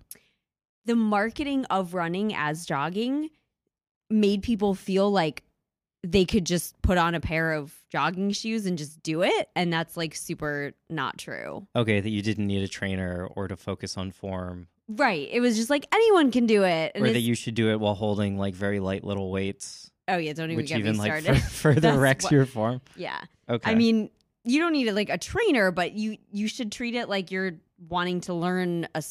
the 0.85 0.95
marketing 0.95 1.65
of 1.65 1.93
running 1.93 2.33
as 2.33 2.65
jogging 2.65 3.29
made 4.09 4.41
people 4.41 4.73
feel 4.73 5.11
like 5.11 5.43
they 6.03 6.23
could 6.25 6.45
just 6.45 6.81
put 6.81 6.97
on 6.97 7.13
a 7.15 7.19
pair 7.19 7.51
of 7.53 7.73
jogging 7.91 8.31
shoes 8.31 8.65
and 8.65 8.77
just 8.77 9.01
do 9.03 9.21
it 9.23 9.49
and 9.55 9.71
that's 9.73 9.97
like 9.97 10.15
super 10.15 10.71
not 10.89 11.17
true. 11.17 11.67
Okay, 11.75 11.99
that 11.99 12.09
you 12.09 12.21
didn't 12.21 12.47
need 12.47 12.63
a 12.63 12.67
trainer 12.67 13.27
or 13.35 13.47
to 13.47 13.57
focus 13.57 13.97
on 13.97 14.11
form, 14.11 14.67
right 14.87 15.27
it 15.31 15.39
was 15.39 15.55
just 15.55 15.69
like 15.69 15.85
anyone 15.93 16.31
can 16.31 16.47
do 16.47 16.63
it 16.63 16.93
or 16.95 17.01
that 17.11 17.19
you 17.19 17.35
should 17.35 17.53
do 17.53 17.69
it 17.69 17.79
while 17.79 17.93
holding 17.93 18.37
like 18.37 18.55
very 18.55 18.79
light 18.79 19.03
little 19.03 19.29
weights, 19.31 19.91
oh 20.07 20.17
yeah 20.17 20.33
don't 20.33 20.45
even 20.51 20.57
which 20.57 20.69
get 20.69 20.79
even 20.79 20.93
me 20.93 20.99
like 20.99 21.21
started. 21.21 21.41
fur- 21.43 21.73
further 21.75 21.99
wrecks 21.99 22.23
what- 22.25 22.31
your 22.31 22.45
form. 22.45 22.81
yeah. 22.95 23.19
Okay, 23.49 23.69
i 23.71 23.75
mean 23.75 24.09
you 24.45 24.59
don't 24.59 24.71
need 24.73 24.89
like 24.93 25.09
a 25.09 25.17
trainer 25.17 25.69
but 25.71 25.91
you 25.93 26.17
you 26.31 26.47
should 26.47 26.71
treat 26.71 26.95
it 26.95 27.09
like 27.09 27.29
you're 27.29 27.53
wanting 27.87 28.21
to 28.21 28.33
learn 28.33 28.87
a, 28.95 29.03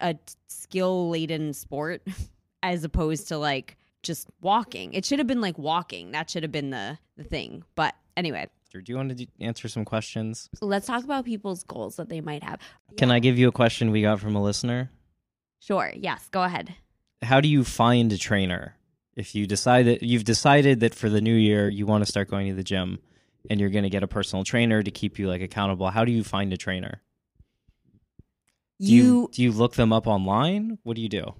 a 0.00 0.14
skill 0.48 1.08
laden 1.10 1.52
sport 1.52 2.02
as 2.62 2.84
opposed 2.84 3.28
to 3.28 3.38
like 3.38 3.76
just 4.04 4.28
walking 4.40 4.92
it 4.92 5.04
should 5.04 5.18
have 5.18 5.26
been 5.26 5.40
like 5.40 5.58
walking 5.58 6.12
that 6.12 6.30
should 6.30 6.42
have 6.42 6.52
been 6.52 6.70
the 6.70 6.98
the 7.16 7.24
thing 7.24 7.64
but 7.74 7.94
anyway 8.16 8.46
do 8.80 8.92
you 8.92 8.96
want 8.96 9.10
to 9.10 9.14
do- 9.14 9.26
answer 9.40 9.68
some 9.68 9.84
questions? 9.84 10.48
Let's 10.60 10.86
talk 10.86 11.04
about 11.04 11.24
people's 11.24 11.62
goals 11.62 11.94
that 11.96 12.08
they 12.08 12.20
might 12.20 12.42
have. 12.42 12.60
Can 12.96 13.10
I 13.10 13.20
give 13.20 13.38
you 13.38 13.46
a 13.46 13.52
question 13.52 13.90
we 13.90 14.02
got 14.02 14.18
from 14.20 14.34
a 14.34 14.42
listener? 14.42 14.90
Sure. 15.60 15.92
Yes. 15.94 16.28
Go 16.30 16.42
ahead. 16.42 16.74
How 17.22 17.40
do 17.40 17.48
you 17.48 17.64
find 17.64 18.12
a 18.12 18.18
trainer 18.18 18.76
if 19.16 19.34
you 19.34 19.46
decide 19.46 19.86
that 19.86 20.02
you've 20.02 20.24
decided 20.24 20.80
that 20.80 20.94
for 20.94 21.08
the 21.08 21.20
new 21.20 21.34
year 21.34 21.68
you 21.68 21.86
want 21.86 22.04
to 22.04 22.10
start 22.10 22.28
going 22.28 22.48
to 22.48 22.54
the 22.54 22.64
gym 22.64 22.98
and 23.48 23.60
you're 23.60 23.70
going 23.70 23.84
to 23.84 23.90
get 23.90 24.02
a 24.02 24.08
personal 24.08 24.44
trainer 24.44 24.82
to 24.82 24.90
keep 24.90 25.18
you 25.18 25.28
like 25.28 25.40
accountable? 25.40 25.88
How 25.90 26.04
do 26.04 26.10
you 26.10 26.24
find 26.24 26.52
a 26.52 26.56
trainer? 26.56 27.00
Do 28.80 28.86
you, 28.92 29.02
You, 29.04 29.30
do 29.32 29.42
you 29.42 29.52
look 29.52 29.74
them 29.74 29.92
up 29.92 30.06
online? 30.06 30.78
What 30.82 30.96
do 30.96 31.02
you 31.02 31.08
do? 31.08 31.34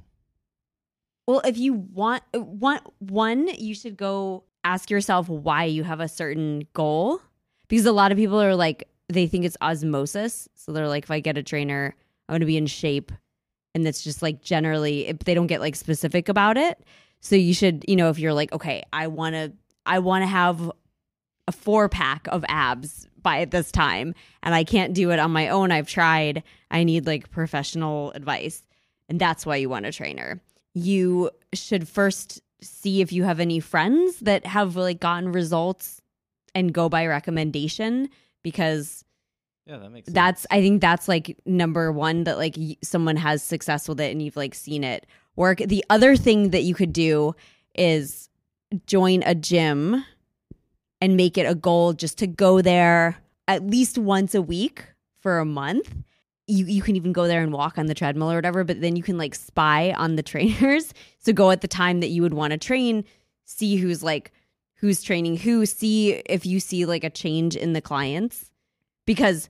Well, 1.27 1.41
if 1.45 1.57
you 1.59 1.75
want 1.75 2.23
uh, 2.35 2.41
want 2.41 2.83
one, 2.99 3.49
you 3.59 3.75
should 3.75 3.97
go 3.97 4.45
ask 4.63 4.91
yourself 4.91 5.29
why 5.29 5.65
you 5.65 5.85
have 5.85 6.01
a 6.01 6.09
certain 6.09 6.67
goal, 6.73 7.21
because 7.69 7.87
a 7.87 7.93
lot 7.93 8.13
of 8.13 8.19
people 8.19 8.41
are 8.41 8.55
like 8.55 8.89
they 9.09 9.27
think 9.27 9.45
it's 9.45 9.57
osmosis, 9.61 10.49
so 10.55 10.73
they're 10.73 10.89
like, 10.89 11.05
if 11.05 11.11
I 11.11 11.21
get 11.21 11.37
a 11.37 11.43
trainer, 11.43 11.95
I'm 12.29 12.35
going 12.35 12.41
to 12.41 12.47
be 12.47 12.57
in 12.57 12.67
shape, 12.67 13.13
and 13.75 13.85
that's 13.85 14.03
just 14.03 14.23
like 14.23 14.43
generally 14.43 15.07
if 15.09 15.21
they 15.21 15.35
don't 15.35 15.47
get 15.47 15.61
like 15.61 15.77
specific 15.77 16.29
about 16.29 16.57
it. 16.57 16.83
So 17.21 17.37
you 17.37 17.55
should, 17.55 17.85
you 17.89 17.97
know, 17.97 18.11
if 18.11 18.19
you're 18.19 18.35
like, 18.35 18.53
okay, 18.53 18.83
I 18.93 19.07
want 19.07 19.35
to, 19.35 19.53
I 19.87 19.99
want 20.01 20.23
to 20.23 20.27
have 20.27 20.71
a 21.49 21.53
four 21.53 21.89
pack 21.89 22.27
of 22.29 22.45
abs 22.49 23.09
by 23.23 23.47
this 23.47 23.73
time 23.73 24.15
and 24.43 24.55
I 24.55 24.63
can't 24.63 24.93
do 24.93 25.11
it 25.11 25.19
on 25.19 25.31
my 25.31 25.49
own. 25.49 25.73
I've 25.73 25.89
tried. 25.89 26.43
I 26.71 26.85
need 26.85 27.07
like 27.07 27.31
professional 27.31 28.13
advice. 28.13 28.63
And 29.09 29.19
that's 29.19 29.47
why 29.47 29.57
you 29.57 29.71
want 29.71 29.87
a 29.87 29.93
trainer. 29.93 30.41
You 30.75 31.31
should 31.53 31.89
first 31.89 32.43
see 32.61 33.01
if 33.01 33.13
you 33.13 33.25
have 33.25 33.41
any 33.41 33.61
friends 33.61 34.19
that 34.21 34.45
have 34.47 34.77
like 34.77 35.01
gotten 35.01 35.33
results 35.33 36.01
and 36.55 36.73
go 36.73 36.89
by 36.89 37.07
recommendation 37.07 38.09
because 38.43 39.05
Yeah, 39.67 39.79
that 39.79 39.91
makes 39.91 40.11
that's 40.11 40.47
I 40.51 40.61
think 40.61 40.81
that's 40.81 41.09
like 41.09 41.39
number 41.47 41.93
1 41.93 42.25
that 42.25 42.39
like 42.39 42.57
someone 42.83 43.17
has 43.17 43.43
success 43.43 43.89
with 43.89 44.01
it 44.01 44.11
and 44.13 44.21
you've 44.21 44.37
like 44.37 44.55
seen 44.55 44.85
it 44.85 45.07
work. 45.37 45.59
The 45.59 45.85
other 45.91 46.17
thing 46.17 46.51
that 46.51 46.63
you 46.63 46.75
could 46.75 46.93
do 46.93 47.35
is 47.75 48.29
join 48.87 49.23
a 49.25 49.35
gym 49.35 50.05
and 51.01 51.17
make 51.17 51.37
it 51.39 51.45
a 51.45 51.55
goal 51.55 51.93
just 51.93 52.19
to 52.19 52.27
go 52.27 52.61
there 52.63 53.19
at 53.47 53.67
least 53.67 53.99
once 53.99 54.35
a 54.35 54.43
week 54.43 54.85
for 55.21 55.39
a 55.39 55.45
month. 55.45 55.95
You 56.46 56.66
you 56.66 56.83
can 56.83 56.96
even 56.96 57.12
go 57.12 57.26
there 57.26 57.42
and 57.42 57.52
walk 57.52 57.78
on 57.78 57.87
the 57.87 57.94
treadmill 57.94 58.30
or 58.30 58.37
whatever, 58.37 58.64
but 58.64 58.80
then 58.80 58.96
you 58.96 59.02
can 59.02 59.16
like 59.16 59.35
spy 59.35 59.92
on 59.92 60.16
the 60.16 60.22
trainers. 60.33 60.92
So 61.18 61.33
go 61.33 61.50
at 61.50 61.61
the 61.61 61.68
time 61.68 62.00
that 62.00 62.09
you 62.09 62.22
would 62.22 62.35
want 62.35 62.52
to 62.52 62.59
train, 62.59 63.04
see 63.44 63.76
who's 63.76 64.02
like 64.02 64.33
who's 64.74 65.02
training 65.02 65.38
who, 65.38 65.64
see 65.64 66.12
if 66.26 66.44
you 66.44 66.61
see 66.61 66.85
like 66.85 67.04
a 67.04 67.11
change 67.11 67.57
in 67.57 67.72
the 67.72 67.80
clients. 67.80 68.50
Because 69.07 69.48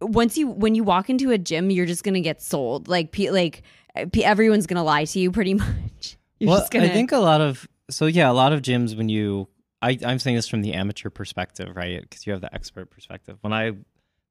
once 0.00 0.38
you 0.38 0.48
when 0.48 0.74
you 0.74 0.84
walk 0.84 1.10
into 1.10 1.30
a 1.30 1.38
gym, 1.38 1.70
you're 1.70 1.86
just 1.86 2.04
going 2.04 2.14
to 2.14 2.20
get 2.20 2.40
sold. 2.40 2.88
Like 2.88 3.12
pe- 3.12 3.30
like 3.30 3.62
pe- 3.94 4.22
everyone's 4.22 4.66
going 4.66 4.76
to 4.76 4.82
lie 4.82 5.04
to 5.04 5.18
you 5.18 5.30
pretty 5.30 5.54
much. 5.54 6.16
You're 6.38 6.50
well, 6.50 6.60
just 6.60 6.72
gonna, 6.72 6.86
I 6.86 6.88
think 6.88 7.12
a 7.12 7.18
lot 7.18 7.40
of 7.40 7.68
so 7.90 8.06
yeah, 8.06 8.30
a 8.30 8.32
lot 8.32 8.52
of 8.52 8.62
gyms 8.62 8.96
when 8.96 9.08
you 9.08 9.48
I 9.80 9.98
I'm 10.04 10.18
saying 10.18 10.36
this 10.36 10.48
from 10.48 10.62
the 10.62 10.72
amateur 10.72 11.10
perspective, 11.10 11.74
right? 11.76 12.00
Because 12.00 12.26
you 12.26 12.32
have 12.32 12.40
the 12.40 12.52
expert 12.54 12.90
perspective. 12.90 13.38
When 13.42 13.52
I 13.52 13.72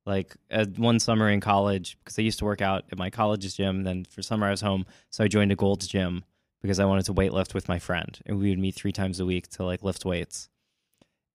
like 0.06 0.36
uh, 0.52 0.66
one 0.78 1.00
summer 1.00 1.30
in 1.30 1.40
college, 1.40 1.98
because 2.00 2.18
I 2.18 2.24
used 2.24 2.40
to 2.40 2.46
work 2.46 2.62
out 2.62 2.86
at 2.92 2.98
my 2.98 3.10
college's 3.10 3.54
gym, 3.54 3.84
then 3.84 4.06
for 4.06 4.22
summer 4.22 4.48
I 4.48 4.52
was 4.52 4.62
home, 4.62 4.86
so 5.10 5.24
I 5.24 5.28
joined 5.28 5.52
a 5.52 5.56
Gold's 5.56 5.88
gym 5.88 6.24
because 6.62 6.80
I 6.80 6.86
wanted 6.86 7.06
to 7.06 7.14
weight 7.14 7.34
lift 7.34 7.54
with 7.54 7.68
my 7.68 7.80
friend, 7.80 8.20
and 8.26 8.40
we 8.40 8.50
would 8.50 8.60
meet 8.60 8.76
three 8.76 8.92
times 8.92 9.20
a 9.20 9.26
week 9.26 9.48
to 9.52 9.64
like 9.64 9.84
lift 9.84 10.06
weights, 10.06 10.50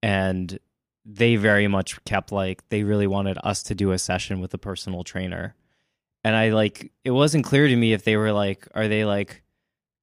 and 0.01 0.59
they 1.05 1.37
very 1.37 1.67
much 1.67 2.03
kept 2.03 2.31
like 2.31 2.67
they 2.69 2.83
really 2.83 3.07
wanted 3.07 3.37
us 3.43 3.63
to 3.63 3.75
do 3.75 3.91
a 3.91 3.97
session 3.97 4.41
with 4.41 4.53
a 4.53 4.57
personal 4.57 5.03
trainer. 5.03 5.55
And 6.23 6.35
I 6.35 6.49
like 6.49 6.91
it 7.05 7.11
wasn't 7.11 7.45
clear 7.45 7.67
to 7.67 7.75
me 7.75 7.93
if 7.93 8.03
they 8.03 8.17
were 8.17 8.33
like, 8.33 8.67
are 8.75 8.89
they 8.89 9.05
like 9.05 9.43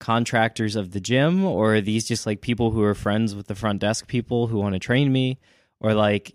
contractors 0.00 0.76
of 0.76 0.92
the 0.92 1.00
gym 1.00 1.44
or 1.44 1.76
are 1.76 1.80
these 1.80 2.06
just 2.06 2.26
like 2.26 2.40
people 2.40 2.70
who 2.70 2.82
are 2.82 2.94
friends 2.94 3.34
with 3.34 3.46
the 3.46 3.54
front 3.54 3.80
desk 3.80 4.06
people 4.06 4.48
who 4.48 4.58
want 4.58 4.74
to 4.74 4.78
train 4.78 5.12
me 5.12 5.38
or 5.80 5.94
like 5.94 6.34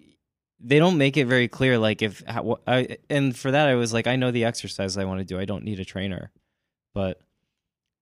they 0.59 0.79
don't 0.79 0.97
make 0.97 1.17
it 1.17 1.25
very 1.25 1.47
clear. 1.47 1.77
Like 1.77 2.01
if 2.01 2.23
how, 2.27 2.59
I 2.67 2.97
and 3.09 3.35
for 3.35 3.51
that 3.51 3.67
I 3.67 3.75
was 3.75 3.93
like, 3.93 4.07
I 4.07 4.15
know 4.15 4.31
the 4.31 4.45
exercise 4.45 4.97
I 4.97 5.05
want 5.05 5.19
to 5.19 5.25
do. 5.25 5.39
I 5.39 5.45
don't 5.45 5.63
need 5.63 5.79
a 5.79 5.85
trainer. 5.85 6.31
But 6.93 7.21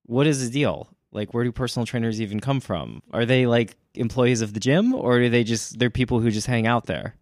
what 0.06 0.26
is 0.26 0.44
the 0.44 0.52
deal? 0.52 0.88
Like, 1.12 1.32
where 1.32 1.44
do 1.44 1.52
personal 1.52 1.86
trainers 1.86 2.20
even 2.20 2.40
come 2.40 2.60
from? 2.60 3.02
Are 3.12 3.24
they 3.24 3.46
like 3.46 3.76
employees 3.94 4.40
of 4.42 4.54
the 4.54 4.60
gym, 4.60 4.94
or 4.94 5.20
are 5.20 5.28
they 5.28 5.44
just 5.44 5.78
they're 5.78 5.90
people 5.90 6.20
who 6.20 6.30
just 6.30 6.46
hang 6.46 6.66
out 6.66 6.86
there? 6.86 7.14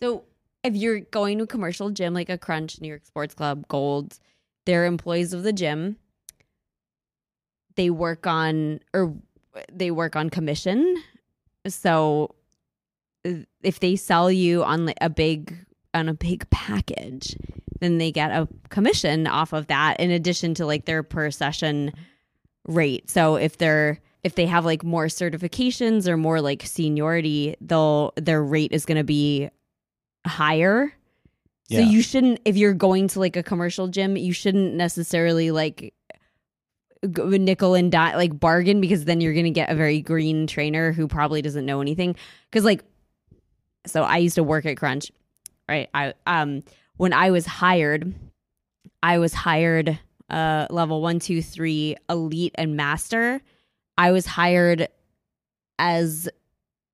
So 0.00 0.24
if 0.62 0.74
you're 0.74 1.00
going 1.00 1.38
to 1.38 1.44
a 1.44 1.46
commercial 1.46 1.90
gym 1.90 2.14
like 2.14 2.30
a 2.30 2.38
Crunch, 2.38 2.80
New 2.80 2.88
York 2.88 3.04
Sports 3.04 3.34
Club, 3.34 3.66
Gold, 3.68 4.18
they're 4.64 4.86
employees 4.86 5.32
of 5.32 5.42
the 5.42 5.52
gym. 5.52 5.96
They 7.76 7.90
work 7.90 8.26
on 8.26 8.80
or 8.92 9.14
they 9.70 9.90
work 9.90 10.16
on 10.16 10.30
commission. 10.30 11.02
So 11.66 12.34
if 13.62 13.80
they 13.80 13.96
sell 13.96 14.30
you 14.30 14.62
on 14.64 14.92
a 15.00 15.10
big 15.10 15.56
on 15.94 16.08
a 16.08 16.14
big 16.14 16.48
package, 16.50 17.36
then 17.80 17.98
they 17.98 18.10
get 18.10 18.30
a 18.30 18.48
commission 18.68 19.26
off 19.26 19.52
of 19.52 19.68
that 19.68 20.00
in 20.00 20.10
addition 20.10 20.54
to 20.54 20.66
like 20.66 20.84
their 20.84 21.02
per 21.02 21.30
session 21.30 21.92
rate. 22.66 23.08
So 23.10 23.36
if 23.36 23.58
they're 23.58 24.00
if 24.24 24.34
they 24.34 24.46
have 24.46 24.64
like 24.64 24.82
more 24.82 25.06
certifications 25.06 26.08
or 26.08 26.16
more 26.16 26.40
like 26.40 26.62
seniority, 26.64 27.56
they'll 27.60 28.12
their 28.16 28.42
rate 28.42 28.72
is 28.72 28.86
going 28.86 28.98
to 28.98 29.04
be 29.04 29.50
higher. 30.26 30.92
So 31.70 31.78
Yeah. 31.78 31.88
you 31.88 32.02
shouldn't 32.02 32.40
if 32.44 32.56
you're 32.56 32.74
going 32.74 33.08
to 33.08 33.20
like 33.20 33.36
a 33.36 33.42
commercial 33.42 33.88
gym, 33.88 34.16
you 34.16 34.32
shouldn't 34.32 34.74
necessarily 34.74 35.50
like 35.50 35.94
nickel 37.02 37.74
and 37.74 37.92
dime 37.92 38.16
like 38.16 38.38
bargain 38.40 38.80
because 38.80 39.04
then 39.04 39.20
you're 39.20 39.34
going 39.34 39.44
to 39.44 39.50
get 39.50 39.70
a 39.70 39.74
very 39.74 40.00
green 40.00 40.46
trainer 40.46 40.90
who 40.92 41.06
probably 41.06 41.42
doesn't 41.42 41.66
know 41.66 41.82
anything 41.82 42.16
cuz 42.50 42.64
like 42.64 42.82
so 43.86 44.02
I 44.02 44.18
used 44.18 44.36
to 44.36 44.42
work 44.42 44.66
at 44.66 44.76
Crunch, 44.76 45.10
right? 45.68 45.88
I 45.94 46.14
um 46.26 46.62
when 46.96 47.12
I 47.12 47.30
was 47.30 47.46
hired, 47.46 48.14
I 49.02 49.18
was 49.18 49.34
hired 49.34 49.98
uh 50.30 50.66
level 50.70 51.02
one, 51.02 51.18
two, 51.18 51.42
three, 51.42 51.96
elite 52.08 52.54
and 52.56 52.76
master. 52.76 53.40
I 53.96 54.12
was 54.12 54.26
hired 54.26 54.88
as 55.78 56.28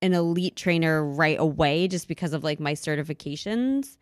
an 0.01 0.13
elite 0.13 0.55
trainer 0.55 1.03
right 1.05 1.39
away 1.39 1.87
just 1.87 2.07
because 2.07 2.33
of 2.33 2.43
like 2.43 2.59
my 2.59 2.73
certifications. 2.73 3.97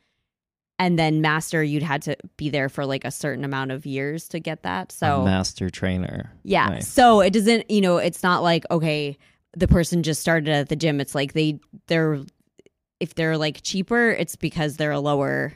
And 0.82 0.98
then 0.98 1.20
master, 1.20 1.62
you'd 1.62 1.84
had 1.84 2.04
to 2.04 2.16
be 2.38 2.50
there 2.50 2.70
for 2.70 2.86
like 2.86 3.04
a 3.04 3.12
certain 3.12 3.44
amount 3.44 3.72
of 3.72 3.86
years 3.86 4.30
to 4.30 4.40
get 4.40 4.64
that. 4.64 4.94
So 4.94 5.22
a 5.22 5.26
master 5.26 5.70
trainer. 5.70 6.32
yeah. 6.44 6.68
Nice. 6.68 6.88
So 6.88 7.20
it 7.20 7.34
doesn't, 7.34 7.70
you 7.70 7.82
know, 7.82 7.98
it's 7.98 8.24
not 8.24 8.44
like 8.44 8.66
okay, 8.72 9.18
the 9.58 9.68
person 9.68 10.04
just 10.04 10.22
started 10.22 10.50
at 10.50 10.70
the 10.70 10.78
gym. 10.78 11.02
It's 11.02 11.14
like 11.14 11.34
they 11.34 11.60
they're 11.88 12.22
if 13.00 13.16
they're 13.16 13.38
like 13.38 13.62
cheaper, 13.64 14.10
it's 14.10 14.36
because 14.36 14.78
they're 14.78 14.92
a 14.92 15.00
lower 15.00 15.54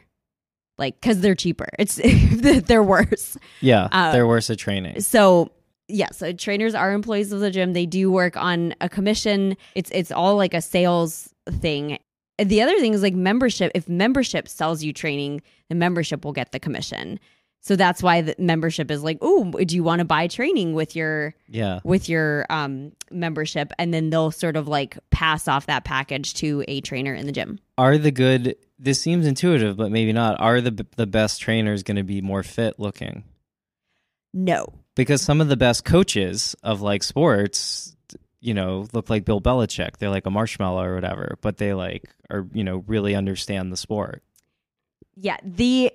like 0.78 1.00
cuz 1.02 1.20
they're 1.22 1.36
cheaper. 1.36 1.68
It's 1.78 2.00
they're 2.66 2.84
worse. 2.84 3.38
Yeah, 3.62 3.88
Uh, 3.92 4.12
they're 4.12 4.28
worse 4.28 4.50
at 4.50 4.58
training. 4.58 5.02
So 5.02 5.52
yeah, 5.88 6.08
so 6.12 6.32
trainers 6.32 6.74
are 6.74 6.94
employees 6.94 7.32
of 7.32 7.42
the 7.42 7.52
gym. 7.52 7.74
They 7.74 7.86
do 7.86 8.12
work 8.12 8.38
on 8.38 8.74
a 8.82 8.90
commission. 8.90 9.56
It's 9.76 9.92
it's 9.92 10.12
all 10.12 10.36
like 10.36 10.54
a 10.54 10.62
sales 10.62 11.30
thing. 11.50 12.00
The 12.40 12.62
other 12.62 12.80
thing 12.80 12.94
is 12.94 13.04
like 13.04 13.14
membership. 13.14 13.72
If 13.76 13.88
membership 13.88 14.48
sells 14.48 14.84
you 14.84 14.92
training, 14.94 15.42
the 15.70 15.76
membership 15.76 16.26
will 16.26 16.32
get 16.32 16.52
the 16.52 16.60
commission. 16.60 17.20
So 17.66 17.78
that's 17.78 18.04
why 18.04 18.20
the 18.22 18.36
membership 18.38 18.92
is 18.92 19.04
like, 19.04 19.20
oh, 19.22 19.50
do 19.52 19.74
you 19.74 19.84
want 19.84 20.00
to 20.00 20.06
buy 20.06 20.28
training 20.28 20.74
with 20.74 20.98
your 20.98 21.34
Yeah. 21.48 21.80
with 21.86 22.10
your 22.10 22.46
um 22.50 22.92
membership? 23.10 23.72
And 23.80 23.94
then 23.94 24.10
they'll 24.10 24.32
sort 24.32 24.58
of 24.58 24.68
like 24.68 24.98
pass 25.12 25.48
off 25.48 25.68
that 25.68 25.86
package 25.86 26.34
to 26.36 26.66
a 26.68 26.82
trainer 26.82 27.14
in 27.14 27.26
the 27.26 27.32
gym. 27.32 27.60
Are 27.78 27.98
the 27.98 28.12
good? 28.12 28.58
This 28.78 29.02
seems 29.02 29.26
intuitive, 29.26 29.78
but 29.78 29.92
maybe 29.92 30.12
not. 30.12 30.42
Are 30.42 30.60
the 30.60 30.86
the 30.98 31.08
best 31.08 31.40
trainers 31.42 31.84
going 31.84 31.96
to 31.98 32.04
be 32.04 32.22
more 32.22 32.44
fit 32.44 32.80
looking? 32.80 33.24
No, 34.34 34.68
Because 34.96 35.22
some 35.22 35.42
of 35.42 35.48
the 35.48 35.56
best 35.58 35.86
coaches 35.86 36.56
of 36.64 36.82
like 36.82 37.04
sports, 37.04 37.96
you 38.42 38.54
know, 38.56 38.88
look 38.92 39.10
like 39.10 39.26
Bill 39.26 39.40
Belichick. 39.40 39.98
They're 39.98 40.10
like 40.10 40.26
a 40.26 40.32
marshmallow 40.32 40.84
or 40.84 40.96
whatever, 40.96 41.38
but 41.42 41.58
they 41.58 41.74
like 41.74 42.04
are 42.30 42.46
you 42.52 42.64
know 42.64 42.84
really 42.88 43.16
understand 43.16 43.72
the 43.72 43.78
sport. 43.78 44.22
yeah 45.16 45.38
the 45.46 45.92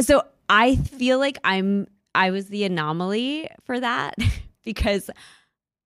so 0.00 0.22
i 0.50 0.76
feel 0.76 1.18
like 1.18 1.38
i'm 1.44 1.86
i 2.14 2.30
was 2.30 2.48
the 2.48 2.64
anomaly 2.64 3.48
for 3.64 3.80
that 3.80 4.14
because 4.64 5.08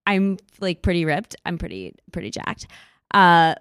i'm 0.07 0.37
like 0.61 0.83
pretty 0.83 1.05
ripped. 1.05 1.37
I'm 1.47 1.57
pretty 1.59 1.95
pretty 2.13 2.31
jacked. 2.31 2.67
Uh 3.13 3.55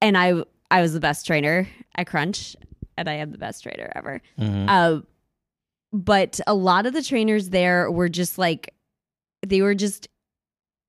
and 0.00 0.18
i 0.18 0.42
i 0.70 0.80
was 0.82 0.92
the 0.92 1.00
best 1.00 1.26
trainer 1.26 1.68
at 1.94 2.06
crunch 2.08 2.56
and 2.96 3.08
i 3.08 3.14
am 3.14 3.30
the 3.30 3.38
best 3.38 3.62
trainer 3.62 3.92
ever. 3.94 4.20
Mhm. 4.38 4.66
uh 4.68 5.02
but 5.92 6.40
a 6.46 6.54
lot 6.54 6.86
of 6.86 6.94
the 6.94 7.02
trainers 7.02 7.50
there 7.50 7.90
were 7.90 8.08
just 8.08 8.38
like 8.38 8.74
they 9.46 9.60
were 9.62 9.74
just 9.74 10.08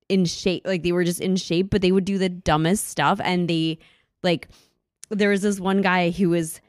in 0.09 0.25
shape 0.25 0.65
like 0.65 0.83
they 0.83 0.91
were 0.93 1.03
just 1.03 1.19
in 1.21 1.35
shape 1.35 1.69
but 1.69 1.81
they 1.81 1.91
would 1.91 2.05
do 2.05 2.17
the 2.17 2.29
dumbest 2.29 2.87
stuff 2.87 3.19
and 3.23 3.49
they 3.49 3.77
like 4.21 4.47
there 5.09 5.29
was 5.29 5.41
this 5.41 5.59
one 5.59 5.81
guy 5.81 6.09
who 6.09 6.29
was 6.29 6.59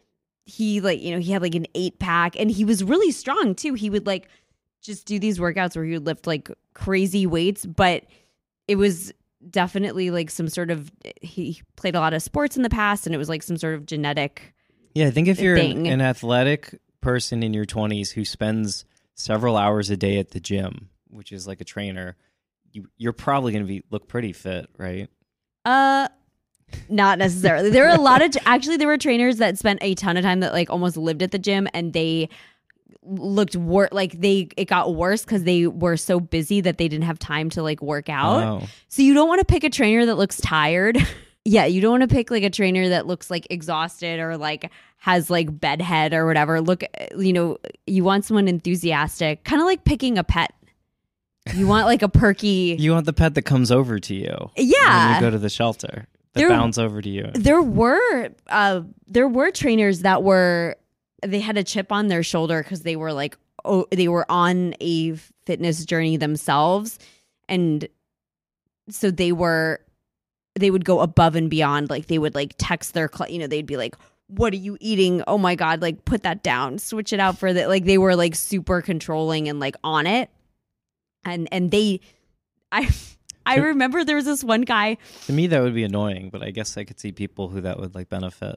he 0.45 0.81
like 0.81 1.01
you 1.01 1.11
know 1.11 1.21
he 1.21 1.33
had 1.33 1.43
like 1.43 1.55
an 1.55 1.67
eight 1.75 1.99
pack 1.99 2.39
and 2.39 2.51
he 2.51 2.65
was 2.65 2.85
really 2.85 3.11
strong 3.11 3.55
too 3.55 3.75
he 3.75 3.89
would 3.89 4.07
like 4.07 4.29
just 4.83 5.07
do 5.07 5.19
these 5.19 5.39
workouts 5.39 5.75
where 5.75 5.85
he 5.85 5.93
would 5.93 6.05
lift 6.05 6.27
like 6.27 6.51
crazy 6.75 7.27
weights 7.27 7.65
but 7.65 8.05
it 8.69 8.77
was 8.77 9.13
definitely 9.51 10.11
like 10.11 10.31
some 10.31 10.49
sort 10.49 10.71
of 10.71 10.91
he 11.21 11.63
played 11.77 11.95
a 11.95 12.01
lot 12.01 12.15
of 12.15 12.23
sports 12.23 12.57
in 12.57 12.63
the 12.63 12.71
past 12.71 13.07
and 13.07 13.15
it 13.15 13.19
was 13.19 13.29
like 13.29 13.43
some 13.43 13.57
sort 13.57 13.75
of 13.75 13.87
genetic 13.87 14.55
Yeah, 14.95 15.07
I 15.07 15.11
think 15.11 15.29
if 15.29 15.39
you're 15.39 15.57
an, 15.57 15.87
an 15.87 16.01
athletic 16.01 16.79
person 17.01 17.43
in 17.43 17.53
your 17.53 17.67
20s 17.67 18.13
who 18.13 18.25
spends 18.25 18.85
several 19.15 19.57
hours 19.57 19.91
a 19.91 19.97
day 19.97 20.19
at 20.19 20.31
the 20.31 20.41
gym, 20.41 20.89
which 21.09 21.33
is 21.33 21.47
like 21.47 21.61
a 21.61 21.65
trainer, 21.65 22.17
you, 22.73 22.89
you're 22.97 23.13
probably 23.13 23.53
going 23.53 23.65
to 23.65 23.69
be 23.69 23.83
look 23.91 24.09
pretty 24.09 24.33
fit, 24.33 24.69
right? 24.79 25.09
Uh, 25.65 26.09
not 26.89 27.19
necessarily. 27.19 27.71
There 27.71 27.85
were 27.85 27.95
a 27.95 28.01
lot 28.01 28.23
of 28.23 28.37
actually 28.47 28.77
there 28.77 28.89
were 28.89 28.99
trainers 28.99 29.39
that 29.39 29.59
spent 29.59 29.79
a 29.83 29.95
ton 29.95 30.17
of 30.17 30.25
time 30.25 30.41
that 30.41 30.53
like 30.53 30.71
almost 30.71 30.97
lived 30.97 31.23
at 31.23 31.31
the 31.31 31.39
gym 31.39 31.69
and 31.73 31.93
they 31.93 32.29
looked 33.07 33.55
wor- 33.57 33.89
like 33.93 34.21
they 34.21 34.49
it 34.57 34.67
got 34.67 34.95
worse 34.95 35.25
because 35.25 35.45
they 35.45 35.67
were 35.67 35.97
so 35.97 36.21
busy 36.21 36.61
that 36.63 36.79
they 36.79 36.89
didn't 36.89 37.05
have 37.05 37.19
time 37.19 37.51
to 37.51 37.63
like 37.63 37.83
work 37.83 38.09
out. 38.09 38.43
Oh, 38.43 38.67
So 38.89 39.03
you 39.03 39.15
don't 39.15 39.29
want 39.29 39.41
to 39.41 39.45
pick 39.45 39.65
a 39.65 39.71
trainer 39.71 40.07
that 40.07 40.17
looks 40.17 40.41
tired. 40.41 40.99
yeah, 41.45 41.67
you 41.67 41.81
don't 41.81 41.91
want 41.93 42.09
to 42.09 42.15
pick 42.15 42.31
like 42.31 42.43
a 42.43 42.51
trainer 42.51 42.89
that 42.91 43.07
looks 43.07 43.31
like 43.31 43.47
exhausted 43.51 44.21
or 44.21 44.37
like 44.37 44.71
has 44.99 45.29
like 45.31 45.61
bedhead 45.61 46.15
or 46.15 46.27
whatever. 46.27 46.61
Look, 46.61 46.83
you 47.17 47.33
know, 47.33 47.59
you 47.87 48.05
want 48.05 48.25
someone 48.25 48.49
enthusiastic, 48.49 49.45
kind 49.45 49.61
of 49.61 49.67
like 49.67 49.85
picking 49.85 50.19
a 50.19 50.25
pet. 50.25 50.53
You 51.55 51.67
want 51.67 51.87
like 51.87 52.01
a 52.01 52.09
perky. 52.09 52.75
you 52.79 52.93
want 52.93 53.05
the 53.05 53.13
pet 53.13 53.35
that 53.35 53.43
comes 53.43 53.71
over 53.71 53.99
to 53.99 54.15
you. 54.15 54.35
when 54.55 54.67
yeah. 54.67 55.17
you 55.17 55.21
go 55.21 55.31
to 55.31 55.39
the 55.39 55.51
shelter 55.51 56.09
that 56.35 56.41
There- 56.41 56.49
bounds 56.51 56.79
over 56.79 57.01
to 57.01 57.09
you. 57.09 57.31
there 57.35 57.63
were 57.63 58.29
uh 58.49 58.83
there 59.07 59.29
were 59.29 59.51
trainers 59.51 60.01
that 60.01 60.23
were 60.23 60.77
they 61.25 61.41
had 61.41 61.57
a 61.57 61.65
chip 61.65 61.91
on 61.91 62.09
their 62.09 62.23
shoulder 62.23 62.63
because 62.63 62.83
they 62.83 62.97
were 62.97 63.13
like 63.13 63.37
oh 63.65 63.87
they 63.91 64.09
were 64.09 64.27
on 64.31 64.75
a 64.81 65.15
fitness 65.47 65.85
journey 65.85 66.17
themselves. 66.17 66.99
And 67.49 67.89
so 68.91 69.11
they 69.11 69.33
were 69.33 69.81
they 70.57 70.71
would 70.71 70.85
go 70.85 71.01
above 71.01 71.35
and 71.37 71.49
beyond. 71.51 71.91
Like 71.91 72.07
they 72.07 72.19
would 72.19 72.35
like 72.35 72.55
text 72.59 72.95
their 72.95 73.11
cl- 73.13 73.31
you 73.31 73.39
know 73.39 73.47
they'd 73.47 73.67
be 73.67 73.77
like 73.77 73.97
what 74.29 74.53
are 74.55 74.57
you 74.57 74.77
eating? 74.81 75.23
Oh 75.27 75.37
my 75.39 75.55
god 75.55 75.83
like 75.83 76.05
put 76.05 76.23
that 76.25 76.43
down. 76.43 76.79
Switch 76.79 77.13
it 77.13 77.21
out 77.21 77.39
for 77.39 77.53
that 77.53 77.69
like 77.69 77.85
they 77.85 77.99
were 77.99 78.17
like 78.17 78.35
super 78.35 78.83
controlling 78.83 79.49
and 79.49 79.61
like 79.61 79.77
on 79.85 80.07
it. 80.07 80.31
And 81.25 81.49
and 81.53 81.71
they 81.71 82.01
i 82.73 82.89
i 83.47 83.57
remember 83.57 84.05
there 84.05 84.17
was 84.17 84.25
this 84.25 84.43
one 84.45 84.63
guy 84.63 84.97
To 85.27 85.33
me, 85.33 85.47
that 85.49 85.63
would 85.63 85.75
be 85.75 85.85
annoying, 85.85 86.31
but 86.31 86.43
I 86.43 86.51
guess 86.51 86.77
I 86.77 86.85
could 86.85 86.99
see 87.01 87.13
people 87.13 87.49
who 87.49 87.61
that 87.63 87.79
would 87.79 87.95
like 87.95 88.09
benefit. 88.09 88.57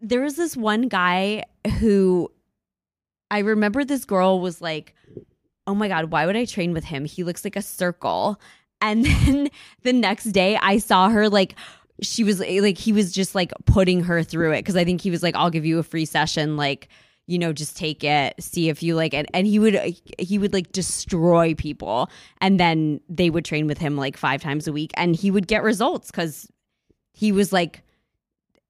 there 0.00 0.20
was 0.20 0.36
this 0.36 0.56
one 0.56 0.82
guy 0.88 1.44
who 1.80 2.30
I 3.30 3.40
remember 3.40 3.84
this 3.84 4.04
girl 4.06 4.40
was 4.40 4.60
like, 4.62 4.94
Oh 5.66 5.74
my 5.74 5.88
God, 5.88 6.06
why 6.06 6.24
would 6.24 6.36
I 6.36 6.46
train 6.46 6.72
with 6.72 6.84
him? 6.84 7.04
He 7.04 7.24
looks 7.24 7.44
like 7.44 7.56
a 7.56 7.62
circle. 7.62 8.40
And 8.80 9.04
then 9.26 9.50
the 9.82 9.92
next 9.92 10.24
day 10.26 10.56
I 10.56 10.78
saw 10.78 11.10
her 11.10 11.28
like, 11.28 11.54
she 12.00 12.24
was 12.24 12.40
like, 12.40 12.78
he 12.78 12.92
was 12.92 13.12
just 13.12 13.34
like 13.34 13.52
putting 13.66 14.04
her 14.04 14.22
through 14.22 14.52
it. 14.52 14.62
Cause 14.64 14.76
I 14.76 14.84
think 14.84 15.00
he 15.02 15.10
was 15.10 15.22
like, 15.22 15.34
I'll 15.34 15.50
give 15.50 15.66
you 15.66 15.78
a 15.78 15.82
free 15.82 16.04
session. 16.06 16.56
Like, 16.56 16.88
you 17.28 17.38
know, 17.38 17.52
just 17.52 17.76
take 17.76 18.02
it, 18.02 18.34
see 18.42 18.70
if 18.70 18.82
you 18.82 18.96
like 18.96 19.12
it. 19.14 19.26
And 19.34 19.46
he 19.46 19.58
would, 19.58 19.78
he 20.18 20.38
would 20.38 20.52
like 20.54 20.72
destroy 20.72 21.54
people. 21.54 22.10
And 22.40 22.58
then 22.58 23.00
they 23.08 23.28
would 23.30 23.44
train 23.44 23.66
with 23.66 23.76
him 23.78 23.96
like 23.96 24.16
five 24.16 24.40
times 24.40 24.66
a 24.66 24.72
week 24.72 24.90
and 24.94 25.14
he 25.14 25.30
would 25.30 25.46
get 25.46 25.62
results 25.62 26.10
because 26.10 26.50
he 27.12 27.30
was 27.30 27.52
like, 27.52 27.82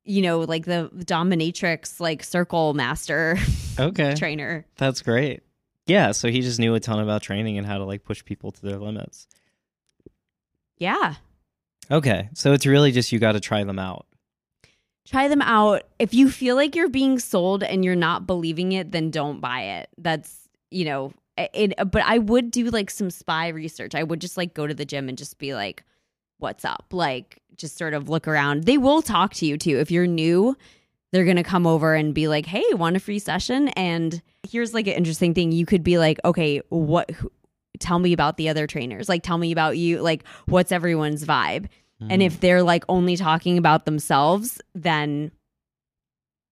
you 0.05 0.23
know, 0.23 0.41
like 0.41 0.65
the 0.65 0.91
dominatrix, 1.05 2.01
like 2.01 2.25
circle 2.25 2.75
master 2.75 3.39
Okay, 3.79 4.15
trainer. 4.17 4.67
that's 4.77 5.03
great. 5.03 5.43
Yeah, 5.87 6.11
so 6.11 6.29
he 6.29 6.41
just 6.41 6.59
knew 6.59 6.75
a 6.75 6.81
ton 6.81 6.99
about 6.99 7.23
training 7.23 7.59
and 7.59 7.67
how 7.67 7.79
to 7.79 7.85
like 7.85 8.03
push 8.03 8.25
people 8.25 8.51
to 8.51 8.63
their 8.63 8.79
limits. 8.79 9.29
Yeah. 10.79 11.15
Okay, 11.91 12.29
so 12.35 12.53
it's 12.53 12.67
really 12.67 12.91
just 12.91 13.13
you 13.13 13.21
got 13.21 13.33
to 13.33 13.41
try 13.41 13.63
them 13.63 13.79
out. 13.79 14.07
Try 15.09 15.29
them 15.29 15.43
out. 15.43 15.85
If 15.99 16.13
you 16.13 16.31
feel 16.31 16.57
like 16.57 16.77
you're 16.77 16.89
being 16.89 17.19
sold 17.19 17.63
and 17.63 17.85
you're 17.85 17.97
not 17.97 18.27
believing 18.27 18.73
it, 18.73 18.93
then 18.93 19.11
don't 19.11 19.41
buy 19.41 19.63
it. 19.63 19.89
That's, 19.97 20.49
you 20.71 20.85
know, 20.85 21.13
it, 21.37 21.75
uh, 21.79 21.85
but 21.85 22.03
I 22.05 22.19
would 22.19 22.51
do 22.51 22.65
like 22.71 22.91
some 22.91 23.11
spy 23.11 23.49
research. 23.49 23.95
I 23.95 24.03
would 24.03 24.21
just 24.21 24.37
like 24.37 24.55
go 24.55 24.67
to 24.67 24.75
the 24.75 24.85
gym 24.85 25.09
and 25.09 25.17
just 25.17 25.39
be 25.39 25.55
like, 25.55 25.85
what's 26.39 26.65
up? 26.65 26.87
Like, 26.93 27.41
just 27.57 27.79
sort 27.79 27.95
of 27.95 28.09
look 28.09 28.29
around. 28.29 28.65
They 28.65 28.79
will 28.79 29.03
talk 29.03 29.35
to 29.35 29.47
you 29.47 29.57
too. 29.57 29.79
If 29.79 29.91
you're 29.91 30.07
new, 30.07 30.57
they're 31.11 31.25
going 31.25 31.37
to 31.37 31.43
come 31.43 31.67
over 31.67 31.95
and 31.95 32.15
be 32.15 32.29
like, 32.29 32.47
hey, 32.47 32.65
want 32.73 32.97
a 32.97 33.01
free 33.01 33.19
session? 33.19 33.69
And 33.69 34.21
here's 34.49 34.75
like 34.75 34.87
an 34.87 34.93
interesting 34.93 35.35
thing. 35.35 35.53
You 35.53 35.67
could 35.67 35.83
be 35.83 35.99
like, 35.99 36.21
okay, 36.25 36.61
what, 36.69 37.11
who, 37.11 37.33
tell 37.81 37.99
me 37.99 38.13
about 38.13 38.37
the 38.37 38.49
other 38.49 38.67
trainers. 38.67 39.09
Like, 39.09 39.23
tell 39.23 39.39
me 39.39 39.53
about 39.53 39.79
you. 39.79 40.01
Like, 40.01 40.25
what's 40.47 40.71
everyone's 40.71 41.25
vibe? 41.25 41.67
And 42.01 42.23
if 42.23 42.41
they're 42.41 42.63
like 42.63 42.85
only 42.89 43.17
talking 43.17 43.59
about 43.59 43.85
themselves, 43.85 44.61
then 44.75 45.33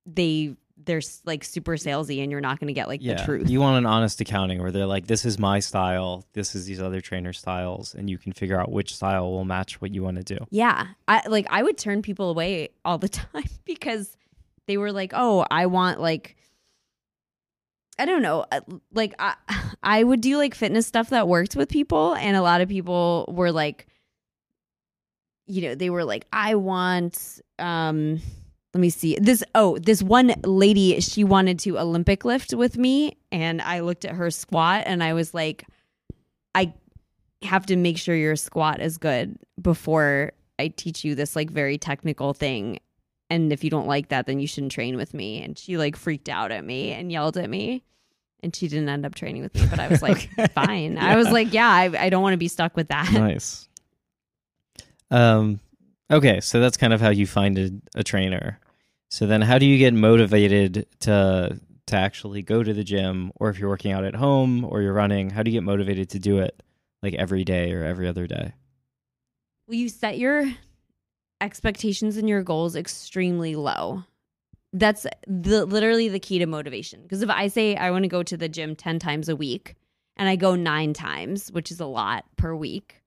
they 0.04 0.56
they're 0.84 1.00
like 1.24 1.42
super 1.42 1.72
salesy 1.72 2.22
and 2.22 2.30
you're 2.30 2.40
not 2.40 2.60
going 2.60 2.68
to 2.68 2.72
get 2.72 2.86
like 2.86 3.00
yeah, 3.02 3.14
the 3.14 3.24
truth. 3.24 3.50
you 3.50 3.60
want 3.60 3.78
an 3.78 3.86
honest 3.86 4.20
accounting 4.20 4.60
where 4.60 4.70
they're 4.70 4.86
like, 4.86 5.06
"This 5.06 5.24
is 5.24 5.38
my 5.38 5.58
style. 5.60 6.24
This 6.32 6.54
is 6.54 6.66
these 6.66 6.80
other 6.80 7.00
trainer 7.00 7.32
styles," 7.32 7.94
and 7.94 8.08
you 8.08 8.18
can 8.18 8.32
figure 8.32 8.60
out 8.60 8.70
which 8.70 8.94
style 8.94 9.30
will 9.30 9.44
match 9.44 9.80
what 9.80 9.92
you 9.92 10.02
want 10.02 10.16
to 10.16 10.22
do. 10.22 10.46
yeah. 10.50 10.88
I 11.08 11.26
like 11.28 11.46
I 11.50 11.62
would 11.62 11.78
turn 11.78 12.02
people 12.02 12.30
away 12.30 12.70
all 12.84 12.98
the 12.98 13.08
time 13.08 13.48
because 13.64 14.16
they 14.66 14.76
were 14.76 14.92
like, 14.92 15.12
"Oh, 15.14 15.46
I 15.50 15.66
want 15.66 16.00
like 16.00 16.36
I 17.98 18.04
don't 18.04 18.22
know, 18.22 18.44
uh, 18.52 18.60
like 18.92 19.14
I 19.18 19.34
I 19.82 20.04
would 20.04 20.20
do 20.20 20.36
like 20.36 20.54
fitness 20.54 20.86
stuff 20.86 21.10
that 21.10 21.28
worked 21.28 21.56
with 21.56 21.68
people 21.68 22.14
and 22.14 22.36
a 22.36 22.42
lot 22.42 22.60
of 22.60 22.68
people 22.68 23.32
were 23.32 23.52
like 23.52 23.86
you 25.46 25.62
know, 25.62 25.74
they 25.74 25.90
were 25.90 26.04
like, 26.04 26.26
"I 26.32 26.54
want 26.56 27.40
um 27.58 28.20
let 28.74 28.80
me 28.80 28.90
see. 28.90 29.16
This 29.20 29.42
oh, 29.54 29.78
this 29.78 30.02
one 30.02 30.34
lady, 30.44 31.00
she 31.00 31.24
wanted 31.24 31.58
to 31.60 31.78
Olympic 31.78 32.24
lift 32.24 32.52
with 32.52 32.76
me 32.76 33.16
and 33.32 33.62
I 33.62 33.80
looked 33.80 34.04
at 34.04 34.14
her 34.14 34.30
squat 34.30 34.82
and 34.86 35.02
I 35.02 35.14
was 35.14 35.32
like 35.32 35.64
I 36.54 36.74
have 37.42 37.66
to 37.66 37.76
make 37.76 37.96
sure 37.98 38.14
your 38.14 38.36
squat 38.36 38.80
is 38.80 38.98
good 38.98 39.38
before 39.60 40.32
I 40.58 40.68
teach 40.68 41.04
you 41.04 41.14
this 41.14 41.36
like 41.36 41.50
very 41.50 41.78
technical 41.78 42.32
thing. 42.34 42.78
And 43.28 43.52
if 43.52 43.64
you 43.64 43.70
don't 43.70 43.86
like 43.86 44.08
that, 44.08 44.26
then 44.26 44.40
you 44.40 44.46
shouldn't 44.46 44.72
train 44.72 44.96
with 44.96 45.12
me. 45.14 45.42
And 45.42 45.58
she 45.58 45.76
like 45.78 45.96
freaked 45.96 46.28
out 46.28 46.50
at 46.52 46.64
me 46.64 46.92
and 46.92 47.10
yelled 47.10 47.36
at 47.36 47.48
me. 47.50 47.82
And 48.42 48.54
she 48.54 48.68
didn't 48.68 48.88
end 48.88 49.04
up 49.06 49.14
training 49.14 49.42
with 49.42 49.54
me, 49.54 49.66
but 49.68 49.80
I 49.80 49.88
was 49.88 50.02
like, 50.02 50.28
Okay. 50.38 50.46
fine. 50.54 50.98
I 50.98 51.16
was 51.16 51.30
like, 51.30 51.52
yeah, 51.52 51.68
I, 51.68 52.04
I 52.06 52.10
don't 52.10 52.22
want 52.22 52.34
to 52.34 52.38
be 52.38 52.48
stuck 52.48 52.76
with 52.76 52.88
that. 52.88 53.10
nice. 53.12 53.68
Um, 55.10 55.60
okay, 56.10 56.40
so 56.40 56.60
that's 56.60 56.76
kind 56.76 56.92
of 56.92 57.00
how 57.00 57.10
you 57.10 57.26
find 57.26 57.58
a, 57.58 57.70
a 57.94 58.04
trainer. 58.04 58.58
So 59.10 59.26
then, 59.26 59.42
how 59.42 59.58
do 59.58 59.66
you 59.66 59.78
get 59.78 59.94
motivated 59.94 60.86
to 61.00 61.60
to 61.86 61.96
actually 61.96 62.42
go 62.42 62.62
to 62.62 62.74
the 62.74 62.84
gym, 62.84 63.32
or 63.36 63.48
if 63.48 63.58
you're 63.58 63.68
working 63.68 63.92
out 63.92 64.04
at 64.04 64.14
home 64.14 64.64
or 64.64 64.82
you're 64.82 64.92
running, 64.92 65.30
how 65.30 65.42
do 65.42 65.50
you 65.50 65.56
get 65.56 65.64
motivated 65.64 66.10
to 66.10 66.18
do 66.18 66.38
it 66.38 66.62
like 67.02 67.14
every 67.14 67.44
day 67.44 67.72
or 67.72 67.84
every 67.84 68.08
other 68.08 68.26
day? 68.26 68.52
Will 69.68 69.76
you 69.76 69.88
set 69.88 70.18
your 70.18 70.52
expectations 71.40 72.16
and 72.16 72.28
your 72.28 72.42
goals 72.42 72.76
extremely 72.76 73.54
low? 73.54 74.04
That's 74.72 75.06
the 75.26 75.64
literally 75.64 76.08
the 76.08 76.18
key 76.18 76.38
to 76.40 76.46
motivation. 76.46 77.02
Because 77.02 77.22
if 77.22 77.30
I 77.30 77.48
say 77.48 77.76
I 77.76 77.90
want 77.90 78.02
to 78.02 78.08
go 78.08 78.22
to 78.22 78.36
the 78.36 78.48
gym 78.48 78.74
10 78.76 78.98
times 78.98 79.28
a 79.28 79.36
week 79.36 79.76
and 80.16 80.28
I 80.28 80.36
go 80.36 80.56
9 80.56 80.92
times, 80.92 81.50
which 81.52 81.70
is 81.70 81.80
a 81.80 81.86
lot 81.86 82.24
per 82.36 82.54
week, 82.54 83.02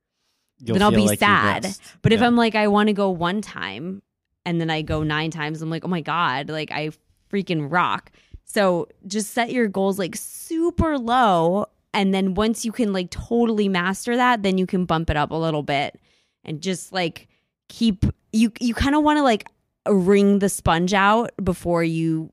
then 0.60 0.82
I'll 0.82 0.92
be 0.92 1.06
like 1.06 1.20
sad. 1.20 1.68
But 2.02 2.14
if 2.14 2.20
Yeah. 2.22 2.28
I'm 2.28 2.36
like 2.36 2.56
I 2.56 2.68
want 2.68 2.88
to 2.88 2.94
go 2.94 3.10
one 3.10 3.42
time 3.42 4.02
and 4.46 4.60
then 4.60 4.70
I 4.70 4.82
go 4.82 5.04
9 5.04 5.32
times, 5.32 5.62
I'm 5.62 5.70
like, 5.70 5.86
"Oh 5.86 5.90
my 5.90 6.02
god, 6.02 6.50
like 6.50 6.72
I 6.72 6.92
freaking 7.32 7.72
rock." 7.72 8.12
So, 8.46 8.88
just 9.06 9.32
set 9.34 9.52
your 9.52 9.68
goals 9.68 10.00
like 10.00 10.16
super 10.16 10.98
low 10.98 11.68
and 11.94 12.14
then 12.14 12.34
once 12.34 12.66
you 12.66 12.72
can 12.72 12.94
like 12.94 13.10
totally 13.12 13.70
master 13.70 14.16
that, 14.16 14.44
then 14.44 14.58
you 14.58 14.66
can 14.66 14.86
bump 14.86 15.10
it 15.10 15.18
up 15.18 15.32
a 15.32 15.36
little 15.36 15.64
bit 15.64 16.00
and 16.44 16.62
just 16.62 16.92
like 16.92 17.28
keep 17.68 18.06
you 18.32 18.52
you 18.60 18.74
kind 18.74 18.96
of 18.96 19.04
want 19.04 19.18
to 19.18 19.24
like 19.24 19.48
wring 19.88 20.40
the 20.40 20.50
sponge 20.50 20.94
out 20.94 21.32
before 21.44 21.84
you 21.84 22.32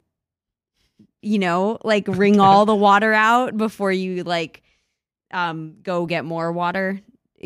you 1.22 1.38
know, 1.38 1.78
like 1.82 2.06
wring 2.08 2.38
all 2.46 2.66
the 2.66 2.74
water 2.74 3.12
out 3.12 3.56
before 3.56 3.92
you 3.92 4.22
like 4.24 4.62
um 5.32 5.74
go 5.82 6.06
get 6.06 6.24
more 6.24 6.52
water 6.52 7.00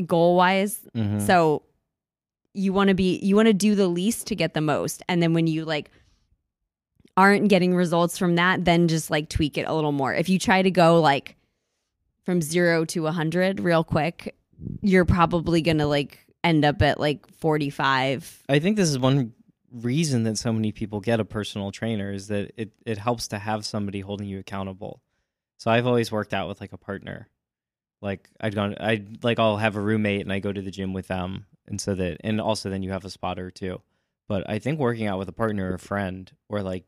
goal 0.07 0.37
wise. 0.37 0.81
Mhm. 0.95 1.21
So 1.27 1.63
you 2.55 2.73
want 2.73 2.89
to 2.89 2.95
be 2.95 3.19
you 3.19 3.37
want 3.37 3.47
to 3.47 3.55
do 3.55 3.75
the 3.75 3.87
least 3.89 4.27
to 4.27 4.35
get 4.35 4.55
the 4.55 4.61
most 4.61 5.03
and 5.09 5.23
then 5.23 5.35
when 5.35 5.47
you 5.47 5.65
like 5.65 5.91
aren't 7.17 7.49
getting 7.49 7.75
results 7.75 8.19
from 8.19 8.35
that 8.37 8.65
then 8.65 8.89
just 8.89 9.11
like 9.11 9.29
tweak 9.29 9.57
it 9.59 9.67
a 9.69 9.75
little 9.75 9.93
more. 9.93 10.13
If 10.15 10.29
you 10.29 10.39
try 10.39 10.63
to 10.63 10.71
go 10.71 11.01
like 11.01 11.37
from 12.25 12.41
0 12.43 12.85
to 12.87 13.01
a 13.03 13.05
100 13.05 13.61
real 13.61 13.85
quick, 13.85 14.37
you're 14.83 15.05
probably 15.05 15.63
going 15.63 15.79
to 15.79 15.87
like 15.87 16.19
end 16.45 16.65
up 16.65 16.81
at 16.83 17.01
like 17.01 17.27
45. 17.39 18.43
I 18.49 18.59
think 18.59 18.77
this 18.77 18.89
is 18.89 18.99
one 18.99 19.33
reason 19.73 20.25
that 20.25 20.39
so 20.39 20.53
many 20.53 20.73
people 20.73 21.01
get 21.01 21.21
a 21.21 21.25
personal 21.25 21.71
trainer 21.73 22.13
is 22.13 22.29
that 22.29 22.53
it, 22.57 22.73
it 22.85 22.99
helps 22.99 23.29
to 23.29 23.39
have 23.39 23.65
somebody 23.65 24.01
holding 24.01 24.27
you 24.27 24.39
accountable. 24.39 25.01
So 25.59 25.71
I've 25.71 25.87
always 25.87 26.11
worked 26.11 26.35
out 26.35 26.49
with 26.49 26.61
like 26.61 26.73
a 26.73 26.79
partner. 26.79 27.29
Like 28.03 28.31
I'd 28.41 28.55
gone 28.55 28.77
I 28.81 29.05
like 29.23 29.39
I'll 29.39 29.59
have 29.59 29.77
a 29.77 29.81
roommate 29.81 30.23
and 30.23 30.33
I 30.33 30.39
go 30.39 30.53
to 30.53 30.63
the 30.63 30.71
gym 30.71 30.93
with 30.93 31.09
them 31.09 31.47
and 31.67 31.81
so 31.81 31.95
that 31.95 32.19
and 32.25 32.41
also 32.41 32.71
then 32.71 32.83
you 32.83 32.93
have 32.93 33.05
a 33.05 33.11
spotter 33.11 33.51
too. 33.51 33.81
But 34.29 34.49
I 34.49 34.59
think 34.59 34.79
working 34.79 35.07
out 35.07 35.19
with 35.19 35.29
a 35.29 35.33
partner 35.33 35.71
or 35.71 35.75
a 35.75 35.79
friend 35.79 36.31
or 36.49 36.63
like 36.63 36.85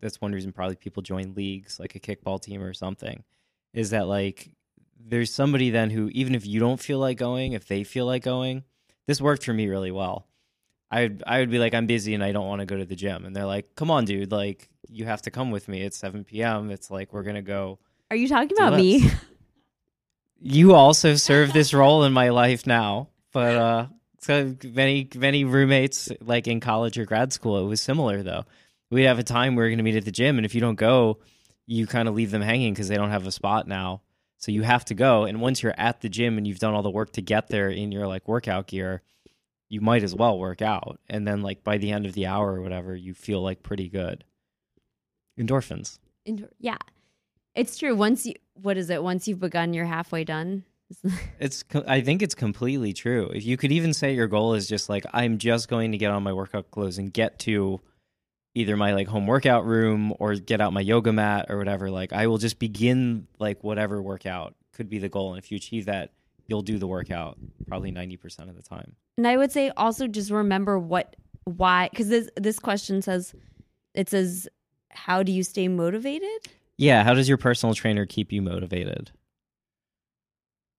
that's 0.00 0.20
one 0.20 0.32
reason 0.32 0.52
probably 0.52 0.76
people 0.76 1.02
join 1.02 1.34
leagues 1.34 1.80
like 1.80 1.94
a 1.94 2.00
kickball 2.00 2.40
team 2.40 2.62
or 2.62 2.74
something 2.74 3.24
is 3.72 3.90
that 3.90 4.06
like 4.06 4.50
there's 4.98 5.32
somebody 5.32 5.70
then 5.70 5.90
who 5.90 6.08
even 6.08 6.34
if 6.34 6.46
you 6.46 6.58
don't 6.60 6.80
feel 6.80 6.98
like 6.98 7.18
going, 7.18 7.52
if 7.52 7.66
they 7.66 7.84
feel 7.84 8.06
like 8.06 8.22
going, 8.22 8.64
this 9.06 9.20
worked 9.20 9.44
for 9.44 9.52
me 9.52 9.68
really 9.68 9.90
well. 9.90 10.26
I 10.90 11.10
I 11.26 11.40
would 11.40 11.50
be 11.50 11.58
like 11.58 11.74
I'm 11.74 11.86
busy 11.86 12.14
and 12.14 12.22
I 12.22 12.32
don't 12.32 12.46
want 12.46 12.60
to 12.60 12.66
go 12.66 12.76
to 12.76 12.84
the 12.84 12.96
gym, 12.96 13.24
and 13.24 13.34
they're 13.34 13.46
like, 13.46 13.74
"Come 13.74 13.90
on, 13.90 14.04
dude! 14.04 14.32
Like 14.32 14.68
you 14.88 15.04
have 15.04 15.22
to 15.22 15.30
come 15.30 15.50
with 15.50 15.68
me. 15.68 15.82
It's 15.82 15.96
7 15.96 16.24
p.m. 16.24 16.70
It's 16.70 16.90
like 16.90 17.12
we're 17.12 17.24
gonna 17.24 17.42
go." 17.42 17.78
Are 18.10 18.16
you 18.16 18.28
talking 18.28 18.56
about 18.56 18.74
me? 18.74 19.10
You 20.48 20.74
also 20.74 21.16
serve 21.16 21.52
this 21.52 21.74
role 21.74 22.04
in 22.04 22.12
my 22.12 22.28
life 22.28 22.68
now, 22.68 23.08
but 23.32 23.56
uh, 23.56 23.86
so 24.20 24.54
many 24.62 25.08
many 25.16 25.44
roommates 25.44 26.08
like 26.20 26.46
in 26.46 26.60
college 26.60 26.96
or 26.98 27.04
grad 27.04 27.32
school, 27.32 27.58
it 27.58 27.68
was 27.68 27.80
similar 27.80 28.22
though. 28.22 28.44
We'd 28.88 29.06
have 29.06 29.18
a 29.18 29.24
time 29.24 29.56
we 29.56 29.64
were 29.64 29.70
gonna 29.70 29.82
meet 29.82 29.96
at 29.96 30.04
the 30.04 30.12
gym, 30.12 30.38
and 30.38 30.46
if 30.46 30.54
you 30.54 30.60
don't 30.60 30.76
go, 30.76 31.18
you 31.66 31.88
kind 31.88 32.06
of 32.06 32.14
leave 32.14 32.30
them 32.30 32.42
hanging 32.42 32.72
because 32.72 32.86
they 32.86 32.94
don't 32.94 33.10
have 33.10 33.26
a 33.26 33.32
spot 33.32 33.66
now. 33.66 34.02
So 34.38 34.52
you 34.52 34.62
have 34.62 34.84
to 34.84 34.94
go, 34.94 35.24
and 35.24 35.40
once 35.40 35.64
you're 35.64 35.74
at 35.76 36.00
the 36.00 36.08
gym 36.08 36.38
and 36.38 36.46
you've 36.46 36.60
done 36.60 36.74
all 36.74 36.82
the 36.82 36.90
work 36.90 37.12
to 37.14 37.22
get 37.22 37.48
there 37.48 37.68
in 37.68 37.90
your 37.90 38.06
like 38.06 38.28
workout 38.28 38.68
gear, 38.68 39.02
you 39.68 39.80
might 39.80 40.04
as 40.04 40.14
well 40.14 40.38
work 40.38 40.62
out. 40.62 41.00
And 41.08 41.26
then 41.26 41.42
like 41.42 41.64
by 41.64 41.78
the 41.78 41.90
end 41.90 42.06
of 42.06 42.12
the 42.12 42.26
hour 42.26 42.54
or 42.54 42.62
whatever, 42.62 42.94
you 42.94 43.14
feel 43.14 43.42
like 43.42 43.64
pretty 43.64 43.88
good. 43.88 44.22
Endorphins. 45.36 45.98
Indoor- 46.24 46.50
yeah. 46.60 46.78
It's 47.56 47.78
true. 47.78 47.96
Once 47.96 48.26
you 48.26 48.34
what 48.62 48.76
is 48.76 48.90
it? 48.90 49.02
Once 49.02 49.28
you've 49.28 49.40
begun, 49.40 49.74
you're 49.74 49.86
halfway 49.86 50.24
done. 50.24 50.64
It's 51.38 51.64
I 51.86 52.00
think 52.00 52.22
it's 52.22 52.34
completely 52.34 52.92
true. 52.92 53.30
If 53.34 53.44
you 53.44 53.56
could 53.56 53.72
even 53.72 53.92
say 53.92 54.14
your 54.14 54.28
goal 54.28 54.54
is 54.54 54.68
just 54.68 54.88
like 54.88 55.04
I'm 55.12 55.38
just 55.38 55.68
going 55.68 55.92
to 55.92 55.98
get 55.98 56.10
on 56.10 56.22
my 56.22 56.32
workout 56.32 56.70
clothes 56.70 56.98
and 56.98 57.12
get 57.12 57.38
to 57.40 57.80
either 58.54 58.76
my 58.76 58.94
like 58.94 59.08
home 59.08 59.26
workout 59.26 59.66
room 59.66 60.14
or 60.18 60.34
get 60.36 60.60
out 60.60 60.72
my 60.72 60.80
yoga 60.80 61.12
mat 61.12 61.46
or 61.50 61.58
whatever, 61.58 61.90
like 61.90 62.12
I 62.12 62.26
will 62.26 62.38
just 62.38 62.58
begin 62.58 63.26
like 63.38 63.62
whatever 63.62 64.00
workout 64.00 64.54
could 64.72 64.88
be 64.88 64.98
the 64.98 65.08
goal 65.08 65.34
and 65.34 65.42
if 65.42 65.50
you 65.50 65.56
achieve 65.56 65.86
that, 65.86 66.12
you'll 66.46 66.62
do 66.62 66.78
the 66.78 66.86
workout 66.86 67.36
probably 67.66 67.92
90% 67.92 68.48
of 68.48 68.56
the 68.56 68.62
time. 68.62 68.94
And 69.18 69.26
I 69.26 69.36
would 69.36 69.52
say 69.52 69.70
also 69.76 70.06
just 70.06 70.30
remember 70.30 70.78
what 70.78 71.16
why 71.44 71.88
because 71.90 72.08
this 72.08 72.30
this 72.36 72.58
question 72.58 73.02
says 73.02 73.34
it 73.94 74.08
says 74.08 74.48
how 74.90 75.22
do 75.22 75.32
you 75.32 75.42
stay 75.42 75.68
motivated? 75.68 76.48
Yeah, 76.78 77.04
how 77.04 77.14
does 77.14 77.28
your 77.28 77.38
personal 77.38 77.74
trainer 77.74 78.06
keep 78.06 78.32
you 78.32 78.42
motivated? 78.42 79.10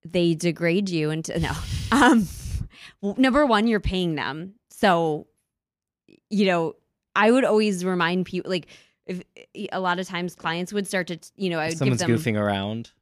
They 0.04 0.34
degrade 0.34 0.88
you 0.88 1.10
into 1.10 1.38
no. 1.38 1.52
Um 1.92 2.28
number 3.02 3.46
one, 3.46 3.66
you're 3.66 3.80
paying 3.80 4.14
them. 4.14 4.54
So 4.70 5.26
you 6.30 6.46
know, 6.46 6.76
I 7.16 7.30
would 7.30 7.44
always 7.44 7.84
remind 7.84 8.26
people 8.26 8.50
like 8.50 8.68
if 9.06 9.22
a 9.72 9.80
lot 9.80 9.98
of 9.98 10.06
times 10.06 10.34
clients 10.34 10.72
would 10.72 10.86
start 10.86 11.08
to 11.08 11.18
you 11.36 11.50
know, 11.50 11.58
I 11.58 11.68
would 11.68 11.78
someone's 11.78 12.02
give 12.02 12.22
them 12.22 12.34
goofing 12.34 12.38
around. 12.38 12.92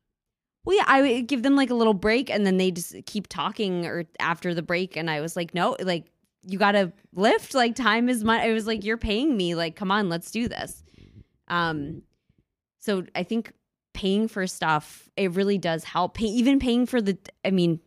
Well, 0.66 0.76
yeah, 0.76 0.84
I 0.88 1.00
would 1.00 1.28
give 1.28 1.44
them 1.44 1.54
like 1.54 1.70
a 1.70 1.74
little 1.74 1.94
break 1.94 2.28
and 2.28 2.44
then 2.44 2.56
they 2.56 2.72
just 2.72 2.96
keep 3.06 3.28
talking 3.28 3.86
or 3.86 4.04
after 4.18 4.52
the 4.52 4.62
break. 4.62 4.96
And 4.96 5.08
I 5.08 5.20
was 5.20 5.36
like, 5.36 5.54
no, 5.54 5.76
like, 5.80 6.10
you 6.42 6.58
got 6.58 6.72
to 6.72 6.92
lift. 7.14 7.54
Like, 7.54 7.76
time 7.76 8.08
is 8.08 8.24
money. 8.24 8.42
I 8.42 8.52
was 8.52 8.66
like, 8.66 8.84
you're 8.84 8.96
paying 8.96 9.36
me. 9.36 9.54
Like, 9.54 9.76
come 9.76 9.92
on, 9.92 10.08
let's 10.08 10.32
do 10.32 10.48
this. 10.48 10.82
Um, 11.46 12.02
so 12.86 13.04
I 13.14 13.24
think 13.24 13.52
paying 13.94 14.28
for 14.28 14.46
stuff, 14.46 15.08
it 15.16 15.32
really 15.32 15.58
does 15.58 15.82
help. 15.82 16.14
Pay, 16.14 16.26
even 16.26 16.60
paying 16.60 16.86
for 16.86 17.02
the, 17.02 17.18
I 17.44 17.50
mean, 17.50 17.80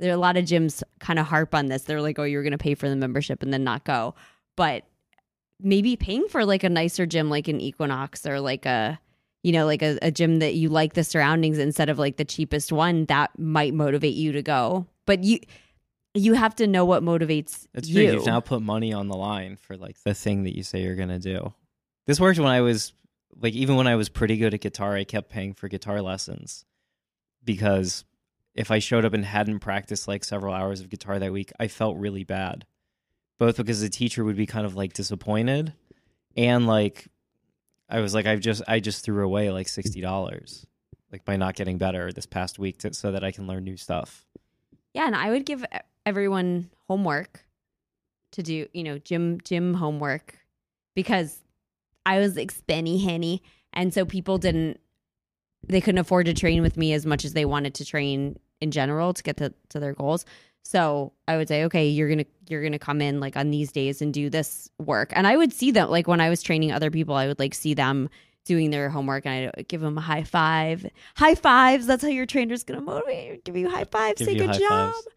there 0.00 0.10
are 0.10 0.14
a 0.14 0.18
lot 0.18 0.36
of 0.36 0.44
gyms 0.44 0.82
kind 0.98 1.18
of 1.18 1.26
harp 1.26 1.54
on 1.54 1.66
this. 1.66 1.84
They're 1.84 2.02
like, 2.02 2.18
oh, 2.18 2.24
you're 2.24 2.42
going 2.42 2.50
to 2.52 2.58
pay 2.58 2.74
for 2.74 2.88
the 2.88 2.96
membership 2.96 3.42
and 3.42 3.52
then 3.52 3.62
not 3.62 3.84
go. 3.84 4.16
But 4.56 4.84
maybe 5.60 5.94
paying 5.94 6.26
for 6.28 6.44
like 6.44 6.64
a 6.64 6.68
nicer 6.68 7.06
gym 7.06 7.30
like 7.30 7.46
an 7.46 7.60
Equinox 7.60 8.26
or 8.26 8.40
like 8.40 8.66
a 8.66 8.98
you 9.42 9.52
know 9.52 9.66
like 9.66 9.82
a, 9.82 9.98
a 10.02 10.10
gym 10.10 10.38
that 10.38 10.54
you 10.54 10.68
like 10.68 10.94
the 10.94 11.04
surroundings 11.04 11.58
instead 11.58 11.88
of 11.88 11.98
like 11.98 12.16
the 12.16 12.24
cheapest 12.24 12.72
one 12.72 13.04
that 13.06 13.30
might 13.38 13.74
motivate 13.74 14.14
you 14.14 14.32
to 14.32 14.42
go. 14.42 14.86
But 15.06 15.22
you 15.22 15.38
you 16.14 16.34
have 16.34 16.56
to 16.56 16.66
know 16.66 16.84
what 16.84 17.02
motivates 17.02 17.66
That's 17.72 17.88
true. 17.88 18.02
you. 18.02 18.12
You've 18.12 18.26
now 18.26 18.40
put 18.40 18.62
money 18.62 18.92
on 18.92 19.08
the 19.08 19.16
line 19.16 19.56
for 19.56 19.76
like 19.76 19.96
the 20.02 20.14
thing 20.14 20.44
that 20.44 20.56
you 20.56 20.62
say 20.62 20.82
you're 20.82 20.96
gonna 20.96 21.18
do. 21.18 21.52
This 22.06 22.18
worked 22.18 22.38
when 22.38 22.48
I 22.48 22.62
was 22.62 22.92
like 23.38 23.54
even 23.54 23.76
when 23.76 23.86
I 23.86 23.96
was 23.96 24.08
pretty 24.08 24.36
good 24.36 24.54
at 24.54 24.60
guitar, 24.60 24.96
I 24.96 25.04
kept 25.04 25.30
paying 25.30 25.54
for 25.54 25.68
guitar 25.68 26.00
lessons 26.02 26.64
because 27.44 28.04
if 28.54 28.70
I 28.70 28.78
showed 28.78 29.04
up 29.04 29.14
and 29.14 29.24
hadn't 29.24 29.60
practiced 29.60 30.08
like 30.08 30.24
several 30.24 30.54
hours 30.54 30.80
of 30.80 30.88
guitar 30.88 31.18
that 31.18 31.32
week, 31.32 31.52
I 31.58 31.68
felt 31.68 31.96
really 31.96 32.24
bad. 32.24 32.66
Both 33.38 33.56
because 33.56 33.80
the 33.80 33.88
teacher 33.88 34.24
would 34.24 34.36
be 34.36 34.46
kind 34.46 34.66
of 34.66 34.76
like 34.76 34.92
disappointed 34.92 35.72
and 36.36 36.66
like 36.66 37.08
I 37.88 38.00
was 38.00 38.14
like 38.14 38.26
I've 38.26 38.40
just 38.40 38.62
I 38.68 38.80
just 38.80 39.04
threw 39.04 39.24
away 39.24 39.50
like 39.50 39.68
sixty 39.68 40.00
dollars 40.00 40.66
like 41.10 41.24
by 41.24 41.36
not 41.36 41.56
getting 41.56 41.78
better 41.78 42.12
this 42.12 42.26
past 42.26 42.58
week 42.58 42.78
to, 42.78 42.94
so 42.94 43.12
that 43.12 43.24
I 43.24 43.32
can 43.32 43.46
learn 43.46 43.64
new 43.64 43.76
stuff. 43.76 44.24
Yeah, 44.94 45.06
and 45.06 45.16
I 45.16 45.30
would 45.30 45.44
give 45.44 45.64
everyone 46.06 46.70
homework 46.86 47.44
to 48.32 48.42
do, 48.42 48.66
you 48.72 48.84
know, 48.84 48.98
gym 48.98 49.40
gym 49.42 49.74
homework 49.74 50.38
because 50.94 51.40
I 52.06 52.18
was 52.18 52.36
like 52.36 52.52
spenny 52.52 53.02
henny, 53.02 53.42
and 53.72 53.92
so 53.92 54.04
people 54.04 54.38
didn't 54.38 54.80
they 55.66 55.80
couldn't 55.80 55.98
afford 55.98 56.26
to 56.26 56.34
train 56.34 56.62
with 56.62 56.76
me 56.76 56.92
as 56.92 57.04
much 57.04 57.24
as 57.24 57.34
they 57.34 57.44
wanted 57.44 57.74
to 57.74 57.84
train 57.84 58.38
in 58.60 58.70
general 58.70 59.12
to 59.12 59.22
get 59.22 59.36
to, 59.38 59.52
to 59.68 59.78
their 59.78 59.92
goals. 59.92 60.24
So 60.62 61.12
I 61.28 61.36
would 61.36 61.48
say, 61.48 61.64
okay, 61.64 61.88
you're 61.88 62.08
gonna 62.08 62.26
you're 62.48 62.62
gonna 62.62 62.78
come 62.78 63.00
in 63.00 63.20
like 63.20 63.36
on 63.36 63.50
these 63.50 63.72
days 63.72 64.02
and 64.02 64.12
do 64.12 64.30
this 64.30 64.70
work, 64.78 65.12
and 65.14 65.26
I 65.26 65.36
would 65.36 65.52
see 65.52 65.70
them 65.70 65.90
like 65.90 66.06
when 66.06 66.20
I 66.20 66.28
was 66.28 66.42
training 66.42 66.72
other 66.72 66.90
people, 66.90 67.14
I 67.14 67.26
would 67.26 67.38
like 67.38 67.54
see 67.54 67.74
them 67.74 68.08
doing 68.44 68.70
their 68.70 68.88
homework, 68.90 69.26
and 69.26 69.50
I 69.56 69.62
give 69.62 69.80
them 69.80 69.98
a 69.98 70.00
high 70.00 70.24
five, 70.24 70.86
high 71.16 71.34
fives. 71.34 71.86
That's 71.86 72.02
how 72.02 72.08
your 72.08 72.26
trainer's 72.26 72.64
gonna 72.64 72.80
motivate 72.80 73.26
you, 73.30 73.40
give 73.44 73.56
you 73.56 73.68
high 73.70 73.84
fives, 73.84 74.18
Give 74.18 74.28
say 74.28 74.34
good 74.36 74.52
job. 74.52 74.92
fives. 74.92 75.08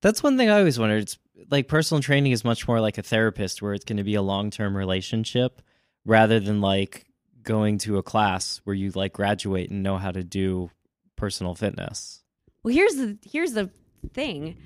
That's 0.00 0.22
one 0.22 0.36
thing 0.36 0.50
I 0.50 0.58
always 0.58 0.78
wondered. 0.78 1.02
It's 1.04 1.18
like 1.50 1.68
personal 1.68 2.02
training 2.02 2.32
is 2.32 2.44
much 2.44 2.66
more 2.66 2.80
like 2.80 2.98
a 2.98 3.02
therapist 3.02 3.62
where 3.62 3.72
it's 3.72 3.84
going 3.84 3.98
to 3.98 4.04
be 4.04 4.16
a 4.16 4.22
long-term 4.22 4.76
relationship 4.76 5.62
rather 6.04 6.40
than 6.40 6.60
like 6.60 7.06
going 7.42 7.78
to 7.78 7.98
a 7.98 8.02
class 8.02 8.60
where 8.64 8.74
you 8.74 8.90
like 8.92 9.12
graduate 9.12 9.70
and 9.70 9.82
know 9.82 9.98
how 9.98 10.10
to 10.10 10.22
do 10.22 10.70
personal 11.16 11.54
fitness. 11.54 12.22
Well, 12.62 12.74
here's 12.74 12.94
the 12.94 13.18
here's 13.24 13.52
the 13.52 13.70
thing. 14.12 14.56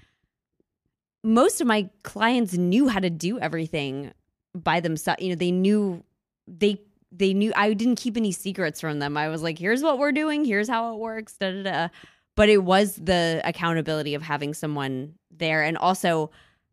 Most 1.25 1.61
of 1.61 1.67
my 1.67 1.89
clients 2.03 2.55
knew 2.55 2.89
how 2.89 3.01
to 3.01 3.11
do 3.11 3.39
everything 3.39 4.13
by 4.55 4.81
themselves. 4.81 5.23
You 5.23 5.31
know, 5.31 5.35
they 5.37 5.51
knew 5.51 6.05
they 6.47 6.81
they 7.13 7.33
knew 7.33 7.53
I 7.57 7.73
didn't 7.73 7.97
keep 7.97 8.17
any 8.17 8.33
secrets 8.33 8.81
from 8.81 8.99
them. 8.99 9.17
I 9.17 9.29
was 9.29 9.43
like, 9.43 9.59
here's 9.59 9.83
what 9.83 9.99
we're 9.99 10.13
doing, 10.13 10.45
here's 10.45 10.69
how 10.69 10.95
it 10.95 10.99
works, 10.99 11.37
da 11.39 11.51
da 11.51 11.63
da. 11.63 11.89
But 12.35 12.51
it 12.51 12.63
was 12.63 12.97
the 12.97 13.41
accountability 13.45 14.15
of 14.15 14.23
having 14.23 14.53
someone 14.53 15.15
there 15.31 15.63
and 15.63 15.79
also 15.79 16.31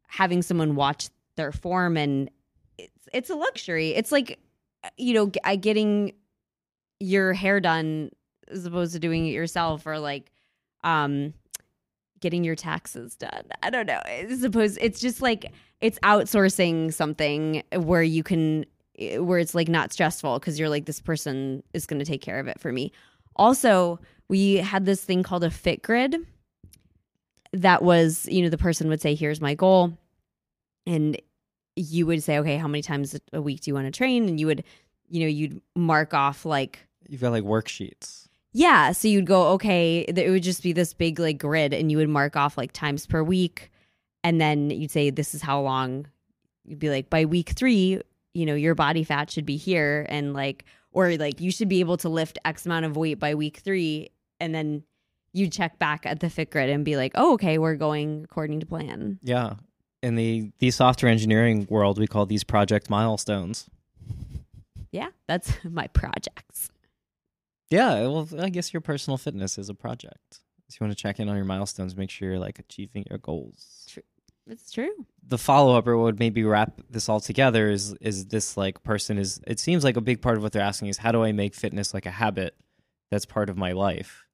having 0.07 0.41
someone 0.41 0.75
watch 0.75 1.09
their 1.37 1.51
form 1.51 1.97
and 1.97 2.29
it's 2.77 3.07
it's 3.13 3.29
a 3.29 3.35
luxury. 3.35 3.95
It's 3.95 4.11
like 4.11 4.39
you 4.97 5.13
know, 5.13 5.27
getting 5.27 6.13
your 6.99 7.33
hair 7.33 7.59
done 7.59 8.09
as 8.49 8.65
opposed 8.65 8.93
to 8.93 8.99
doing 8.99 9.25
it 9.25 9.31
yourself 9.31 9.85
or 9.85 9.99
like 9.99 10.31
um 10.83 11.33
getting 12.19 12.43
your 12.43 12.55
taxes 12.55 13.15
done. 13.15 13.43
I 13.61 13.69
don't 13.69 13.85
know. 13.85 13.99
I 14.05 14.27
suppose 14.39 14.77
it's 14.77 15.01
just 15.01 15.21
like 15.21 15.51
it's 15.81 15.99
outsourcing 15.99 16.93
something 16.93 17.63
where 17.75 18.03
you 18.03 18.23
can 18.23 18.65
where 19.17 19.39
it's 19.39 19.53
like 19.53 19.67
not 19.67 19.91
stressful 19.91 20.39
because 20.39 20.57
you're 20.59 20.69
like 20.69 20.85
this 20.85 21.01
person 21.01 21.63
is 21.73 21.85
going 21.85 21.99
to 21.99 22.05
take 22.05 22.21
care 22.21 22.39
of 22.39 22.47
it 22.47 22.59
for 22.59 22.71
me. 22.71 22.91
Also, 23.35 23.99
we 24.29 24.55
had 24.55 24.85
this 24.85 25.03
thing 25.03 25.23
called 25.23 25.43
a 25.43 25.51
fit 25.51 25.81
grid 25.81 26.15
that 27.51 27.83
was, 27.83 28.25
you 28.29 28.41
know, 28.41 28.49
the 28.49 28.57
person 28.57 28.87
would 28.87 29.01
say 29.01 29.15
here's 29.15 29.41
my 29.41 29.53
goal 29.53 29.97
and 30.85 31.19
you 31.75 32.05
would 32.05 32.21
say 32.23 32.39
okay, 32.39 32.57
how 32.57 32.67
many 32.67 32.81
times 32.81 33.15
a 33.31 33.41
week 33.41 33.61
do 33.61 33.71
you 33.71 33.75
want 33.75 33.85
to 33.87 33.91
train 33.91 34.27
and 34.27 34.39
you 34.39 34.47
would 34.47 34.63
you 35.09 35.19
know, 35.21 35.27
you'd 35.27 35.61
mark 35.75 36.13
off 36.13 36.45
like 36.45 36.79
You've 37.07 37.21
got 37.21 37.31
like 37.31 37.43
worksheets. 37.43 38.27
yeah, 38.51 38.91
so 38.93 39.07
you'd 39.07 39.27
go, 39.27 39.49
okay, 39.49 39.99
it 39.99 40.29
would 40.29 40.41
just 40.41 40.63
be 40.63 40.73
this 40.73 40.93
big 40.93 41.19
like 41.19 41.37
grid 41.37 41.73
and 41.73 41.91
you 41.91 41.97
would 41.97 42.09
mark 42.09 42.35
off 42.35 42.57
like 42.57 42.71
times 42.73 43.05
per 43.05 43.21
week 43.21 43.69
and 44.23 44.39
then 44.41 44.69
you'd 44.69 44.89
say 44.91 45.09
this 45.09 45.35
is 45.35 45.41
how 45.41 45.59
long. 45.61 46.07
You'd 46.65 46.79
be 46.79 46.89
like 46.89 47.09
by 47.09 47.25
week 47.25 47.49
3, 47.49 48.01
you 48.33 48.45
know, 48.45 48.55
your 48.55 48.73
body 48.73 49.03
fat 49.03 49.29
should 49.29 49.45
be 49.45 49.57
here 49.57 50.05
and 50.09 50.33
like 50.33 50.65
or 50.91 51.15
like 51.17 51.41
you 51.41 51.51
should 51.51 51.69
be 51.69 51.81
able 51.81 51.97
to 51.97 52.09
lift 52.09 52.39
x 52.45 52.65
amount 52.65 52.85
of 52.85 52.95
weight 52.95 53.19
by 53.19 53.35
week 53.35 53.57
3 53.57 54.09
and 54.39 54.55
then 54.55 54.83
you 55.33 55.49
check 55.49 55.77
back 55.77 56.05
at 56.05 56.21
the 56.21 56.29
fit 56.29 56.51
grid 56.51 56.69
and 56.69 56.85
be 56.85 56.95
like, 56.95 57.11
"Oh, 57.15 57.33
okay, 57.33 57.57
we're 57.57 57.75
going 57.75 58.23
according 58.23 58.59
to 58.61 58.65
plan." 58.65 59.19
Yeah. 59.23 59.55
In 60.03 60.15
the 60.15 60.51
the 60.59 60.69
software 60.69 61.11
engineering 61.11 61.65
world, 61.69 61.97
we 61.97 62.07
call 62.07 62.25
these 62.25 62.43
project 62.43 62.89
milestones. 62.89 63.69
Yeah, 64.91 65.07
that's 65.27 65.51
my 65.63 65.87
projects. 65.87 66.69
Yeah, 67.71 68.01
well, 68.07 68.27
I 68.37 68.49
guess 68.49 68.73
your 68.73 68.81
personal 68.81 69.17
fitness 69.17 69.57
is 69.57 69.69
a 69.69 69.73
project. 69.73 70.41
So 70.69 70.77
you 70.79 70.87
want 70.87 70.97
to 70.97 71.01
check 71.01 71.19
in 71.19 71.29
on 71.29 71.35
your 71.35 71.45
milestones, 71.45 71.95
make 71.95 72.09
sure 72.09 72.29
you're 72.29 72.39
like 72.39 72.59
achieving 72.59 73.05
your 73.09 73.17
goals. 73.17 73.87
True. 73.89 74.03
It's 74.45 74.71
true. 74.71 74.91
the 75.25 75.37
follow 75.37 75.77
up 75.77 75.87
or 75.87 75.97
what 75.97 76.03
would 76.03 76.19
maybe 76.19 76.43
wrap 76.43 76.81
this 76.89 77.07
all 77.07 77.21
together 77.21 77.69
is 77.69 77.93
is 78.01 78.25
this 78.25 78.57
like 78.57 78.83
person 78.83 79.17
is 79.17 79.39
it 79.47 79.57
seems 79.57 79.85
like 79.85 79.95
a 79.95 80.01
big 80.01 80.21
part 80.21 80.35
of 80.35 80.43
what 80.43 80.51
they're 80.51 80.61
asking 80.61 80.89
is 80.89 80.97
how 80.97 81.13
do 81.13 81.23
I 81.23 81.31
make 81.31 81.55
fitness 81.55 81.93
like 81.93 82.05
a 82.05 82.11
habit 82.11 82.53
that's 83.09 83.25
part 83.25 83.49
of 83.49 83.55
my 83.55 83.71
life? 83.71 84.25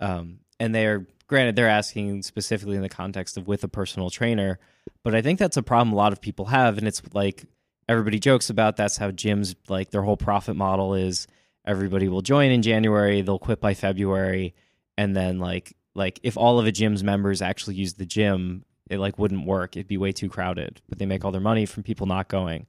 Um, 0.00 0.40
and 0.58 0.74
they're 0.74 1.06
granted 1.28 1.54
they're 1.54 1.68
asking 1.68 2.22
specifically 2.22 2.74
in 2.74 2.82
the 2.82 2.88
context 2.88 3.36
of 3.36 3.46
with 3.46 3.62
a 3.62 3.68
personal 3.68 4.10
trainer, 4.10 4.58
but 5.06 5.14
I 5.14 5.22
think 5.22 5.38
that's 5.38 5.56
a 5.56 5.62
problem 5.62 5.92
a 5.92 5.96
lot 5.96 6.10
of 6.10 6.20
people 6.20 6.46
have, 6.46 6.78
and 6.78 6.88
it's 6.88 7.00
like 7.14 7.44
everybody 7.88 8.18
jokes 8.18 8.50
about 8.50 8.76
that's 8.76 8.96
how 8.96 9.12
gyms 9.12 9.54
like 9.68 9.92
their 9.92 10.02
whole 10.02 10.16
profit 10.16 10.56
model 10.56 10.96
is 10.96 11.28
everybody 11.64 12.08
will 12.08 12.22
join 12.22 12.50
in 12.50 12.60
January, 12.60 13.22
they'll 13.22 13.38
quit 13.38 13.60
by 13.60 13.72
February, 13.72 14.52
and 14.98 15.14
then 15.14 15.38
like 15.38 15.76
like 15.94 16.18
if 16.24 16.36
all 16.36 16.58
of 16.58 16.66
a 16.66 16.72
gym's 16.72 17.04
members 17.04 17.40
actually 17.40 17.76
use 17.76 17.94
the 17.94 18.04
gym, 18.04 18.64
it 18.90 18.98
like 18.98 19.16
wouldn't 19.16 19.46
work. 19.46 19.76
It'd 19.76 19.86
be 19.86 19.96
way 19.96 20.10
too 20.10 20.28
crowded. 20.28 20.82
But 20.88 20.98
they 20.98 21.06
make 21.06 21.24
all 21.24 21.30
their 21.30 21.40
money 21.40 21.66
from 21.66 21.84
people 21.84 22.08
not 22.08 22.26
going. 22.26 22.66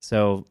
So 0.00 0.46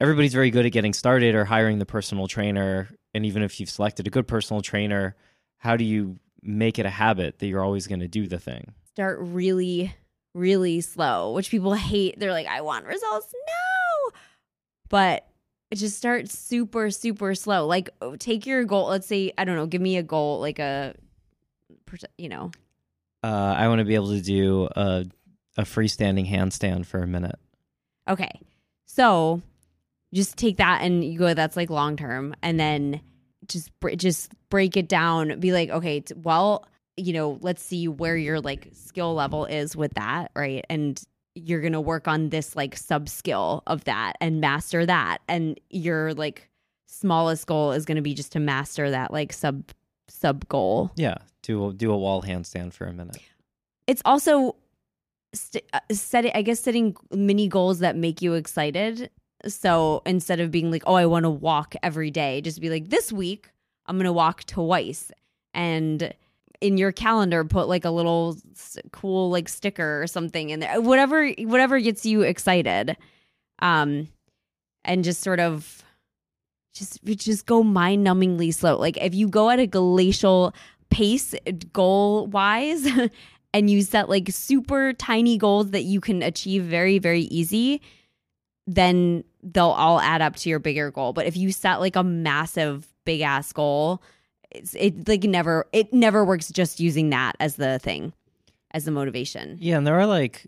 everybody's 0.00 0.32
very 0.32 0.50
good 0.50 0.64
at 0.64 0.72
getting 0.72 0.94
started 0.94 1.34
or 1.34 1.44
hiring 1.44 1.78
the 1.78 1.84
personal 1.84 2.26
trainer. 2.26 2.88
And 3.12 3.26
even 3.26 3.42
if 3.42 3.60
you've 3.60 3.68
selected 3.68 4.06
a 4.06 4.10
good 4.10 4.26
personal 4.26 4.62
trainer, 4.62 5.14
how 5.58 5.76
do 5.76 5.84
you 5.84 6.16
make 6.40 6.78
it 6.78 6.86
a 6.86 6.90
habit 6.90 7.38
that 7.40 7.48
you're 7.48 7.62
always 7.62 7.86
going 7.86 8.00
to 8.00 8.08
do 8.08 8.26
the 8.26 8.38
thing? 8.38 8.72
start 8.92 9.18
really, 9.20 9.94
really 10.34 10.80
slow, 10.80 11.32
which 11.32 11.50
people 11.50 11.74
hate. 11.74 12.18
They're 12.18 12.32
like, 12.32 12.46
I 12.46 12.60
want 12.60 12.86
results 12.86 13.32
No. 13.32 14.18
But 14.88 15.26
it 15.70 15.76
just 15.76 15.96
start 15.96 16.28
super, 16.28 16.90
super 16.90 17.34
slow. 17.34 17.66
Like, 17.66 17.90
oh, 18.00 18.16
take 18.16 18.46
your 18.46 18.64
goal. 18.64 18.88
Let's 18.88 19.06
say, 19.06 19.32
I 19.38 19.44
don't 19.44 19.56
know, 19.56 19.66
give 19.66 19.80
me 19.80 19.96
a 19.96 20.02
goal, 20.02 20.40
like 20.40 20.58
a, 20.58 20.94
you 22.18 22.28
know, 22.28 22.50
Uh, 23.22 23.54
I 23.56 23.68
want 23.68 23.78
to 23.78 23.84
be 23.84 23.94
able 23.94 24.10
to 24.10 24.20
do 24.20 24.68
a 24.74 25.04
a 25.58 25.62
freestanding 25.62 26.28
handstand 26.28 26.86
for 26.86 27.02
a 27.02 27.06
minute. 27.06 27.38
Okay. 28.08 28.40
So 28.86 29.42
just 30.14 30.36
take 30.36 30.56
that 30.56 30.80
and 30.82 31.04
you 31.04 31.18
go, 31.18 31.34
that's 31.34 31.56
like 31.56 31.70
long 31.70 31.96
term. 31.96 32.34
And 32.42 32.58
then 32.58 33.00
just, 33.48 33.70
just 33.96 34.32
break 34.48 34.76
it 34.76 34.88
down. 34.88 35.40
Be 35.40 35.52
like, 35.52 35.68
okay, 35.70 36.00
t- 36.00 36.14
well, 36.14 36.66
you 36.96 37.12
know, 37.12 37.38
let's 37.40 37.62
see 37.62 37.88
where 37.88 38.16
your 38.16 38.40
like 38.40 38.68
skill 38.72 39.14
level 39.14 39.46
is 39.46 39.74
with 39.76 39.94
that. 39.94 40.30
Right. 40.34 40.64
And 40.68 41.02
you're 41.34 41.60
going 41.60 41.72
to 41.72 41.80
work 41.80 42.06
on 42.08 42.28
this 42.28 42.54
like 42.54 42.76
sub 42.76 43.08
skill 43.08 43.62
of 43.66 43.84
that 43.84 44.14
and 44.20 44.40
master 44.40 44.84
that. 44.84 45.18
And 45.28 45.58
your 45.70 46.12
like 46.14 46.50
smallest 46.86 47.46
goal 47.46 47.72
is 47.72 47.84
going 47.86 47.96
to 47.96 48.02
be 48.02 48.12
just 48.14 48.32
to 48.32 48.40
master 48.40 48.90
that 48.90 49.10
like 49.12 49.32
sub, 49.32 49.64
sub 50.08 50.46
goal. 50.48 50.90
Yeah, 50.96 51.16
do 51.42 51.68
a, 51.68 51.72
do 51.72 51.90
a 51.90 51.96
wall 51.96 52.22
handstand 52.22 52.74
for 52.74 52.84
a 52.86 52.92
minute. 52.92 53.16
it's 53.86 54.02
also 54.04 54.54
st- 55.34 55.64
uh, 55.72 55.80
setting 55.90 56.30
i 56.34 56.42
guess 56.42 56.60
setting 56.60 56.94
mini 57.10 57.48
goals 57.48 57.80
that 57.80 57.96
make 57.96 58.22
you 58.22 58.34
excited 58.34 59.10
so 59.48 60.02
instead 60.06 60.38
of 60.38 60.50
being 60.52 60.70
like 60.70 60.82
oh 60.86 60.94
i 60.94 61.04
want 61.06 61.24
to 61.24 61.30
walk 61.30 61.74
every 61.82 62.10
day 62.10 62.40
just 62.42 62.60
be 62.60 62.70
like 62.70 62.90
this 62.90 63.10
week 63.10 63.48
i'm 63.86 63.96
gonna 63.96 64.12
walk 64.12 64.44
twice 64.44 65.10
and 65.54 66.14
in 66.62 66.78
your 66.78 66.92
calendar 66.92 67.44
put 67.44 67.68
like 67.68 67.84
a 67.84 67.90
little 67.90 68.36
cool 68.92 69.30
like 69.30 69.48
sticker 69.48 70.02
or 70.02 70.06
something 70.06 70.50
in 70.50 70.60
there 70.60 70.80
whatever 70.80 71.28
whatever 71.40 71.78
gets 71.80 72.06
you 72.06 72.22
excited 72.22 72.96
um 73.60 74.08
and 74.84 75.04
just 75.04 75.20
sort 75.20 75.40
of 75.40 75.82
just 76.74 77.04
just 77.04 77.46
go 77.46 77.62
mind 77.62 78.06
numbingly 78.06 78.52
slow 78.52 78.78
like 78.78 78.96
if 78.98 79.14
you 79.14 79.28
go 79.28 79.50
at 79.50 79.58
a 79.58 79.66
glacial 79.66 80.54
pace 80.90 81.34
goal 81.72 82.26
wise 82.28 82.88
and 83.54 83.70
you 83.70 83.82
set 83.82 84.08
like 84.08 84.28
super 84.30 84.92
tiny 84.94 85.36
goals 85.36 85.70
that 85.70 85.82
you 85.82 86.00
can 86.00 86.22
achieve 86.22 86.62
very 86.64 86.98
very 86.98 87.22
easy 87.22 87.80
then 88.66 89.24
they'll 89.42 89.66
all 89.66 90.00
add 90.00 90.22
up 90.22 90.36
to 90.36 90.48
your 90.48 90.58
bigger 90.58 90.90
goal. 90.90 91.12
But 91.12 91.26
if 91.26 91.36
you 91.36 91.52
set 91.52 91.80
like 91.80 91.96
a 91.96 92.02
massive 92.02 92.86
big 93.04 93.20
ass 93.20 93.52
goal, 93.52 94.02
it's 94.54 94.74
it 94.74 95.08
like 95.08 95.24
never 95.24 95.66
it 95.72 95.92
never 95.92 96.24
works 96.24 96.50
just 96.50 96.80
using 96.80 97.10
that 97.10 97.36
as 97.40 97.56
the 97.56 97.78
thing, 97.78 98.12
as 98.72 98.84
the 98.84 98.90
motivation. 98.90 99.58
Yeah, 99.60 99.78
and 99.78 99.86
there 99.86 99.98
are 99.98 100.06
like 100.06 100.46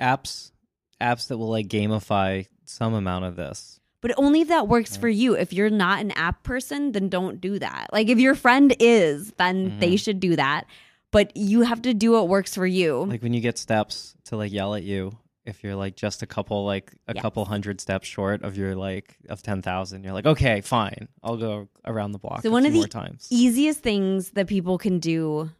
apps 0.00 0.52
apps 1.00 1.28
that 1.28 1.38
will 1.38 1.48
like 1.50 1.68
gamify 1.68 2.46
some 2.64 2.94
amount 2.94 3.24
of 3.24 3.36
this. 3.36 3.80
But 4.02 4.14
only 4.16 4.40
if 4.40 4.48
that 4.48 4.66
works 4.68 4.96
for 4.96 5.08
you. 5.08 5.34
If 5.34 5.52
you're 5.52 5.68
not 5.68 6.00
an 6.00 6.10
app 6.12 6.42
person, 6.42 6.92
then 6.92 7.10
don't 7.10 7.38
do 7.40 7.58
that. 7.58 7.88
Like 7.92 8.08
if 8.08 8.18
your 8.18 8.34
friend 8.34 8.74
is, 8.80 9.32
then 9.36 9.78
they 9.78 9.92
Mhm. 9.94 10.00
should 10.00 10.20
do 10.20 10.36
that. 10.36 10.64
But 11.10 11.36
you 11.36 11.62
have 11.62 11.82
to 11.82 11.92
do 11.92 12.12
what 12.12 12.28
works 12.28 12.54
for 12.54 12.66
you. 12.66 13.04
Like 13.04 13.22
when 13.22 13.34
you 13.34 13.40
get 13.42 13.58
steps 13.58 14.14
to 14.26 14.36
like 14.36 14.52
yell 14.52 14.74
at 14.74 14.84
you 14.84 15.18
if 15.46 15.64
you're 15.64 15.74
like 15.74 15.96
just 15.96 16.22
a 16.22 16.26
couple 16.26 16.64
like 16.64 16.92
a 17.08 17.14
Yes. 17.14 17.22
couple 17.22 17.44
hundred 17.44 17.80
steps 17.80 18.06
short 18.06 18.42
of 18.42 18.56
your 18.56 18.74
like 18.74 19.16
of 19.28 19.42
10,000 19.42 20.04
you're 20.04 20.12
like 20.12 20.26
okay 20.26 20.60
fine 20.60 21.08
I'll 21.22 21.36
go 21.36 21.68
around 21.86 22.12
the 22.12 22.18
block 22.18 22.42
So 22.42 22.50
one 22.50 22.66
of 22.66 22.72
the 22.72 22.86
times. 22.86 23.26
easiest 23.30 23.80
things 23.82 24.30
that 24.32 24.46
people 24.46 24.76
can 24.78 24.98
do 24.98 25.50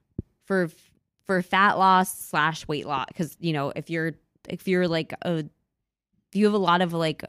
for 0.45 0.69
for 1.27 1.43
fat 1.43 1.79
loss 1.79 2.19
slash 2.19 2.67
weight 2.69 2.87
loss 2.87 3.07
because 3.09 3.37
you 3.41 3.53
know 3.53 3.73
if 3.75 3.89
you're 3.89 4.13
if 4.49 4.67
you're 4.69 4.87
like 4.89 5.15
a 5.23 5.39
if 5.39 6.35
you 6.35 6.45
have 6.45 6.55
a 6.55 6.59
lot 6.59 6.83
of 6.83 6.93
like 6.93 7.25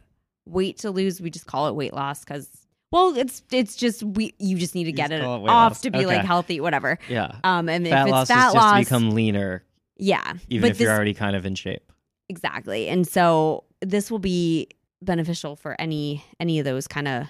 weight 0.45 0.77
to 0.79 0.91
lose 0.91 1.21
we 1.21 1.29
just 1.29 1.45
call 1.45 1.67
it 1.67 1.75
weight 1.75 1.93
loss 1.93 2.23
because 2.23 2.49
well 2.91 3.15
it's 3.15 3.43
it's 3.51 3.75
just 3.75 4.03
we 4.03 4.33
you 4.39 4.57
just 4.57 4.75
need 4.75 4.85
to 4.85 4.91
get 4.91 5.11
it 5.11 5.21
it 5.21 5.25
off 5.25 5.41
loss. 5.41 5.81
to 5.81 5.91
be 5.91 6.05
like 6.05 6.25
healthy 6.25 6.59
whatever 6.59 6.97
yeah. 7.07 7.31
um 7.43 7.69
and 7.69 7.87
fat 7.87 8.01
if 8.01 8.05
it's 8.07 8.11
loss 8.11 8.27
fat 8.27 8.53
loss 8.53 8.79
become 8.79 9.11
leaner 9.11 9.63
yeah 9.97 10.33
even 10.49 10.61
but 10.63 10.71
if 10.71 10.77
this, 10.79 10.85
you're 10.85 10.93
already 10.93 11.13
kind 11.13 11.35
of 11.35 11.45
in 11.45 11.53
shape. 11.55 11.90
Exactly 12.31 12.87
and 12.87 13.05
so 13.07 13.63
this 13.81 14.09
will 14.09 14.19
be 14.19 14.67
beneficial 15.03 15.55
for 15.55 15.75
any 15.79 16.23
any 16.39 16.57
of 16.59 16.65
those 16.65 16.87
kind 16.87 17.07
of 17.07 17.27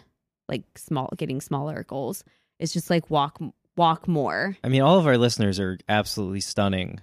like 0.47 0.63
small 0.77 1.09
getting 1.17 1.41
smaller 1.41 1.83
goals 1.83 2.23
it's 2.59 2.71
just 2.73 2.89
like 2.89 3.09
walk 3.09 3.39
walk 3.75 4.07
more 4.07 4.55
I 4.63 4.69
mean 4.69 4.81
all 4.81 4.99
of 4.99 5.07
our 5.07 5.17
listeners 5.17 5.59
are 5.59 5.77
absolutely 5.89 6.41
stunning 6.41 6.99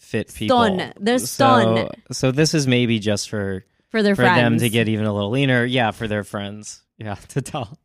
fit 0.00 0.32
people. 0.34 0.56
Stun. 0.58 0.92
They're 1.00 1.18
So- 1.20 1.90
So 2.12 2.30
this 2.32 2.52
is 2.54 2.66
maybe 2.66 2.98
just 2.98 3.30
for 3.30 3.64
for 3.90 4.02
their 4.02 4.16
for 4.16 4.22
friends 4.22 4.38
them 4.40 4.58
to 4.58 4.68
get 4.68 4.88
even 4.88 5.06
a 5.06 5.12
little 5.14 5.30
leaner. 5.30 5.64
Yeah, 5.64 5.92
for 5.92 6.08
their 6.08 6.24
friends. 6.24 6.82
Yeah, 6.98 7.14
to 7.28 7.40
tell. 7.42 7.78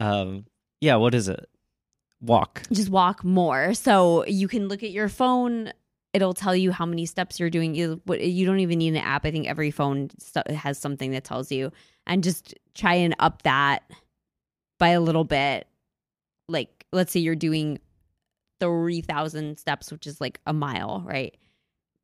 Um, 0.00 0.44
yeah. 0.80 0.96
What 0.96 1.14
is 1.14 1.28
it? 1.28 1.48
Walk. 2.20 2.62
just 2.72 2.90
walk 2.90 3.24
more. 3.24 3.74
So 3.74 4.26
you 4.26 4.48
can 4.48 4.68
look 4.68 4.82
at 4.82 4.90
your 4.90 5.08
phone. 5.08 5.72
It'll 6.12 6.34
tell 6.34 6.56
you 6.56 6.72
how 6.72 6.86
many 6.86 7.06
steps 7.06 7.38
you're 7.38 7.50
doing. 7.50 7.74
You 7.74 8.00
you 8.18 8.44
don't 8.44 8.60
even 8.60 8.78
need 8.78 8.94
an 8.94 8.96
app. 8.96 9.24
I 9.24 9.30
think 9.30 9.46
every 9.46 9.70
phone 9.70 10.10
has 10.48 10.78
something 10.78 11.12
that 11.12 11.24
tells 11.24 11.52
you, 11.52 11.70
and 12.06 12.24
just 12.24 12.54
try 12.74 12.94
and 12.94 13.14
up 13.18 13.42
that 13.42 13.82
by 14.78 14.88
a 14.88 15.00
little 15.00 15.24
bit. 15.24 15.68
Like 16.48 16.84
let's 16.92 17.12
say 17.12 17.20
you're 17.20 17.36
doing 17.36 17.78
three 18.58 19.00
thousand 19.00 19.58
steps, 19.58 19.92
which 19.92 20.06
is 20.06 20.20
like 20.20 20.40
a 20.46 20.52
mile, 20.52 21.02
right? 21.06 21.36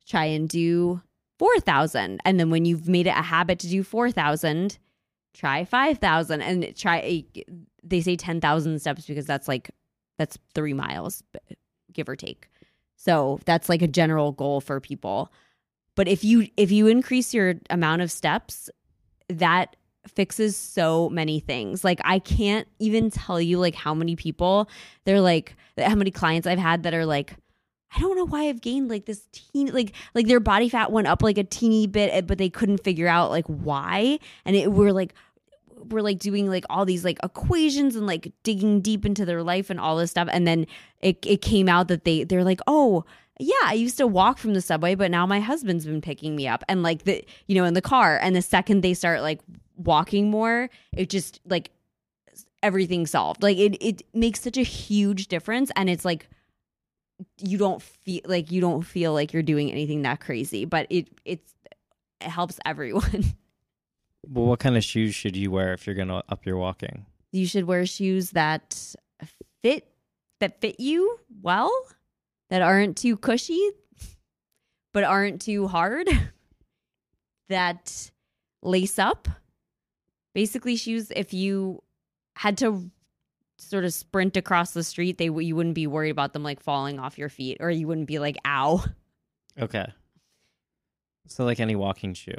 Try 0.07 0.27
and 0.27 0.49
do 0.49 1.03
four 1.39 1.59
thousand, 1.61 2.21
and 2.25 2.39
then 2.39 2.51
when 2.51 2.65
you've 2.65 2.89
made 2.89 3.09
it 3.09 3.17
a 3.17 3.23
habit 3.23 3.59
to 3.61 3.69
do 3.69 3.83
four 3.83 4.13
thousand, 4.13 4.79
try 5.35 5.65
five 5.65 5.99
thousand, 5.99 6.43
and 6.43 6.77
try. 6.77 7.25
They 7.83 8.01
say 8.01 8.15
ten 8.15 8.41
thousand 8.41 8.79
steps 8.81 9.07
because 9.07 9.27
that's 9.27 9.49
like 9.49 9.71
that's 10.17 10.39
three 10.55 10.75
miles 10.75 11.25
give 11.93 12.09
or 12.09 12.17
take 12.17 12.49
so 12.97 13.38
that's 13.44 13.68
like 13.68 13.82
a 13.82 13.88
general 13.88 14.32
goal 14.32 14.61
for 14.61 14.80
people. 14.80 15.32
But 15.94 16.09
if 16.09 16.24
you 16.24 16.49
if 16.57 16.70
you 16.70 16.86
increase 16.86 17.32
your 17.32 17.55
amount 17.70 18.03
of 18.03 18.11
steps 18.11 18.68
that 19.28 19.76
fixes 20.07 20.57
so 20.57 21.09
many 21.11 21.40
things. 21.40 21.84
Like 21.84 22.01
i 22.05 22.18
can't 22.18 22.68
even 22.78 23.11
tell 23.11 23.40
you 23.40 23.59
like 23.59 23.74
how 23.74 23.94
many 23.94 24.16
people 24.16 24.68
they're 25.05 25.20
like 25.20 25.55
how 25.78 25.94
many 25.94 26.11
clients 26.11 26.47
i've 26.47 26.59
had 26.59 26.84
that 26.84 26.94
are 26.94 27.07
like 27.07 27.34
i 27.94 28.01
don't 28.01 28.16
know 28.16 28.26
why 28.26 28.49
i've 28.49 28.61
gained 28.61 28.88
like 28.88 29.07
this 29.07 29.26
teeny 29.32 29.70
like 29.70 29.92
like 30.14 30.26
their 30.26 30.40
body 30.40 30.68
fat 30.68 30.90
went 30.90 31.07
up 31.07 31.22
like 31.22 31.38
a 31.38 31.44
teeny 31.44 31.86
bit 31.86 32.11
eh, 32.12 32.20
but 32.20 32.38
they 32.38 32.49
couldn't 32.49 32.82
figure 32.82 33.09
out 33.09 33.30
like 33.30 33.47
why. 33.47 34.18
And 34.44 34.57
it 34.57 34.72
we're 34.72 34.92
like 34.92 35.14
we're 35.77 36.03
like 36.03 36.18
doing 36.18 36.49
like 36.49 36.64
all 36.70 36.85
these 36.85 37.05
like 37.05 37.18
equations 37.22 37.97
and 37.97 38.07
like 38.07 38.33
digging 38.43 38.81
deep 38.81 39.05
into 39.05 39.24
their 39.24 39.43
life 39.43 39.70
and 39.70 39.79
all 39.79 39.97
this 39.97 40.11
stuff 40.11 40.29
and 40.33 40.47
then 40.47 40.66
it 41.01 41.18
it 41.24 41.43
came 41.43 41.68
out 41.68 41.89
that 41.89 42.05
they 42.05 42.24
they're 42.24 42.45
like 42.45 42.61
oh 42.66 43.05
yeah 43.39 43.55
i 43.64 43.74
used 43.74 43.99
to 43.99 44.07
walk 44.07 44.39
from 44.39 44.55
the 44.55 44.61
subway 44.61 44.95
but 44.95 45.11
now 45.11 45.27
my 45.27 45.41
husband's 45.41 45.85
been 45.85 46.01
picking 46.01 46.35
me 46.35 46.49
up 46.49 46.64
and 46.68 46.83
like 46.83 47.05
the 47.05 47.24
you 47.47 47.55
know 47.55 47.64
in 47.64 47.74
the 47.74 47.83
car 47.83 48.18
and 48.20 48.35
the 48.35 48.43
second 48.43 48.81
they 48.81 48.95
start 48.95 49.20
like 49.20 49.41
walking 49.77 50.31
more 50.31 50.70
it 50.93 51.11
just 51.11 51.41
like 51.47 51.70
everything 52.66 53.07
solved. 53.07 53.43
Like 53.43 53.59
it 53.59 53.77
it 53.81 54.03
makes 54.12 54.41
such 54.41 54.57
a 54.57 54.62
huge 54.62 55.29
difference 55.29 55.70
and 55.77 55.89
it's 55.89 56.05
like 56.05 56.29
you 57.41 57.59
don't 57.59 57.81
feel 57.81 58.22
like 58.27 58.51
you 58.51 58.61
don't 58.61 58.83
feel 58.83 59.12
like 59.12 59.33
you're 59.33 59.43
doing 59.43 59.70
anything 59.70 60.03
that 60.03 60.20
crazy 60.20 60.66
but 60.66 60.87
it 60.91 61.09
it's 61.24 61.55
it 62.20 62.29
helps 62.29 62.59
everyone 62.66 63.24
Well, 64.29 64.47
what 64.47 64.59
kind 64.59 64.77
of 64.77 64.85
shoes 64.85 65.14
should 65.14 65.37
you 65.37 65.51
wear 65.51 65.72
if 65.72 65.87
you're 65.87 65.97
gonna 65.97 66.22
up 66.29 66.45
your 66.47 66.57
walking? 66.57 67.07
you 67.33 67.47
should 67.47 67.64
wear 67.64 67.85
shoes 67.85 68.31
that 68.31 68.95
fit 69.62 69.87
that 70.41 70.59
fit 70.61 70.81
you 70.81 71.18
well 71.43 71.70
that 72.49 72.62
aren't 72.62 72.97
too 72.97 73.14
cushy 73.16 73.70
but 74.95 75.05
aren't 75.05 75.43
too 75.43 75.66
hard 75.66 76.09
that 77.51 78.11
lace 78.62 78.99
up 78.99 79.29
basically 80.35 80.77
shoes 80.77 81.12
if 81.14 81.35
you 81.35 81.83
had 82.37 82.57
to 82.57 82.91
sort 83.59 83.85
of 83.85 83.93
sprint 83.93 84.37
across 84.37 84.70
the 84.70 84.85
street 84.85 85.18
they 85.18 85.27
you 85.27 85.55
wouldn't 85.57 85.74
be 85.74 85.87
worried 85.87 86.11
about 86.11 86.33
them 86.33 86.43
like 86.43 86.61
falling 86.61 86.99
off 86.99 87.18
your 87.18 87.29
feet 87.29 87.59
or 87.61 87.70
you 87.70 87.87
wouldn't 87.87 88.07
be 88.07 88.18
like 88.18 88.37
ow 88.47 88.83
Okay. 89.61 89.87
So 91.29 91.45
like 91.45 91.61
any 91.61 91.77
walking 91.77 92.14
shoe, 92.14 92.37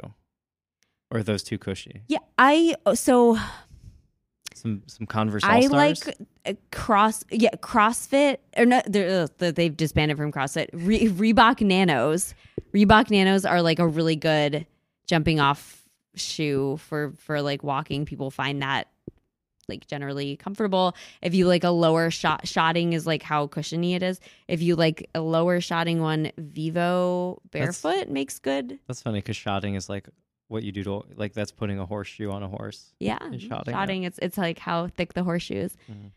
or 1.10 1.18
are 1.18 1.22
those 1.22 1.42
too 1.42 1.58
cushy? 1.58 2.02
yeah 2.08 2.18
i 2.38 2.74
so 2.94 3.38
Some 4.54 4.82
some 4.86 5.06
Converse. 5.06 5.44
I 5.44 5.62
All-Stars? 5.62 6.06
like 6.06 6.16
uh, 6.46 6.52
cross, 6.72 7.24
yeah, 7.30 7.50
CrossFit 7.62 8.38
or 8.56 8.66
no, 8.66 8.82
they're, 8.86 9.28
uh, 9.40 9.52
they've 9.52 9.76
disbanded 9.76 10.16
from 10.16 10.32
CrossFit. 10.32 10.68
Re- 10.72 11.08
Reebok 11.08 11.60
Nanos, 11.60 12.34
Reebok 12.74 13.10
Nanos 13.10 13.44
are 13.44 13.62
like 13.62 13.78
a 13.78 13.86
really 13.86 14.16
good 14.16 14.66
jumping 15.06 15.38
off 15.38 15.84
shoe 16.16 16.76
for 16.78 17.12
for 17.18 17.40
like 17.40 17.62
walking. 17.62 18.04
People 18.04 18.30
find 18.32 18.60
that 18.62 18.88
like 19.68 19.86
generally 19.86 20.36
comfortable. 20.36 20.96
If 21.22 21.34
you 21.34 21.46
like 21.46 21.62
a 21.62 21.70
lower 21.70 22.10
shot, 22.10 22.48
shotting 22.48 22.94
is 22.94 23.06
like 23.06 23.22
how 23.22 23.46
cushiony 23.46 23.94
it 23.94 24.02
is. 24.02 24.18
If 24.48 24.60
you 24.62 24.74
like 24.74 25.08
a 25.14 25.20
lower 25.20 25.60
shotting 25.60 26.00
one, 26.00 26.32
Vivo 26.36 27.40
That's- 27.52 27.80
barefoot 27.80 28.08
makes 28.10 28.38
good. 28.40 28.78
That's 28.88 29.02
funny 29.02 29.18
because 29.18 29.36
shotting 29.36 29.74
is 29.76 29.88
like 29.88 30.08
what 30.48 30.62
you 30.62 30.72
do 30.72 30.82
to 30.84 31.02
like 31.16 31.32
that's 31.34 31.52
putting 31.52 31.78
a 31.78 31.86
horseshoe 31.86 32.30
on 32.30 32.42
a 32.42 32.48
horse. 32.48 32.92
Yeah, 33.00 33.18
And 33.20 33.40
shotting, 33.40 33.72
shotting. 33.74 34.02
It's 34.04 34.18
it's 34.20 34.36
like 34.38 34.58
how 34.58 34.88
thick 34.88 35.14
the 35.14 35.22
horseshoe 35.22 35.56
is. 35.60 35.76
Mhm. 35.90 36.10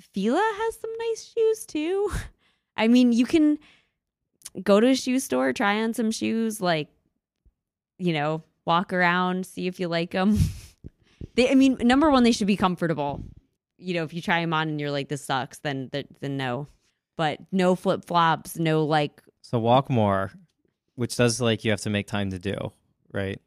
Fila 0.00 0.52
has 0.56 0.78
some 0.80 0.90
nice 0.98 1.32
shoes 1.34 1.66
too. 1.66 2.10
I 2.76 2.88
mean, 2.88 3.12
you 3.12 3.26
can 3.26 3.58
go 4.62 4.80
to 4.80 4.88
a 4.88 4.94
shoe 4.96 5.18
store, 5.20 5.52
try 5.52 5.80
on 5.82 5.94
some 5.94 6.10
shoes, 6.10 6.60
like 6.60 6.88
you 7.98 8.12
know, 8.12 8.42
walk 8.64 8.92
around, 8.92 9.46
see 9.46 9.66
if 9.68 9.78
you 9.78 9.86
like 9.88 10.10
them. 10.10 10.36
they, 11.36 11.50
I 11.50 11.54
mean, 11.54 11.76
number 11.80 12.10
one, 12.10 12.24
they 12.24 12.32
should 12.32 12.46
be 12.48 12.56
comfortable. 12.56 13.22
You 13.78 13.94
know, 13.94 14.02
if 14.04 14.12
you 14.14 14.20
try 14.22 14.40
them 14.40 14.52
on 14.52 14.68
and 14.68 14.80
you're 14.80 14.90
like, 14.90 15.08
this 15.08 15.24
sucks, 15.24 15.58
then 15.60 15.90
th- 15.90 16.06
then 16.20 16.36
no. 16.36 16.66
But 17.16 17.38
no 17.52 17.76
flip 17.76 18.04
flops, 18.04 18.58
no 18.58 18.84
like, 18.84 19.22
So 19.42 19.58
walk 19.60 19.88
more, 19.90 20.32
which 20.96 21.16
does 21.16 21.40
like 21.40 21.64
you 21.64 21.70
have 21.70 21.82
to 21.82 21.90
make 21.90 22.08
time 22.08 22.30
to 22.30 22.38
do, 22.40 22.72
right? 23.12 23.40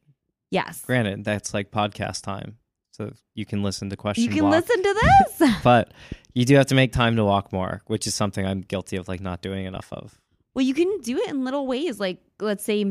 Yes, 0.51 0.83
Granted, 0.85 1.23
that's 1.23 1.53
like 1.53 1.71
podcast 1.71 2.21
time, 2.23 2.57
so 2.91 3.11
you 3.35 3.45
can 3.45 3.63
listen 3.63 3.89
to 3.89 3.95
questions. 3.97 4.25
you 4.27 4.33
can 4.41 4.49
listen 4.49 4.81
to 4.81 4.95
this. 5.39 5.51
but 5.63 5.93
you 6.33 6.45
do 6.45 6.55
have 6.55 6.67
to 6.67 6.75
make 6.75 6.91
time 6.93 7.15
to 7.15 7.23
walk 7.23 7.51
more, 7.51 7.81
which 7.87 8.07
is 8.07 8.15
something 8.15 8.45
I'm 8.45 8.61
guilty 8.61 8.97
of 8.97 9.07
like 9.07 9.21
not 9.21 9.41
doing 9.41 9.65
enough 9.65 9.91
of. 9.91 10.19
Well, 10.53 10.65
you 10.65 10.73
can 10.73 10.99
do 11.01 11.17
it 11.17 11.29
in 11.29 11.43
little 11.45 11.67
ways. 11.67 11.99
Like, 11.99 12.19
let's 12.39 12.63
say, 12.63 12.85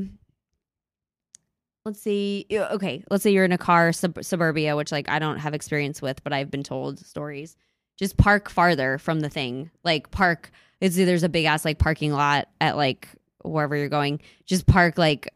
let's 1.84 2.00
say, 2.00 2.44
okay, 2.52 3.04
let's 3.11 3.22
say 3.22 3.30
you're 3.30 3.44
in 3.44 3.52
a 3.52 3.59
car, 3.59 3.92
sub- 3.92 4.22
suburbia, 4.24 4.76
which 4.76 4.92
like 4.92 5.09
I 5.09 5.18
don't 5.18 5.38
have 5.38 5.54
experience 5.54 6.02
with, 6.02 6.22
but 6.24 6.32
I've 6.32 6.50
been 6.50 6.62
told 6.62 6.98
stories. 7.04 7.57
Just 7.98 8.16
park 8.16 8.50
farther 8.50 8.98
from 8.98 9.20
the 9.20 9.28
thing. 9.30 9.70
Like, 9.84 10.11
park. 10.11 10.50
It's 10.80 10.96
there's 10.96 11.22
a 11.22 11.28
big 11.30 11.46
ass 11.46 11.64
like 11.64 11.78
parking 11.78 12.12
lot 12.12 12.48
at 12.61 12.76
like 12.76 13.09
wherever 13.42 13.74
you're 13.74 13.88
going. 13.88 14.20
Just 14.44 14.66
park 14.66 14.98
like 14.98 15.32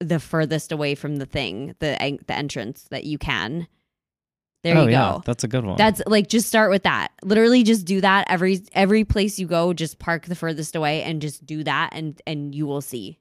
the 0.00 0.20
furthest 0.20 0.72
away 0.72 0.94
from 0.94 1.16
the 1.16 1.26
thing, 1.26 1.74
the 1.78 2.00
en- 2.02 2.18
the 2.26 2.34
entrance 2.34 2.84
that 2.90 3.04
you 3.04 3.18
can. 3.18 3.66
There 4.62 4.76
oh, 4.76 4.84
you 4.84 4.90
yeah, 4.90 5.12
go. 5.12 5.22
That's 5.24 5.44
a 5.44 5.48
good 5.48 5.64
one. 5.64 5.76
That's 5.76 6.02
like 6.06 6.28
just 6.28 6.48
start 6.48 6.70
with 6.70 6.82
that. 6.82 7.12
Literally 7.22 7.62
just 7.62 7.86
do 7.86 8.00
that 8.00 8.26
every 8.28 8.60
every 8.72 9.04
place 9.04 9.38
you 9.38 9.46
go, 9.46 9.72
just 9.72 9.98
park 9.98 10.26
the 10.26 10.34
furthest 10.34 10.74
away 10.74 11.02
and 11.02 11.22
just 11.22 11.46
do 11.46 11.62
that 11.64 11.90
and 11.92 12.20
and 12.26 12.54
you 12.54 12.66
will 12.66 12.80
see. 12.80 13.18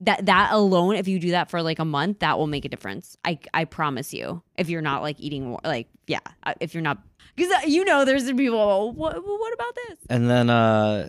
that 0.00 0.26
that 0.26 0.52
alone, 0.52 0.96
if 0.96 1.08
you 1.08 1.18
do 1.18 1.30
that 1.30 1.48
for 1.50 1.62
like 1.62 1.78
a 1.78 1.84
month, 1.84 2.18
that 2.18 2.36
will 2.38 2.46
make 2.46 2.66
a 2.66 2.68
difference. 2.68 3.16
I 3.24 3.38
I 3.54 3.64
promise 3.64 4.12
you. 4.12 4.42
If 4.56 4.68
you're 4.68 4.82
not 4.82 5.00
like 5.00 5.18
eating 5.18 5.46
more, 5.46 5.60
like 5.64 5.88
yeah, 6.06 6.20
uh, 6.42 6.52
if 6.60 6.74
you're 6.74 6.82
not 6.82 6.98
because 7.34 7.64
you 7.66 7.84
know 7.84 8.04
there's 8.04 8.24
people. 8.32 8.58
"Oh, 8.58 8.92
What 8.92 9.14
what 9.24 9.54
about 9.54 9.74
this? 9.88 9.98
and 10.10 10.28
then 10.28 10.50
uh 10.50 11.08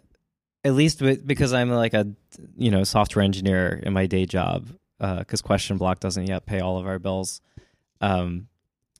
at 0.64 0.74
least 0.74 1.02
with, 1.02 1.26
because 1.26 1.54
i'm 1.54 1.70
like 1.70 1.94
a 1.94 2.08
you 2.58 2.72
know 2.72 2.84
software 2.84 3.24
engineer 3.24 3.80
in 3.84 3.94
my 3.94 4.06
day 4.06 4.26
job 4.26 4.68
because 5.00 5.42
question 5.42 5.78
block 5.78 6.00
doesn't 6.00 6.28
yet 6.28 6.46
pay 6.46 6.60
all 6.60 6.78
of 6.78 6.88
our 6.88 7.00
bills. 7.00 7.42
Um 8.02 8.48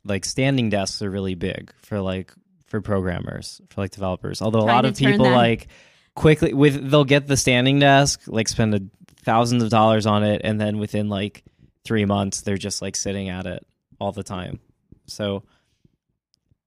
like 0.04 0.26
standing 0.26 0.70
desks 0.70 1.02
are 1.02 1.10
really 1.10 1.36
big 1.36 1.72
for 1.82 2.00
like 2.00 2.32
for 2.66 2.82
programmers 2.82 3.62
for 3.70 3.82
like 3.82 3.92
developers. 3.92 4.42
Although 4.42 4.60
a 4.60 4.62
lot 4.62 4.86
of 4.86 4.96
people 4.96 5.30
like 5.30 5.68
quickly 6.16 6.54
with 6.54 6.90
they'll 6.90 7.06
get 7.06 7.28
the 7.28 7.38
standing 7.38 7.80
desk 7.80 8.22
like 8.28 8.48
spend 8.48 8.74
a, 8.74 8.82
thousands 9.24 9.62
of 9.64 9.70
dollars 9.70 10.06
on 10.06 10.24
it 10.24 10.42
and 10.44 10.60
then 10.60 10.78
within 10.78 11.10
like 11.10 11.44
three 11.84 12.06
months 12.06 12.42
they're 12.42 12.58
just 12.58 12.82
like 12.82 12.96
sitting 12.96 13.30
at 13.30 13.46
it 13.46 13.66
all 14.00 14.12
the 14.12 14.24
time. 14.24 14.60
So 15.06 15.44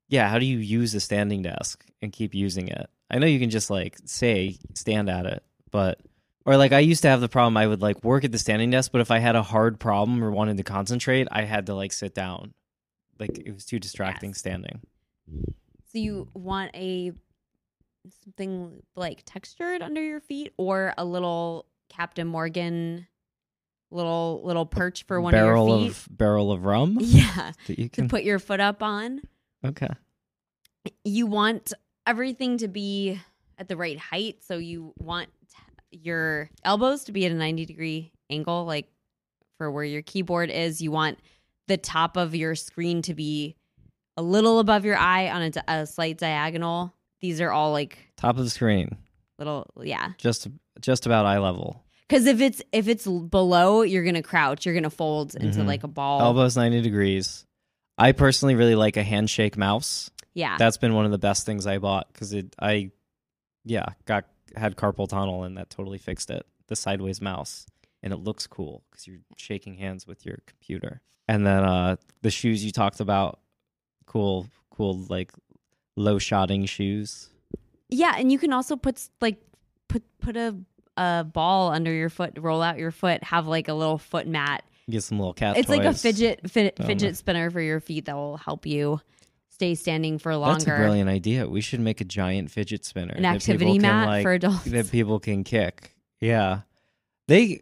yeah 0.09 0.29
how 0.29 0.39
do 0.39 0.47
you 0.47 0.59
use 0.59 0.95
a 0.95 1.01
standing 1.01 1.43
desk 1.43 1.85
and 2.03 2.13
keep 2.13 2.35
using 2.35 2.69
it? 2.69 2.89
I 3.11 3.19
know 3.19 3.27
you 3.27 3.41
can 3.41 3.51
just 3.51 3.71
like 3.71 3.97
say 4.05 4.59
stand 4.75 5.11
at 5.11 5.27
it 5.27 5.43
but 5.71 6.01
or 6.51 6.57
like 6.57 6.73
i 6.73 6.79
used 6.81 7.03
to 7.03 7.09
have 7.09 7.21
the 7.21 7.29
problem 7.29 7.57
i 7.57 7.67
would 7.67 7.81
like 7.81 8.03
work 8.05 8.25
at 8.25 8.33
the 8.33 8.39
standing 8.39 8.71
desk 8.71 8.91
but 8.93 9.01
if 9.01 9.11
i 9.11 9.19
had 9.19 9.37
a 9.37 9.43
hard 9.43 9.79
problem 9.79 10.23
or 10.25 10.31
wanted 10.31 10.57
to 10.57 10.63
concentrate 10.63 11.29
i 11.31 11.43
had 11.43 11.67
to 11.67 11.75
like 11.75 11.93
sit 11.93 12.15
down 12.15 12.53
like 13.19 13.39
it 13.39 13.53
was 13.53 13.65
too 13.65 13.79
distracting 13.79 14.31
Yes. 14.31 14.39
standing 14.39 14.81
So 15.93 15.99
you 15.99 16.29
want 16.35 16.75
a 16.75 17.13
something 18.25 18.83
like 18.97 19.23
textured 19.27 19.83
under 19.83 20.03
your 20.03 20.21
feet, 20.21 20.53
or 20.57 20.95
a 20.97 21.05
little 21.05 21.67
Captain 21.89 22.27
Morgan, 22.27 23.07
little 23.91 24.41
little 24.45 24.67
perch 24.67 25.05
for 25.07 25.21
one 25.21 25.33
barrel 25.33 25.73
of 25.73 25.81
your 25.83 25.91
feet. 25.93 26.07
of 26.11 26.17
barrel 26.19 26.53
of 26.53 26.65
rum 26.65 26.99
yeah, 27.01 27.53
that 27.67 27.79
you 27.79 27.89
to 27.89 27.95
can 27.95 28.09
put 28.09 28.23
your 28.25 28.39
foot 28.39 28.61
up 28.61 28.83
on. 28.83 29.21
okay 29.65 29.89
you 31.05 31.27
want 31.27 31.73
everything 32.07 32.57
to 32.59 32.69
be 32.69 33.21
at 33.59 33.69
the 33.69 33.77
right 33.77 33.99
height. 33.99 34.43
So 34.43 34.57
you 34.57 34.95
want 34.99 35.29
your 35.91 36.51
elbows 36.65 37.05
to 37.05 37.13
be 37.13 37.27
at 37.27 37.33
a 37.33 37.35
90 37.35 37.67
degree 37.67 38.13
angle, 38.31 38.65
like 38.65 38.87
for 39.59 39.71
where 39.71 39.85
your 39.85 40.03
keyboard 40.03 40.51
is. 40.51 40.81
You 40.81 40.91
want 40.91 41.19
the 41.69 41.77
top 41.77 42.17
of 42.17 42.35
your 42.35 42.55
screen 42.55 43.03
to 43.03 43.15
be 43.15 43.57
a 44.17 44.23
little 44.23 44.59
above 44.59 44.85
your 44.85 44.97
eye 44.97 45.31
on 45.31 45.43
a, 45.43 45.51
di- 45.51 45.63
a 45.69 45.87
slight 45.87 46.19
diagonal. 46.19 46.95
These 47.21 47.41
are 47.41 47.51
all 47.51 47.73
like 47.73 47.99
top 48.17 48.39
of 48.39 48.45
the 48.45 48.51
screen 48.51 48.97
little, 49.39 49.67
yeah. 49.83 50.11
just 50.19 50.49
just 50.81 51.07
about 51.07 51.27
eye 51.27 51.39
level 51.39 51.83
Because 52.09 52.27
if 52.27 52.41
it's 52.41 52.63
if 52.73 52.89
it's 52.89 53.07
below, 53.07 53.83
you're 53.83 54.05
gonna 54.05 54.23
crouch. 54.23 54.65
You're 54.67 54.75
gonna 54.75 54.91
fold 54.91 55.35
into 55.35 55.61
Mhm. 55.61 55.67
like 55.67 55.85
a 55.85 55.89
ball. 55.89 56.21
elbows 56.21 56.57
90 56.57 56.81
degrees 56.83 57.45
i 57.99 58.13
personally 58.13 58.55
really 58.55 58.75
like 58.75 58.97
a 58.97 59.03
handshake 59.03 59.57
mouse 59.59 60.11
Yeah, 60.33 60.57
that's 60.59 60.79
been 60.79 60.95
one 60.95 61.05
of 61.05 61.11
the 61.11 61.19
best 61.19 61.45
things 61.45 61.67
I 61.67 61.77
bought 61.79 62.11
because 62.13 62.33
it 62.33 62.55
I 62.59 62.91
yeah 63.65 63.87
got 64.07 64.25
had 64.57 64.77
carpal 64.77 65.09
tunnel 65.09 65.45
and 65.45 65.57
that 65.57 65.71
totally 65.71 65.99
fixed 65.99 66.31
it. 66.31 66.47
The 66.69 66.77
sideways 66.77 67.21
mouse 67.21 67.67
and 68.03 68.13
it 68.13 68.17
looks 68.17 68.47
cool 68.47 68.85
because 68.91 69.07
you're 69.07 69.19
shaking 69.37 69.77
hands 69.77 70.07
with 70.07 70.25
your 70.25 70.39
computer. 70.47 71.01
And 71.29 71.47
then 71.47 71.65
uh 71.65 71.97
the 72.23 72.31
shoes 72.31 72.65
you 72.65 72.73
talked 72.73 73.01
about, 73.01 73.41
cool 74.07 74.49
cool 74.71 75.05
like 75.09 75.33
low 75.97 76.19
shotting 76.19 76.67
shoes. 76.67 77.29
Yeah, 77.89 78.15
and 78.17 78.31
you 78.31 78.39
can 78.39 78.53
also 78.53 78.77
put 78.77 79.09
like 79.21 79.41
put 79.89 80.03
put 80.21 80.37
a 80.37 80.57
a 80.97 81.25
ball 81.25 81.71
under 81.71 81.93
your 81.93 82.11
foot, 82.11 82.33
roll 82.39 82.63
out 82.63 82.79
your 82.79 82.91
foot, 82.91 83.23
have 83.25 83.47
like 83.47 83.69
a 83.69 83.75
little 83.75 83.99
foot 83.99 84.27
mat. 84.27 84.65
Get 84.89 85.03
some 85.05 85.19
little 85.19 85.35
cat 85.35 85.57
it's 85.57 85.69
like 85.69 85.85
a 85.85 85.95
fidget 85.95 86.51
fi- 86.51 86.73
fidget 86.85 87.17
spinner 87.17 87.49
for 87.51 87.61
your 87.61 87.79
feet 87.79 88.07
that 88.07 88.17
will 88.17 88.37
help 88.37 88.67
you 88.67 89.01
stay 89.61 89.75
standing 89.75 90.19
for 90.19 90.35
longer. 90.37 90.55
That's 90.55 90.65
a 90.65 90.77
brilliant 90.77 91.11
idea. 91.11 91.47
We 91.47 91.61
should 91.61 91.81
make 91.81 92.01
a 92.01 92.05
giant 92.05 92.51
fidget 92.51 92.87
spinner. 92.87 93.13
An 93.15 93.27
activity 93.27 93.73
can, 93.73 93.83
mat 93.83 94.09
like, 94.09 94.23
for 94.23 94.33
adults. 94.33 94.65
that 94.65 94.91
people 94.91 95.21
can 95.21 95.45
kick. 95.45 95.95
Yeah. 96.19 96.61
They 97.29 97.61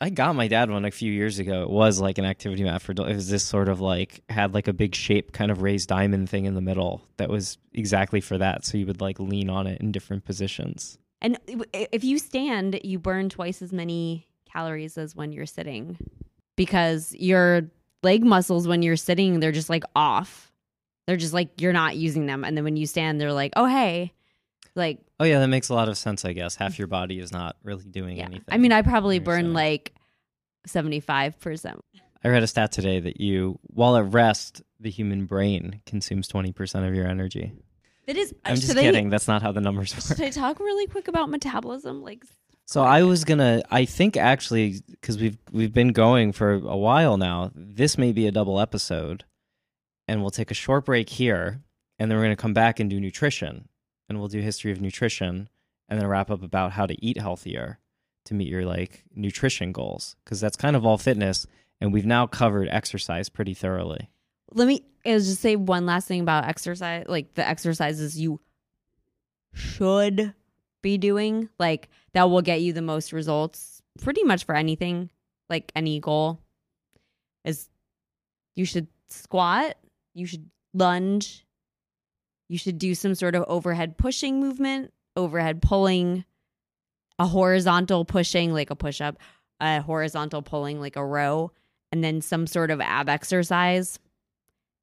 I 0.00 0.10
got 0.10 0.34
my 0.34 0.48
dad 0.48 0.70
one 0.70 0.84
a 0.84 0.90
few 0.90 1.12
years 1.12 1.38
ago. 1.38 1.62
It 1.62 1.70
was 1.70 2.00
like 2.00 2.18
an 2.18 2.24
activity 2.24 2.64
mat 2.64 2.82
for 2.82 2.90
adults. 2.92 3.12
it 3.12 3.14
was 3.14 3.30
this 3.30 3.44
sort 3.44 3.68
of 3.68 3.80
like 3.80 4.24
had 4.28 4.54
like 4.54 4.66
a 4.66 4.72
big 4.72 4.96
shape 4.96 5.30
kind 5.30 5.52
of 5.52 5.62
raised 5.62 5.88
diamond 5.88 6.28
thing 6.28 6.46
in 6.46 6.54
the 6.54 6.60
middle 6.60 7.02
that 7.16 7.30
was 7.30 7.58
exactly 7.72 8.20
for 8.20 8.36
that. 8.38 8.64
So 8.64 8.76
you 8.76 8.86
would 8.86 9.00
like 9.00 9.20
lean 9.20 9.48
on 9.48 9.68
it 9.68 9.80
in 9.80 9.92
different 9.92 10.24
positions. 10.24 10.98
And 11.22 11.38
if 11.72 12.02
you 12.02 12.18
stand, 12.18 12.80
you 12.82 12.98
burn 12.98 13.28
twice 13.28 13.62
as 13.62 13.72
many 13.72 14.26
calories 14.52 14.98
as 14.98 15.14
when 15.14 15.30
you're 15.30 15.46
sitting 15.46 15.96
because 16.56 17.14
your 17.14 17.70
leg 18.02 18.24
muscles, 18.24 18.66
when 18.66 18.82
you're 18.82 18.96
sitting, 18.96 19.38
they're 19.38 19.52
just 19.52 19.70
like 19.70 19.84
off. 19.94 20.45
They're 21.06 21.16
just 21.16 21.32
like, 21.32 21.60
you're 21.60 21.72
not 21.72 21.96
using 21.96 22.26
them. 22.26 22.44
And 22.44 22.56
then 22.56 22.64
when 22.64 22.76
you 22.76 22.86
stand, 22.86 23.20
they're 23.20 23.32
like, 23.32 23.52
oh, 23.56 23.66
hey. 23.66 24.12
Like, 24.74 24.98
Oh 25.18 25.24
yeah, 25.24 25.38
that 25.38 25.48
makes 25.48 25.70
a 25.70 25.74
lot 25.74 25.88
of 25.88 25.96
sense, 25.96 26.24
I 26.24 26.32
guess. 26.34 26.56
Half 26.56 26.78
your 26.78 26.88
body 26.88 27.18
is 27.18 27.32
not 27.32 27.56
really 27.62 27.84
doing 27.84 28.18
yeah. 28.18 28.24
anything. 28.26 28.44
I 28.48 28.58
mean, 28.58 28.72
I 28.72 28.82
probably 28.82 29.18
burn 29.18 29.54
like 29.54 29.94
75%. 30.68 31.80
I 32.24 32.28
read 32.28 32.42
a 32.42 32.46
stat 32.46 32.72
today 32.72 33.00
that 33.00 33.20
you 33.20 33.58
while 33.62 33.96
at 33.96 34.12
rest, 34.12 34.62
the 34.80 34.90
human 34.90 35.26
brain 35.26 35.80
consumes 35.86 36.26
twenty 36.26 36.50
percent 36.52 36.84
of 36.84 36.94
your 36.94 37.06
energy. 37.06 37.52
It 38.06 38.16
is. 38.16 38.34
I'm 38.44 38.52
uh, 38.52 38.56
just 38.56 38.68
should 38.68 38.78
I- 38.78 38.82
kidding. 38.82 39.10
That's 39.10 39.28
not 39.28 39.42
how 39.42 39.52
the 39.52 39.60
numbers 39.60 39.94
work. 39.94 40.18
Should 40.18 40.26
I 40.26 40.30
talk 40.30 40.58
really 40.58 40.86
quick 40.86 41.08
about 41.08 41.30
metabolism? 41.30 42.02
Like, 42.02 42.24
So 42.64 42.82
I 42.82 43.04
was 43.04 43.24
gonna. 43.24 43.62
I 43.70 43.84
think 43.84 44.16
actually, 44.16 44.80
because 44.90 45.18
we've 45.18 45.38
we've 45.52 45.72
been 45.72 45.92
going 45.92 46.32
for 46.32 46.54
a 46.54 46.76
while 46.76 47.16
now. 47.16 47.52
This 47.54 47.96
may 47.96 48.10
be 48.12 48.26
a 48.26 48.32
double 48.32 48.58
episode, 48.58 49.24
and 50.08 50.20
we'll 50.20 50.30
take 50.30 50.50
a 50.50 50.54
short 50.54 50.84
break 50.84 51.08
here, 51.10 51.62
and 51.98 52.10
then 52.10 52.18
we're 52.18 52.24
gonna 52.24 52.36
come 52.36 52.54
back 52.54 52.80
and 52.80 52.90
do 52.90 53.00
nutrition, 53.00 53.68
and 54.08 54.18
we'll 54.18 54.28
do 54.28 54.40
history 54.40 54.72
of 54.72 54.80
nutrition, 54.80 55.48
and 55.88 56.00
then 56.00 56.06
wrap 56.06 56.30
up 56.30 56.42
about 56.42 56.72
how 56.72 56.86
to 56.86 57.04
eat 57.04 57.18
healthier 57.18 57.78
to 58.24 58.34
meet 58.34 58.48
your 58.48 58.64
like 58.64 59.04
nutrition 59.14 59.72
goals, 59.72 60.16
because 60.24 60.40
that's 60.40 60.56
kind 60.56 60.76
of 60.76 60.84
all 60.84 60.98
fitness, 60.98 61.46
and 61.80 61.92
we've 61.92 62.06
now 62.06 62.26
covered 62.26 62.68
exercise 62.70 63.28
pretty 63.28 63.54
thoroughly. 63.54 64.08
let 64.52 64.66
me 64.66 64.84
just 65.04 65.40
say 65.40 65.56
one 65.56 65.86
last 65.86 66.08
thing 66.08 66.20
about 66.20 66.44
exercise, 66.44 67.04
like 67.08 67.34
the 67.34 67.46
exercises 67.46 68.18
you 68.18 68.40
should 69.52 70.34
be 70.82 70.98
doing, 70.98 71.48
like 71.58 71.88
that 72.12 72.30
will 72.30 72.42
get 72.42 72.60
you 72.60 72.72
the 72.72 72.82
most 72.82 73.12
results 73.12 73.82
pretty 74.00 74.22
much 74.24 74.44
for 74.44 74.54
anything, 74.54 75.10
like 75.48 75.72
any 75.74 76.00
goal. 76.00 76.40
Is 77.44 77.68
you 78.54 78.64
should 78.64 78.88
squat, 79.08 79.76
you 80.16 80.26
should 80.26 80.50
lunge, 80.72 81.44
you 82.48 82.58
should 82.58 82.78
do 82.78 82.94
some 82.94 83.14
sort 83.14 83.34
of 83.34 83.44
overhead 83.48 83.98
pushing 83.98 84.40
movement, 84.40 84.92
overhead 85.16 85.60
pulling, 85.60 86.24
a 87.18 87.26
horizontal 87.26 88.04
pushing 88.04 88.52
like 88.52 88.70
a 88.70 88.76
push 88.76 89.00
up, 89.00 89.18
a 89.60 89.80
horizontal 89.80 90.42
pulling 90.42 90.80
like 90.80 90.96
a 90.96 91.04
row, 91.04 91.50
and 91.92 92.02
then 92.02 92.20
some 92.20 92.46
sort 92.46 92.70
of 92.70 92.80
ab 92.80 93.08
exercise. 93.08 93.98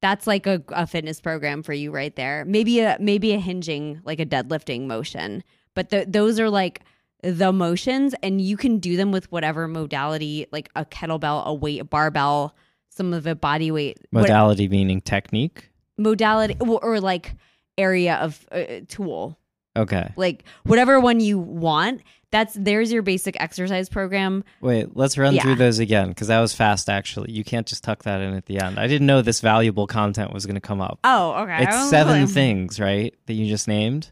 That's 0.02 0.26
like 0.26 0.46
a, 0.46 0.62
a 0.68 0.86
fitness 0.86 1.20
program 1.20 1.62
for 1.62 1.72
you 1.72 1.90
right 1.90 2.14
there. 2.14 2.44
Maybe 2.44 2.80
a 2.80 2.96
maybe 3.00 3.32
a 3.32 3.38
hinging 3.38 4.00
like 4.04 4.20
a 4.20 4.26
deadlifting 4.26 4.86
motion. 4.86 5.42
But 5.74 5.90
the, 5.90 6.04
those 6.06 6.38
are 6.38 6.50
like 6.50 6.82
the 7.22 7.52
motions 7.52 8.14
and 8.22 8.40
you 8.40 8.56
can 8.56 8.78
do 8.78 8.96
them 8.96 9.10
with 9.10 9.32
whatever 9.32 9.66
modality 9.66 10.46
like 10.52 10.68
a 10.76 10.84
kettlebell 10.84 11.44
a 11.46 11.54
weight 11.54 11.80
a 11.80 11.84
barbell 11.84 12.54
some 12.94 13.12
of 13.12 13.26
it 13.26 13.40
body 13.40 13.70
weight 13.70 13.98
what- 14.10 14.22
Modality 14.22 14.68
meaning 14.68 15.00
technique. 15.00 15.70
modality 15.98 16.56
or, 16.60 16.78
or 16.84 17.00
like 17.00 17.34
area 17.78 18.14
of 18.16 18.46
uh, 18.52 18.64
tool 18.88 19.38
Okay. 19.76 20.12
like 20.16 20.44
whatever 20.64 21.00
one 21.00 21.18
you 21.18 21.36
want 21.38 22.02
that's 22.30 22.54
there's 22.54 22.92
your 22.92 23.02
basic 23.02 23.36
exercise 23.40 23.88
program 23.88 24.44
Wait, 24.60 24.96
let's 24.96 25.18
run 25.18 25.34
Yeah. 25.34 25.42
through 25.42 25.56
those 25.56 25.78
again 25.80 26.08
because 26.08 26.28
that 26.28 26.40
was 26.40 26.52
fast. 26.52 26.88
Actually, 26.88 27.30
you 27.32 27.42
can't 27.44 27.66
just 27.66 27.82
tuck 27.84 28.02
that 28.04 28.20
in 28.20 28.34
at 28.34 28.46
the 28.46 28.58
end. 28.60 28.78
I 28.78 28.86
didn't 28.88 29.06
know 29.06 29.22
this 29.22 29.40
valuable 29.40 29.86
content 29.86 30.32
was 30.32 30.44
going 30.46 30.54
to 30.56 30.60
come 30.60 30.80
up. 30.80 30.98
oh 31.04 31.42
okay 31.42 31.62
It's 31.64 31.90
seven 31.90 32.26
things, 32.38 32.78
right? 32.80 33.14
That 33.26 33.34
you 33.34 33.46
just 33.48 33.66
named. 33.68 34.10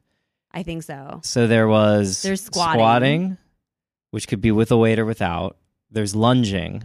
i 0.53 0.63
think 0.65 0.83
so 0.85 1.21
So 1.25 1.47
there 1.47 1.67
was 1.69 2.23
There's 2.23 2.43
squatting. 2.45 3.39
which 4.11 4.27
could 4.29 4.41
be 4.41 4.51
with 4.53 4.71
a 4.73 4.77
weight 4.77 4.99
or 4.99 5.05
without. 5.05 5.57
There's 5.91 6.15
lunging. 6.17 6.85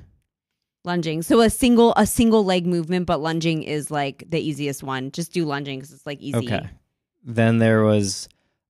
Lunging 0.88 1.22
so 1.22 1.42
a 1.42 1.50
single 1.50 1.94
a 1.98 2.08
single 2.08 2.44
leg 2.44 2.66
movement 2.66 3.06
but 3.06 3.20
lunging 3.20 3.62
is 3.62 3.92
like 3.92 4.24
the 4.30 4.40
easiest 4.40 4.82
one 4.82 5.12
just 5.12 5.32
do 5.32 5.46
lunging 5.46 5.78
because 5.78 5.94
it's 5.94 6.06
like 6.08 6.20
easy 6.20 6.38
Okay. 6.38 6.68
Then 7.24 7.58
there 7.60 7.84
was 7.84 8.30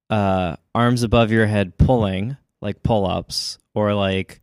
uh, 0.09 0.55
arms 0.73 1.03
above 1.03 1.31
your 1.31 1.45
head 1.45 1.77
pulling, 1.77 2.37
like 2.59 2.81
pull 2.81 3.05
ups 3.05 3.59
or 3.75 3.93
like 3.93 4.41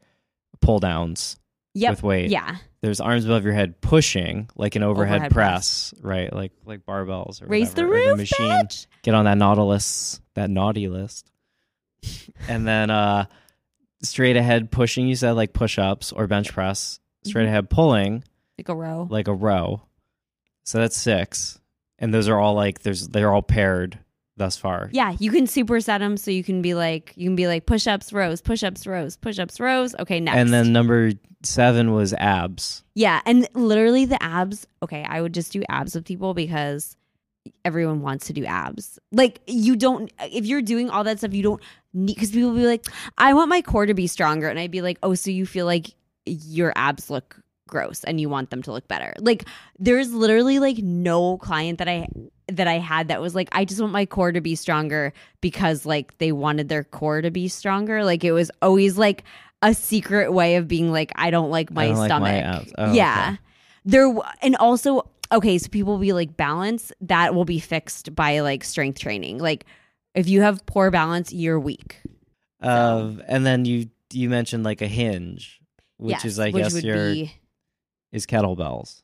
pull 0.60 0.78
downs 0.78 1.36
yep 1.74 1.90
with 1.92 2.02
weight. 2.04 2.30
yeah 2.30 2.56
There's 2.80 3.00
arms 3.00 3.24
above 3.24 3.44
your 3.44 3.54
head 3.54 3.80
pushing, 3.80 4.48
like 4.54 4.76
an 4.76 4.84
overhead, 4.84 5.16
Overhead 5.16 5.32
press, 5.32 5.92
right? 6.00 6.32
Like 6.32 6.52
like 6.64 6.86
barbells 6.86 7.42
or 7.42 7.46
raise 7.46 7.74
the 7.74 7.82
whatever, 7.82 8.04
or 8.04 8.08
roof 8.10 8.18
machine. 8.18 8.46
bitch. 8.46 8.86
Get 9.02 9.14
on 9.14 9.24
that 9.24 9.36
Nautilus, 9.36 10.20
that 10.34 10.48
naughty 10.48 10.86
list. 10.88 11.32
and 12.48 12.68
then 12.68 12.90
uh 12.90 13.24
straight 14.02 14.36
ahead 14.36 14.70
pushing, 14.70 15.08
you 15.08 15.16
said 15.16 15.32
like 15.32 15.52
push 15.52 15.76
ups 15.78 16.12
or 16.12 16.28
bench 16.28 16.52
press. 16.52 17.00
Straight 17.24 17.46
ahead 17.46 17.70
pulling, 17.70 18.24
like 18.58 18.68
a 18.68 18.74
row. 18.74 19.06
like 19.10 19.28
a 19.28 19.34
row. 19.34 19.82
So 20.64 20.78
that's 20.78 20.96
six. 20.96 21.58
And 21.98 22.12
those 22.12 22.28
are 22.28 22.38
all 22.38 22.54
like 22.54 22.80
there's 22.82 23.08
they're 23.08 23.32
all 23.32 23.42
paired 23.42 23.98
thus 24.36 24.56
far. 24.56 24.90
Yeah, 24.92 25.14
you 25.18 25.30
can 25.30 25.46
superset 25.46 26.00
them 26.00 26.16
so 26.16 26.30
you 26.30 26.42
can 26.44 26.60
be 26.60 26.74
like 26.74 27.12
you 27.16 27.28
can 27.28 27.36
be 27.36 27.46
like 27.46 27.66
push 27.66 27.86
ups, 27.86 28.12
rows, 28.12 28.40
push 28.40 28.62
ups, 28.62 28.86
rows, 28.86 29.16
push 29.16 29.38
ups, 29.38 29.60
rows. 29.60 29.94
Okay, 29.98 30.20
next. 30.20 30.36
And 30.36 30.52
then 30.52 30.72
number 30.72 31.12
seven 31.42 31.92
was 31.92 32.12
abs. 32.14 32.82
yeah, 32.94 33.20
and 33.26 33.48
literally 33.54 34.06
the 34.06 34.20
abs. 34.22 34.66
Okay, 34.82 35.04
I 35.04 35.20
would 35.20 35.34
just 35.34 35.52
do 35.52 35.62
abs 35.68 35.94
with 35.94 36.04
people 36.04 36.34
because 36.34 36.96
everyone 37.64 38.00
wants 38.00 38.26
to 38.26 38.32
do 38.32 38.44
abs. 38.44 38.98
Like 39.12 39.40
you 39.46 39.76
don't 39.76 40.12
if 40.20 40.46
you're 40.46 40.62
doing 40.62 40.90
all 40.90 41.04
that 41.04 41.18
stuff, 41.18 41.32
you 41.34 41.42
don't 41.42 41.62
need 41.92 42.14
because 42.14 42.32
people 42.32 42.54
be 42.54 42.66
like, 42.66 42.86
I 43.18 43.34
want 43.34 43.48
my 43.50 43.62
core 43.62 43.86
to 43.86 43.94
be 43.94 44.06
stronger, 44.08 44.48
and 44.48 44.58
I'd 44.58 44.70
be 44.70 44.82
like, 44.82 44.98
oh, 45.02 45.14
so 45.14 45.30
you 45.30 45.46
feel 45.46 45.66
like 45.66 45.94
your 46.26 46.72
abs 46.76 47.10
look 47.10 47.40
gross 47.66 48.04
and 48.04 48.20
you 48.20 48.28
want 48.28 48.50
them 48.50 48.62
to 48.62 48.72
look 48.72 48.86
better. 48.88 49.14
Like 49.18 49.44
there's 49.78 50.12
literally 50.12 50.58
like 50.58 50.78
no 50.78 51.38
client 51.38 51.78
that 51.78 51.88
I 51.88 52.08
that 52.48 52.68
I 52.68 52.78
had 52.78 53.08
that 53.08 53.20
was 53.20 53.34
like, 53.34 53.48
I 53.52 53.64
just 53.64 53.80
want 53.80 53.92
my 53.92 54.06
core 54.06 54.32
to 54.32 54.40
be 54.40 54.54
stronger 54.54 55.12
because 55.40 55.86
like 55.86 56.16
they 56.18 56.32
wanted 56.32 56.68
their 56.68 56.84
core 56.84 57.22
to 57.22 57.30
be 57.30 57.48
stronger. 57.48 58.04
Like 58.04 58.24
it 58.24 58.32
was 58.32 58.50
always 58.60 58.98
like 58.98 59.24
a 59.62 59.74
secret 59.74 60.32
way 60.32 60.56
of 60.56 60.68
being 60.68 60.92
like, 60.92 61.12
I 61.16 61.30
don't 61.30 61.50
like 61.50 61.70
my 61.70 61.88
don't 61.88 61.96
like 61.96 62.08
stomach. 62.08 62.22
my 62.22 62.38
abs. 62.38 62.72
Oh, 62.76 62.92
yeah. 62.92 63.28
okay. 63.28 63.38
There 63.86 64.14
and 64.42 64.56
also 64.56 65.10
okay, 65.32 65.58
so 65.58 65.68
people 65.68 65.94
will 65.94 66.00
be 66.00 66.12
like 66.12 66.36
balance 66.36 66.92
that 67.00 67.34
will 67.34 67.44
be 67.44 67.58
fixed 67.58 68.14
by 68.14 68.40
like 68.40 68.64
strength 68.64 68.98
training. 68.98 69.38
Like 69.38 69.64
if 70.14 70.28
you 70.28 70.42
have 70.42 70.64
poor 70.66 70.90
balance, 70.90 71.32
you're 71.32 71.58
weak. 71.58 72.00
Um, 72.60 73.22
and 73.26 73.44
then 73.44 73.64
you 73.64 73.88
you 74.12 74.28
mentioned 74.28 74.64
like 74.64 74.80
a 74.80 74.86
hinge, 74.86 75.60
which 75.98 76.12
Yes, 76.12 76.24
is 76.24 76.38
I 76.38 76.50
which 76.50 76.62
guess 76.64 76.82
your 76.82 77.12
be 77.12 77.32
is 78.12 78.26
kettlebells. 78.26 79.02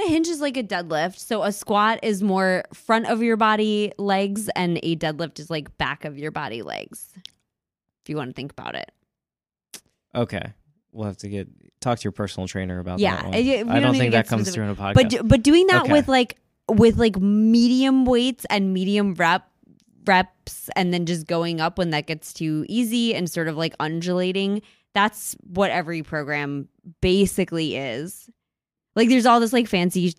A 0.00 0.08
hinge 0.08 0.26
is 0.28 0.40
like 0.40 0.56
a 0.56 0.62
deadlift. 0.62 1.18
So 1.18 1.42
a 1.42 1.52
squat 1.52 2.00
is 2.02 2.22
more 2.22 2.64
front 2.72 3.06
of 3.06 3.22
your 3.22 3.36
body 3.36 3.92
legs, 3.98 4.48
and 4.56 4.78
a 4.82 4.96
deadlift 4.96 5.38
is 5.38 5.50
like 5.50 5.76
back 5.78 6.04
of 6.04 6.18
your 6.18 6.30
body 6.30 6.62
legs. 6.62 7.08
If 7.16 8.08
you 8.08 8.16
want 8.16 8.30
to 8.30 8.34
think 8.34 8.52
about 8.52 8.74
it. 8.74 8.90
Okay. 10.14 10.52
We'll 10.92 11.06
have 11.06 11.16
to 11.18 11.28
get 11.28 11.48
talk 11.80 11.98
to 11.98 12.04
your 12.04 12.12
personal 12.12 12.46
trainer 12.48 12.78
about 12.78 12.98
Yeah, 12.98 13.16
that 13.16 13.24
one. 13.26 13.34
I- 13.34 13.42
don't 13.62 13.82
don't 13.82 13.94
think 13.96 14.12
that 14.12 14.26
comes 14.28 14.42
specific- 14.48 14.54
through 14.54 14.64
in 14.64 14.70
a 14.70 14.74
podcast. 14.76 14.94
But 14.94 15.08
do- 15.08 15.22
but 15.22 15.42
doing 15.42 15.66
that 15.68 15.84
Okay. 15.84 15.92
with 15.92 16.08
like 16.08 16.36
with 16.68 16.96
like 16.98 17.18
medium 17.18 18.04
weights 18.04 18.44
and 18.50 18.72
medium 18.74 19.14
rep 19.14 19.48
reps 20.06 20.68
and 20.76 20.92
then 20.92 21.06
just 21.06 21.26
going 21.26 21.60
up 21.60 21.78
when 21.78 21.90
that 21.90 22.06
gets 22.06 22.32
too 22.32 22.64
easy 22.68 23.14
and 23.14 23.30
sort 23.30 23.46
of 23.48 23.56
like 23.56 23.74
undulating, 23.80 24.60
that's 24.94 25.36
what 25.42 25.70
every 25.70 26.02
program 26.02 26.68
basically 27.00 27.76
is. 27.76 28.28
Like 28.94 29.08
there's 29.08 29.26
all 29.26 29.40
this 29.40 29.52
like 29.52 29.68
fancy 29.68 30.14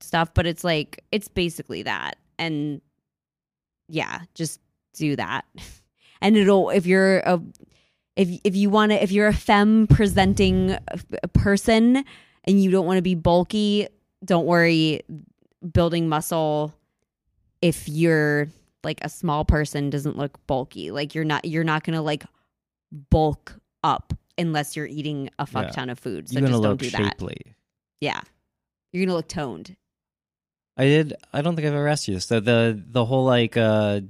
stuff, 0.00 0.32
but 0.34 0.46
it's 0.46 0.64
like 0.64 1.04
it's 1.12 1.28
basically 1.28 1.82
that. 1.82 2.16
And 2.38 2.80
yeah, 3.88 4.20
just 4.34 4.60
do 4.94 5.16
that. 5.16 5.44
And 6.22 6.34
it'll 6.34 6.70
if 6.70 6.86
you're 6.86 7.18
a 7.18 7.38
if 8.16 8.40
if 8.42 8.56
you 8.56 8.70
want 8.70 8.90
to 8.90 9.02
if 9.02 9.12
you're 9.12 9.26
a 9.26 9.34
femme 9.34 9.86
presenting 9.86 10.70
uh, 10.72 10.78
person 11.34 12.04
and 12.44 12.62
you 12.62 12.70
don't 12.70 12.86
want 12.86 12.96
to 12.96 13.02
be 13.02 13.14
bulky, 13.14 13.86
don't 14.24 14.46
worry 14.46 15.02
building 15.72 16.08
muscle 16.08 16.74
if 17.60 17.86
you're 17.86 18.48
like 18.82 18.98
a 19.02 19.10
small 19.10 19.44
person 19.44 19.90
doesn't 19.90 20.16
look 20.16 20.44
bulky. 20.46 20.90
Like 20.90 21.14
you're 21.14 21.24
not 21.24 21.44
you're 21.44 21.64
not 21.64 21.84
going 21.84 21.96
to 21.96 22.02
like 22.02 22.24
bulk 23.10 23.58
up 23.86 24.12
unless 24.38 24.76
you're 24.76 24.86
eating 24.86 25.30
a 25.38 25.46
fuck 25.46 25.66
Yeah. 25.66 25.70
ton 25.70 25.90
of 25.90 25.98
food. 25.98 26.28
So 26.28 26.34
You're 26.34 26.42
gonna 26.42 26.52
just 26.54 26.62
don't 26.62 26.80
do 26.80 26.90
that. 26.90 26.98
shapely. 27.18 27.38
Yeah. 28.00 28.20
You're 28.92 29.00
going 29.02 29.08
to 29.10 29.14
look 29.14 29.28
toned. 29.28 29.76
I 30.76 30.84
did. 30.84 31.14
I 31.32 31.40
don't 31.42 31.56
think 31.56 31.66
I've 31.66 31.74
ever 31.74 31.88
asked 31.88 32.06
you 32.08 32.14
this. 32.14 32.26
The 32.26 32.40
the 32.40 32.82
the 32.86 33.04
whole 33.04 33.24
like 33.24 33.56
uh, 33.56 34.00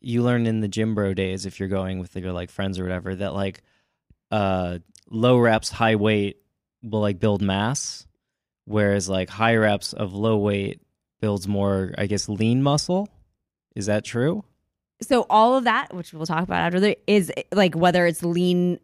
you 0.00 0.22
learn 0.22 0.46
in 0.46 0.60
the 0.60 0.68
gym 0.68 0.94
bro 0.96 1.14
days 1.14 1.46
if 1.46 1.60
you're 1.60 1.68
going 1.68 2.00
with 2.00 2.16
your 2.16 2.32
like 2.32 2.50
friends 2.50 2.78
or 2.80 2.82
whatever 2.82 3.14
that 3.14 3.34
like 3.34 3.62
uh 4.32 4.78
low 5.10 5.38
reps 5.38 5.70
high 5.70 5.94
weight 5.96 6.38
will 6.82 7.00
like 7.00 7.20
build 7.20 7.40
mass, 7.42 8.06
whereas 8.64 9.08
like 9.08 9.28
high 9.30 9.54
reps 9.56 9.92
of 9.92 10.12
low 10.12 10.38
weight 10.38 10.80
builds 11.20 11.46
more 11.46 11.94
I 11.96 12.06
guess 12.06 12.28
lean 12.28 12.62
muscle. 12.62 13.08
Is 13.76 13.86
that 13.86 14.04
true? 14.04 14.44
so 15.00 15.26
all 15.28 15.56
of 15.56 15.64
that 15.64 15.92
which 15.92 16.12
we'll 16.12 16.26
talk 16.26 16.44
about 16.44 16.72
after 16.74 16.94
is 17.08 17.32
like 17.52 17.74
whether 17.74 18.06
it's 18.06 18.22
lean 18.22 18.78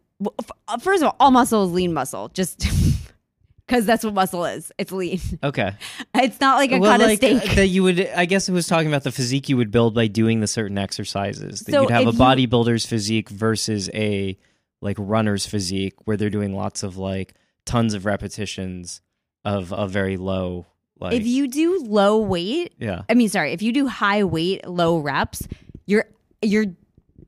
first 0.81 1.01
of 1.03 1.07
all 1.09 1.15
all 1.19 1.31
muscle 1.31 1.63
is 1.65 1.71
lean 1.71 1.93
muscle 1.93 2.29
just 2.29 2.59
because 3.67 3.85
that's 3.85 4.03
what 4.03 4.13
muscle 4.13 4.45
is 4.45 4.71
it's 4.77 4.91
lean 4.91 5.19
Okay. 5.43 5.73
it's 6.15 6.39
not 6.41 6.57
like 6.57 6.71
a 6.71 6.79
well, 6.79 6.91
cut 6.91 7.01
like 7.01 7.13
of 7.13 7.17
steak 7.17 7.51
uh, 7.51 7.55
that 7.55 7.67
you 7.67 7.83
would. 7.83 7.99
I 8.15 8.25
guess 8.25 8.49
it 8.49 8.51
was 8.51 8.67
talking 8.67 8.87
about 8.87 9.03
the 9.03 9.11
physique 9.11 9.47
you 9.49 9.57
would 9.57 9.71
build 9.71 9.93
by 9.95 10.07
doing 10.07 10.39
the 10.41 10.47
certain 10.47 10.77
exercises. 10.77 11.61
That 11.61 11.71
So 11.71 11.81
you'd 11.83 11.91
have 11.91 12.05
a 12.05 12.09
if 12.09 12.15
you- 12.15 12.19
bodybuilder's 12.19 12.85
physique 12.85 13.29
versus 13.29 13.89
a 13.93 14.37
like 14.81 14.97
runner's 14.99 15.45
physique, 15.45 15.93
where 16.05 16.17
they're 16.17 16.29
doing 16.29 16.55
lots 16.55 16.83
of 16.83 16.97
like 16.97 17.35
tons 17.65 17.93
of 17.93 18.05
repetitions 18.05 19.01
of 19.45 19.71
a 19.71 19.87
very 19.87 20.17
low. 20.17 20.65
Like 20.99 21.13
if 21.13 21.25
you 21.27 21.47
do 21.47 21.79
low 21.85 22.17
weight 22.19 22.73
yeah, 22.77 23.03
i 23.07 23.13
mean 23.13 23.29
sorry 23.29 23.53
if 23.53 23.61
you 23.61 23.71
do 23.71 23.87
high 23.87 24.25
weight 24.25 24.67
low 24.67 24.97
reps 24.97 25.47
you're 25.85 26.03
you're 26.41 26.65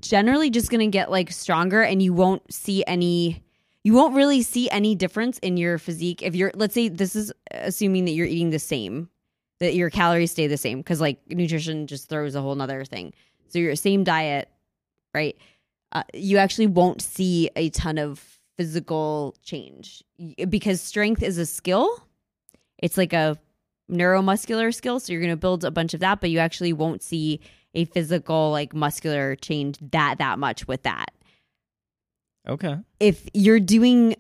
generally 0.02 0.50
just 0.50 0.70
gonna 0.70 0.88
get 0.88 1.12
like 1.12 1.32
stronger 1.32 1.82
and 1.82 2.02
you 2.02 2.14
won't 2.14 2.52
see 2.52 2.84
any 2.86 3.44
you 3.84 3.94
won't 3.94 4.16
really 4.16 4.42
see 4.42 4.70
any 4.70 4.94
difference 4.96 5.40
in 5.40 5.58
your 5.58 5.78
physique 5.78 6.22
if 6.22 6.36
you're 6.36 6.52
let's 6.56 6.74
say 6.74 6.88
this 6.90 7.16
is 7.16 7.32
assuming 7.52 8.06
that 8.06 8.12
you're 8.12 8.28
eating 8.28 8.50
the 8.50 8.60
same 8.60 9.10
that 9.62 9.76
your 9.76 9.92
calories 9.92 10.32
stay 10.32 10.48
the 10.48 10.58
same 10.58 10.80
because 10.80 11.00
like 11.00 11.20
nutrition 11.30 11.86
just 11.86 12.10
throws 12.10 12.34
a 12.34 12.42
whole 12.42 12.56
nother 12.56 12.84
thing. 12.84 13.14
So 13.50 13.60
your 13.60 13.76
same 13.76 14.04
diet 14.04 14.50
right 15.14 15.38
uh, 15.92 16.04
you 16.16 16.38
actually 16.38 16.68
won't 16.68 17.02
see 17.02 17.50
a 17.56 17.70
ton 17.70 18.00
of 18.00 18.40
physical 18.58 19.36
change 19.44 20.04
because 20.50 20.82
strength 20.82 21.22
is 21.22 21.38
a 21.38 21.46
skill. 21.46 22.04
It's 22.80 22.98
like 22.98 23.14
a 23.14 23.38
neuromuscular 23.90 24.74
skill 24.74 25.00
so 25.00 25.14
you're 25.14 25.22
going 25.22 25.32
to 25.32 25.38
build 25.38 25.64
a 25.64 25.70
bunch 25.70 25.94
of 25.94 26.00
that 26.00 26.22
but 26.22 26.32
you 26.32 26.40
actually 26.40 26.74
won't 26.74 27.04
see 27.04 27.40
a 27.74 27.86
physical 27.86 28.52
like 28.52 28.74
muscular 28.74 29.36
change 29.36 29.78
that 29.92 30.18
that 30.18 30.40
much 30.40 30.68
with 30.68 30.84
that. 30.84 31.12
Okay, 32.48 32.78
if 33.00 33.28
you're 33.34 33.60
doing 33.60 34.16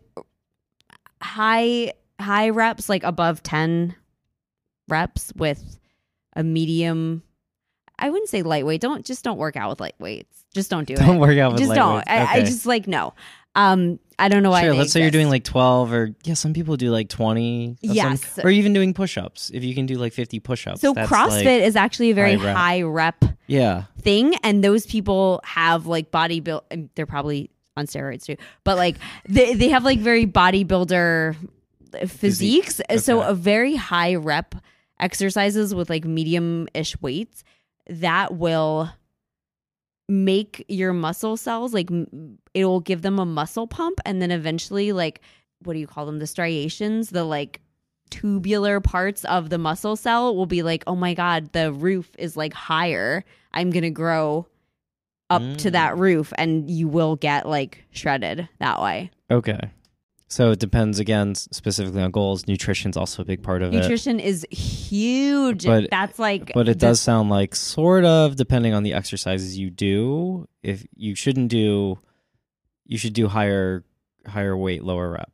high 1.22 1.93
high 2.20 2.49
reps 2.49 2.88
like 2.88 3.04
above 3.04 3.41
10 3.41 3.95
reps 4.88 5.32
with 5.36 5.80
a 6.36 6.43
medium 6.43 7.24
i 8.02 8.10
wouldn't 8.10 8.30
say 8.30 8.41
lightweight. 8.41 8.82
Don't 8.82 9.06
just 9.06 9.24
don't 9.24 9.38
work 9.38 9.56
out 9.56 9.70
with 9.70 9.80
lightweights. 9.80 10.26
Just 10.54 10.70
don't 10.70 10.86
do 10.86 10.93
it. 10.93 10.99
don't 10.99 11.20
work 11.20 11.38
out 11.38 11.54
with 11.54 11.62
just 11.62 11.74
don't. 11.74 12.04
I, 12.08 12.26
I 12.26 12.39
just 12.41 12.66
like 12.66 12.88
no 12.88 13.14
um 13.56 13.99
i 14.20 14.28
don't 14.30 14.43
know 14.43 14.49
why 14.52 14.62
Sure, 14.64 14.74
let's 14.74 14.91
say 14.91 15.02
you're 15.02 15.12
doing 15.12 15.30
like 15.30 15.43
12 15.43 15.91
or 15.93 16.16
yeah, 16.24 16.36
some 16.36 16.54
people 16.54 16.78
do 16.78 16.89
like 16.91 17.10
20. 17.10 17.72
of 17.72 17.78
some- 17.88 17.95
Yes. 17.95 18.39
or 18.43 18.49
even 18.49 18.72
doing 18.74 18.93
push-ups. 18.93 19.52
If 19.54 19.64
you 19.64 19.74
can 19.76 19.86
do 19.86 19.95
like 19.95 20.14
50 20.14 20.39
push-ups. 20.39 20.80
so 20.82 20.93
crossfit 20.93 21.45
like- 21.45 21.64
is 21.64 21.76
actually 21.76 22.12
a 22.12 22.16
very 22.16 22.36
high 22.36 22.45
rep. 22.45 22.56
high 22.56 22.82
rep 22.84 23.26
yeah. 23.47 23.84
thing 24.02 24.36
and 24.43 24.64
those 24.64 24.86
people 24.86 25.41
have 25.43 25.86
like 25.88 26.12
body 26.12 26.39
build 26.39 26.64
they're 26.95 27.06
probably 27.06 27.49
on 27.78 27.88
steroids 27.88 28.24
too 28.26 28.36
but 28.64 28.78
like 28.78 28.97
they, 29.28 29.54
they 29.56 29.70
have 29.70 29.84
like 29.84 29.99
very 29.99 30.26
bodybuilder 30.28 31.36
physiques 32.08 32.80
so 32.97 33.20
Okay. 33.22 33.30
a 33.30 33.34
very 33.34 33.76
high 33.76 34.16
rep 34.16 34.56
exercises 34.99 35.74
with 35.74 35.89
like 35.89 36.06
medium-ish 36.06 36.99
weights 37.02 37.43
that 37.88 38.36
will 38.36 38.89
make 40.12 40.66
your 40.68 40.91
muscle 40.91 41.38
cells 41.38 41.74
like 41.74 41.89
it 42.53 42.66
will 42.66 42.82
give 42.82 43.01
them 43.01 43.18
a 43.18 43.26
muscle 43.26 43.66
pump 43.66 43.99
and 44.05 44.22
then 44.22 44.30
eventually 44.30 44.91
like 44.91 45.22
what 45.64 45.72
do 45.74 45.80
you 45.80 45.88
call 45.88 46.05
them 46.05 46.20
the 46.20 46.28
striations 46.28 47.12
the 47.12 47.24
like 47.24 47.62
tubular 48.09 48.82
parts 48.82 49.24
of 49.26 49.49
the 49.49 49.57
muscle 49.57 49.95
cell 49.95 50.36
will 50.36 50.45
be 50.45 50.64
like 50.64 50.84
oh 50.86 50.95
my 50.97 51.14
god 51.14 51.49
the 51.53 51.72
roof 51.72 52.12
is 52.20 52.36
like 52.36 52.51
higher 52.53 53.24
i'm 53.53 53.70
gonna 53.70 53.89
grow 53.89 54.45
up 55.30 55.41
to 55.57 55.70
Mm. 55.70 55.72
that 55.72 55.97
roof 55.97 56.34
and 56.38 56.70
you 56.70 56.89
will 56.89 57.16
get 57.16 57.47
like 57.47 57.86
shredded 57.91 58.49
that 58.59 58.82
way 58.82 59.12
Okay. 59.32 59.72
So 60.32 60.51
it 60.51 60.59
depends 60.59 60.97
again 60.97 61.36
specifically 61.36 62.01
on 62.01 62.09
goals. 62.11 62.47
Nutrition's 62.47 62.95
also 62.95 63.21
a 63.21 63.25
big 63.25 63.43
part 63.43 63.61
of 63.61 63.73
it. 63.73 63.77
nutrition 63.77 64.17
is 64.17 64.47
huge 64.49 65.65
But- 65.65 65.89
that's 65.91 66.17
like 66.17 66.53
But 66.53 66.69
it 66.69 66.79
the- 66.79 66.88
does 66.88 67.01
sound 67.01 67.29
like 67.29 67.53
sort 67.53 68.05
of 68.05 68.38
depending 68.38 68.73
on 68.73 68.84
the 68.84 68.93
exercises 68.93 69.57
you 69.57 69.69
do. 69.69 70.47
If 70.63 70.86
you 70.95 71.15
shouldn't 71.15 71.49
do, 71.49 71.99
you 72.86 72.97
should 72.97 73.13
do 73.13 73.27
higher 73.27 73.84
higher 74.25 74.55
weight, 74.55 74.84
lower 74.84 75.09
rep. 75.11 75.32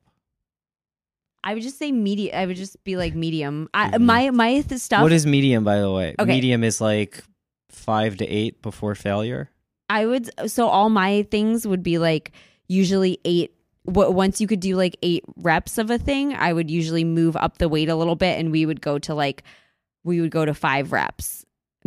i 1.44 1.54
would 1.54 1.62
just 1.64 1.78
say 1.78 1.92
medium 1.92 2.34
i 2.36 2.46
would 2.46 2.56
just 2.58 2.82
be 2.84 2.96
like 2.98 3.14
medium 3.16 3.70
I, 3.74 3.98
my 4.00 4.32
my 4.32 4.62
th- 4.62 4.82
stuff 4.82 5.02
What 5.04 5.12
is 5.12 5.26
medium, 5.26 5.64
by 5.64 5.80
the 5.80 5.92
way? 5.92 6.16
Okay. 6.18 6.32
Medium 6.36 6.64
is 6.64 6.82
like 6.82 7.24
five 7.70 8.18
to 8.18 8.26
eight 8.26 8.62
before 8.62 8.96
failure. 8.96 9.50
I 9.90 10.06
would 10.06 10.30
so 10.50 10.68
all 10.68 10.90
my 10.90 11.24
things 11.30 11.68
would 11.68 11.84
be 11.84 11.98
like 12.00 12.32
usually 12.68 13.20
eight. 13.26 13.54
What 13.88 14.14
once 14.14 14.42
you 14.42 14.48
could 14.48 14.60
do 14.60 14.76
like 14.76 14.98
eight 15.02 15.24
reps 15.38 15.78
of 15.78 15.90
a 15.90 15.98
thing, 15.98 16.34
I 16.34 16.52
would 16.52 16.70
usually 16.70 17.04
move 17.04 17.36
up 17.38 17.58
the 17.58 17.70
weight 17.70 17.90
a 17.90 17.96
little 17.96 18.16
bit, 18.16 18.38
and 18.38 18.52
we 18.52 18.66
would 18.66 18.82
go 18.82 19.00
to 19.00 19.16
like 19.16 19.44
we 20.04 20.22
would 20.22 20.32
go 20.32 20.46
to 20.46 20.54
five 20.54 20.92
reps. 20.92 21.46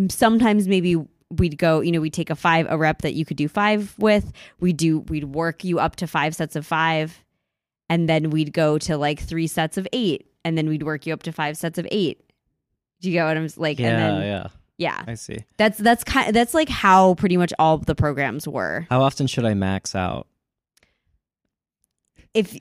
Sometimes 0.08 0.66
maybe 0.66 0.96
we'd 1.30 1.58
go, 1.58 1.80
you 1.80 1.92
know, 1.92 2.00
we'd 2.00 2.12
take 2.12 2.30
a 2.30 2.36
five 2.36 2.66
a 2.68 2.76
rep 2.76 3.02
that 3.02 3.14
you 3.14 3.24
could 3.24 3.36
do 3.36 3.48
five 3.48 3.94
with. 3.98 4.32
We 4.60 4.72
do 4.72 5.00
we'd 5.00 5.24
work 5.24 5.62
you 5.62 5.78
up 5.78 5.96
to 5.96 6.06
five 6.06 6.34
sets 6.34 6.56
of 6.56 6.66
five, 6.66 7.22
and 7.88 8.08
then 8.08 8.30
we'd 8.30 8.52
go 8.52 8.78
to 8.78 8.96
like 8.96 9.20
three 9.20 9.46
sets 9.46 9.76
of 9.76 9.86
eight, 9.92 10.26
and 10.44 10.56
then 10.56 10.68
we'd 10.68 10.82
work 10.82 11.06
you 11.06 11.12
up 11.12 11.22
to 11.24 11.32
five 11.32 11.56
sets 11.56 11.78
of 11.78 11.86
eight. 11.90 12.20
Do 13.00 13.08
you 13.08 13.14
get 13.14 13.24
what 13.24 13.36
I'm 13.36 13.48
like? 13.56 13.78
Yeah, 13.78 13.88
and 13.88 13.98
then 13.98 14.22
yeah. 14.22 14.46
yeah, 14.76 15.04
I 15.06 15.14
see. 15.14 15.38
that's 15.56 15.78
that's 15.78 16.04
kind 16.04 16.34
that's 16.34 16.54
like 16.54 16.68
how 16.68 17.14
pretty 17.14 17.36
much 17.36 17.52
all 17.58 17.78
the 17.78 17.94
programs 17.94 18.46
were. 18.46 18.86
How 18.90 19.02
often 19.02 19.26
should 19.26 19.44
I 19.44 19.54
max 19.54 19.94
out? 19.94 20.26
If 22.34 22.58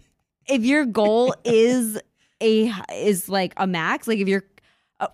if 0.47 0.63
your 0.63 0.86
goal 0.86 1.36
is 1.43 1.99
a 2.41 2.72
is 2.93 3.30
like 3.30 3.53
a 3.57 3.67
max, 3.67 4.07
like 4.07 4.20
if 4.20 4.28
you're 4.28 4.43
oh, 4.99 5.09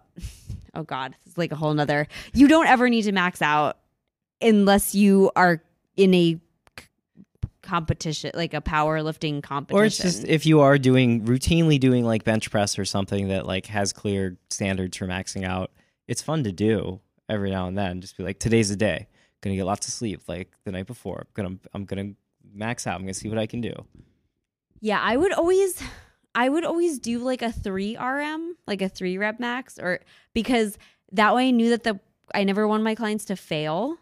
oh 0.74 0.84
god, 0.84 1.16
it's 1.26 1.38
like 1.38 1.51
a 1.51 1.56
whole 1.56 1.74
nother. 1.74 2.08
You 2.34 2.47
don't 2.47 2.68
ever 2.68 2.89
need 2.89 3.03
to 3.03 3.12
max 3.12 3.41
out 3.41 3.78
unless 4.41 4.95
you 4.95 5.32
are 5.36 5.62
in 5.97 6.14
a 6.14 6.39
competition, 7.66 8.32
like 8.34 8.53
a 8.53 8.62
powerlifting 8.62 9.43
competition. 9.43 9.82
Or 9.82 9.86
it's 9.86 9.97
just 9.97 10.26
if 10.26 10.45
you 10.45 10.62
are 10.62 10.78
doing 10.78 11.26
routinely 11.26 11.80
doing 11.80 12.06
like 12.06 12.24
bench 12.24 12.49
press 12.49 12.80
or 12.80 12.86
something 12.86 13.28
that 13.30 13.45
like 13.45 13.66
has 13.66 13.91
clear 13.91 14.38
standards 14.49 14.95
for 14.97 15.08
maxing 15.08 15.43
out, 15.43 15.72
it's 16.08 16.22
fun 16.22 16.43
to 16.43 16.51
do 16.51 17.01
every 17.28 17.49
now 17.49 17.68
and 17.68 17.78
then. 17.78 18.01
Just 18.01 18.18
be 18.18 18.24
like, 18.24 18.39
today's 18.39 18.70
the 18.70 18.76
day. 18.76 19.08
Gonna 19.41 19.56
get 19.56 19.66
lots 19.66 19.88
of 19.88 19.93
sleep 19.93 20.22
like 20.28 20.51
the 20.64 20.72
night 20.72 20.88
before. 20.88 21.28
gonna 21.34 21.58
I'm 21.74 21.86
gonna 21.86 22.12
max 22.53 22.88
out. 22.88 22.95
I'm 22.95 23.01
gonna 23.01 23.14
see 23.14 23.30
what 23.30 23.38
I 23.38 23.47
can 23.47 23.62
do. 23.62 23.74
Yeah, 24.86 25.01
I 25.01 25.17
would 25.17 25.33
always 25.33 25.81
I 26.36 26.47
would 26.47 26.63
always 26.63 26.99
do 26.99 27.17
like 27.17 27.41
a 27.41 27.51
3 27.51 27.97
RM, 27.97 28.55
like 28.67 28.83
a 28.83 28.88
3 28.88 29.17
rep 29.17 29.39
max 29.39 29.79
or 29.79 29.99
because 30.36 30.77
that 31.11 31.33
way 31.33 31.47
I 31.47 31.51
knew 31.51 31.71
that 31.71 31.83
the 31.83 31.99
I 32.36 32.43
never 32.43 32.67
want 32.67 32.83
my 32.83 32.93
clients 32.93 33.25
to 33.25 33.36
fail. 33.36 33.97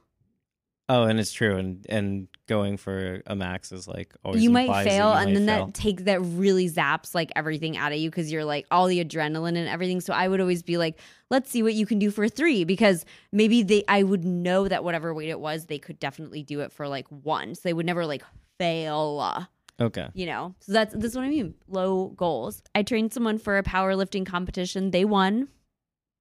Oh, 0.89 1.03
and 1.03 1.21
it's 1.21 1.31
true. 1.31 1.55
And 1.55 1.86
and 1.88 2.27
going 2.49 2.75
for 2.75 3.21
a 3.25 3.34
max 3.34 3.71
is 3.71 3.88
like 3.88 4.13
always 4.25 4.43
you 4.43 4.49
might 4.49 4.84
fail 4.84 5.11
you 5.11 5.15
and 5.15 5.29
might 5.29 5.34
then 5.36 5.45
fail. 5.47 5.65
that 5.67 5.73
takes 5.73 6.03
that 6.03 6.19
really 6.19 6.69
zaps 6.69 7.15
like 7.15 7.31
everything 7.34 7.77
out 7.77 7.93
of 7.93 7.97
you 7.97 8.09
because 8.09 8.29
you're 8.29 8.43
like 8.43 8.65
all 8.69 8.88
the 8.88 9.01
adrenaline 9.05 9.55
and 9.55 9.69
everything. 9.69 10.01
So 10.01 10.13
I 10.13 10.27
would 10.27 10.41
always 10.41 10.63
be 10.63 10.77
like, 10.77 10.99
let's 11.29 11.49
see 11.49 11.63
what 11.63 11.75
you 11.75 11.86
can 11.86 11.97
do 11.97 12.11
for 12.11 12.27
3 12.27 12.65
because 12.65 13.05
maybe 13.31 13.63
they 13.63 13.86
I 13.88 14.03
would 14.03 14.25
know 14.25 14.67
that 14.67 14.84
whatever 14.84 15.13
weight 15.13 15.29
it 15.29 15.39
was, 15.39 15.67
they 15.67 15.79
could 15.79 15.97
definitely 15.97 16.43
do 16.43 16.59
it 16.59 16.73
for 16.73 16.89
like 16.89 17.07
1. 17.07 17.55
So 17.55 17.61
they 17.63 17.73
would 17.73 17.86
never 17.86 18.05
like 18.05 18.23
fail. 18.59 19.47
Okay. 19.82 20.07
you 20.13 20.26
know 20.26 20.53
so 20.59 20.71
that's 20.71 20.93
that's 20.95 21.15
what 21.15 21.24
i 21.24 21.30
mean. 21.30 21.55
Low 21.67 22.09
goals. 22.09 22.61
I 22.76 22.84
trained 22.84 23.11
someone 23.13 23.38
for 23.39 23.57
a 23.57 23.63
powerlifting 23.63 24.26
competition. 24.26 24.91
They 24.91 25.03
won. 25.05 25.47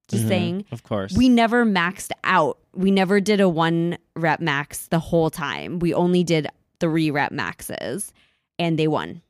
Just 0.08 0.24
Mhm. 0.24 0.28
saying. 0.28 0.64
Of 0.72 0.82
course. 0.82 1.12
we 1.16 1.28
never 1.28 1.64
maxed 1.64 2.10
out. 2.24 2.58
We 2.74 2.90
never 2.90 3.20
did 3.20 3.40
a 3.40 3.48
one 3.48 3.98
rep 4.16 4.40
max 4.40 4.86
the 4.88 4.98
whole 4.98 5.30
time. 5.30 5.78
We 5.78 5.94
only 5.94 6.24
did 6.24 6.48
three 6.80 7.10
rep 7.10 7.30
maxes 7.32 8.12
and 8.58 8.78
they 8.78 8.88
won 8.88 9.22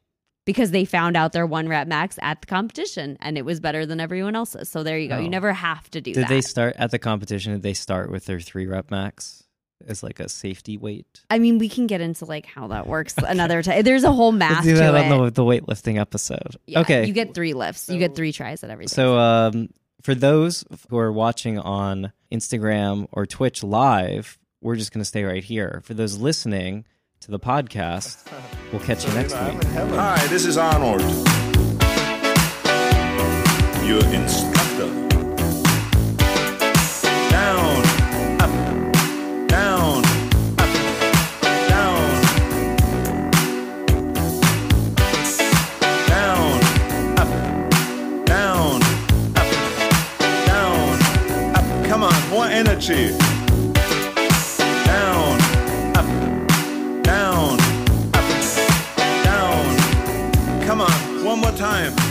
because 0.47 0.71
they 0.71 0.85
found 0.85 1.17
out 1.17 1.33
their 1.33 1.47
one 1.47 1.69
rep 1.69 1.87
max 1.87 2.19
at 2.23 2.41
the 2.41 2.47
competition 2.47 3.19
and 3.21 3.37
it 3.37 3.45
was 3.45 3.61
better 3.61 3.85
than 3.85 4.01
everyone 4.01 4.35
else's. 4.35 4.69
So 4.69 4.83
there 4.83 4.99
you 4.99 5.09
go. 5.09 5.17
Oh. 5.17 5.21
you 5.21 5.29
never 5.29 5.53
have 5.53 5.91
to 5.91 6.01
do 6.01 6.15
Did 6.15 6.25
that. 6.25 6.29
Did 6.29 6.35
they 6.37 6.41
start 6.41 6.75
at 6.79 6.91
the 6.91 6.99
competition? 6.99 7.53
Did 7.53 7.63
they 7.63 7.75
start 7.75 8.11
with 8.11 8.25
their 8.27 8.41
three 8.41 8.67
rep 8.67 8.91
max 8.91 9.42
as 9.89 10.03
like 10.03 10.21
a 10.21 10.29
safety 10.29 10.77
weight? 10.77 11.23
i 11.31 11.39
mean 11.39 11.59
we 11.59 11.69
can 11.69 11.87
get 11.87 12.01
into 12.01 12.25
like 12.25 12.47
how 12.47 12.69
that 12.69 12.87
works 12.87 13.15
another 13.19 13.63
time 13.63 13.83
there's 13.83 14.05
a 14.05 14.13
whole 14.13 14.33
math 14.43 14.65
We'll 14.65 14.75
do 14.75 14.81
to 14.81 14.93
that 14.93 15.07
it 15.07 15.13
on 15.13 15.25
the, 15.25 15.31
the 15.31 15.43
weightlifting 15.43 16.01
episode. 16.01 16.57
Yeah, 16.67 16.81
okay. 16.81 17.07
you 17.07 17.13
get 17.13 17.35
three 17.35 17.55
lifts 17.55 17.89
you 17.89 17.99
get 17.99 18.15
three 18.15 18.33
tries 18.33 18.63
at 18.65 18.71
everything 18.71 18.95
So, 18.95 19.19
um, 19.19 19.69
for 20.03 20.15
those 20.15 20.65
who 20.91 20.99
are 20.99 21.13
watching 21.13 21.59
on 21.59 22.13
Instagram 22.33 23.07
or 23.13 23.25
Twitch 23.25 23.63
live, 23.63 24.39
we're 24.61 24.77
just 24.77 24.93
going 24.93 25.01
to 25.01 25.05
stay 25.05 25.25
right 25.25 25.45
here. 25.45 25.81
For 25.85 25.95
those 25.95 26.17
listening 26.17 26.85
to 27.21 27.31
the 27.31 27.39
podcast, 27.39 28.31
we'll 28.73 28.83
catch 28.83 29.07
you 29.07 29.13
next 29.15 29.35
I'm 29.35 29.59
week. 29.59 29.65
Hi, 29.69 30.27
this 30.27 30.45
is 30.45 30.59
Arnold. 30.59 31.03
Your 33.87 34.05
instructor. 34.15 34.62
Energy. 52.53 53.17
Down, 54.85 55.41
up, 55.97 57.03
down, 57.03 57.59
up, 58.13 58.29
down. 59.25 60.67
Come 60.67 60.83
on, 60.83 61.25
one 61.25 61.41
more 61.41 61.53
time. 61.53 62.02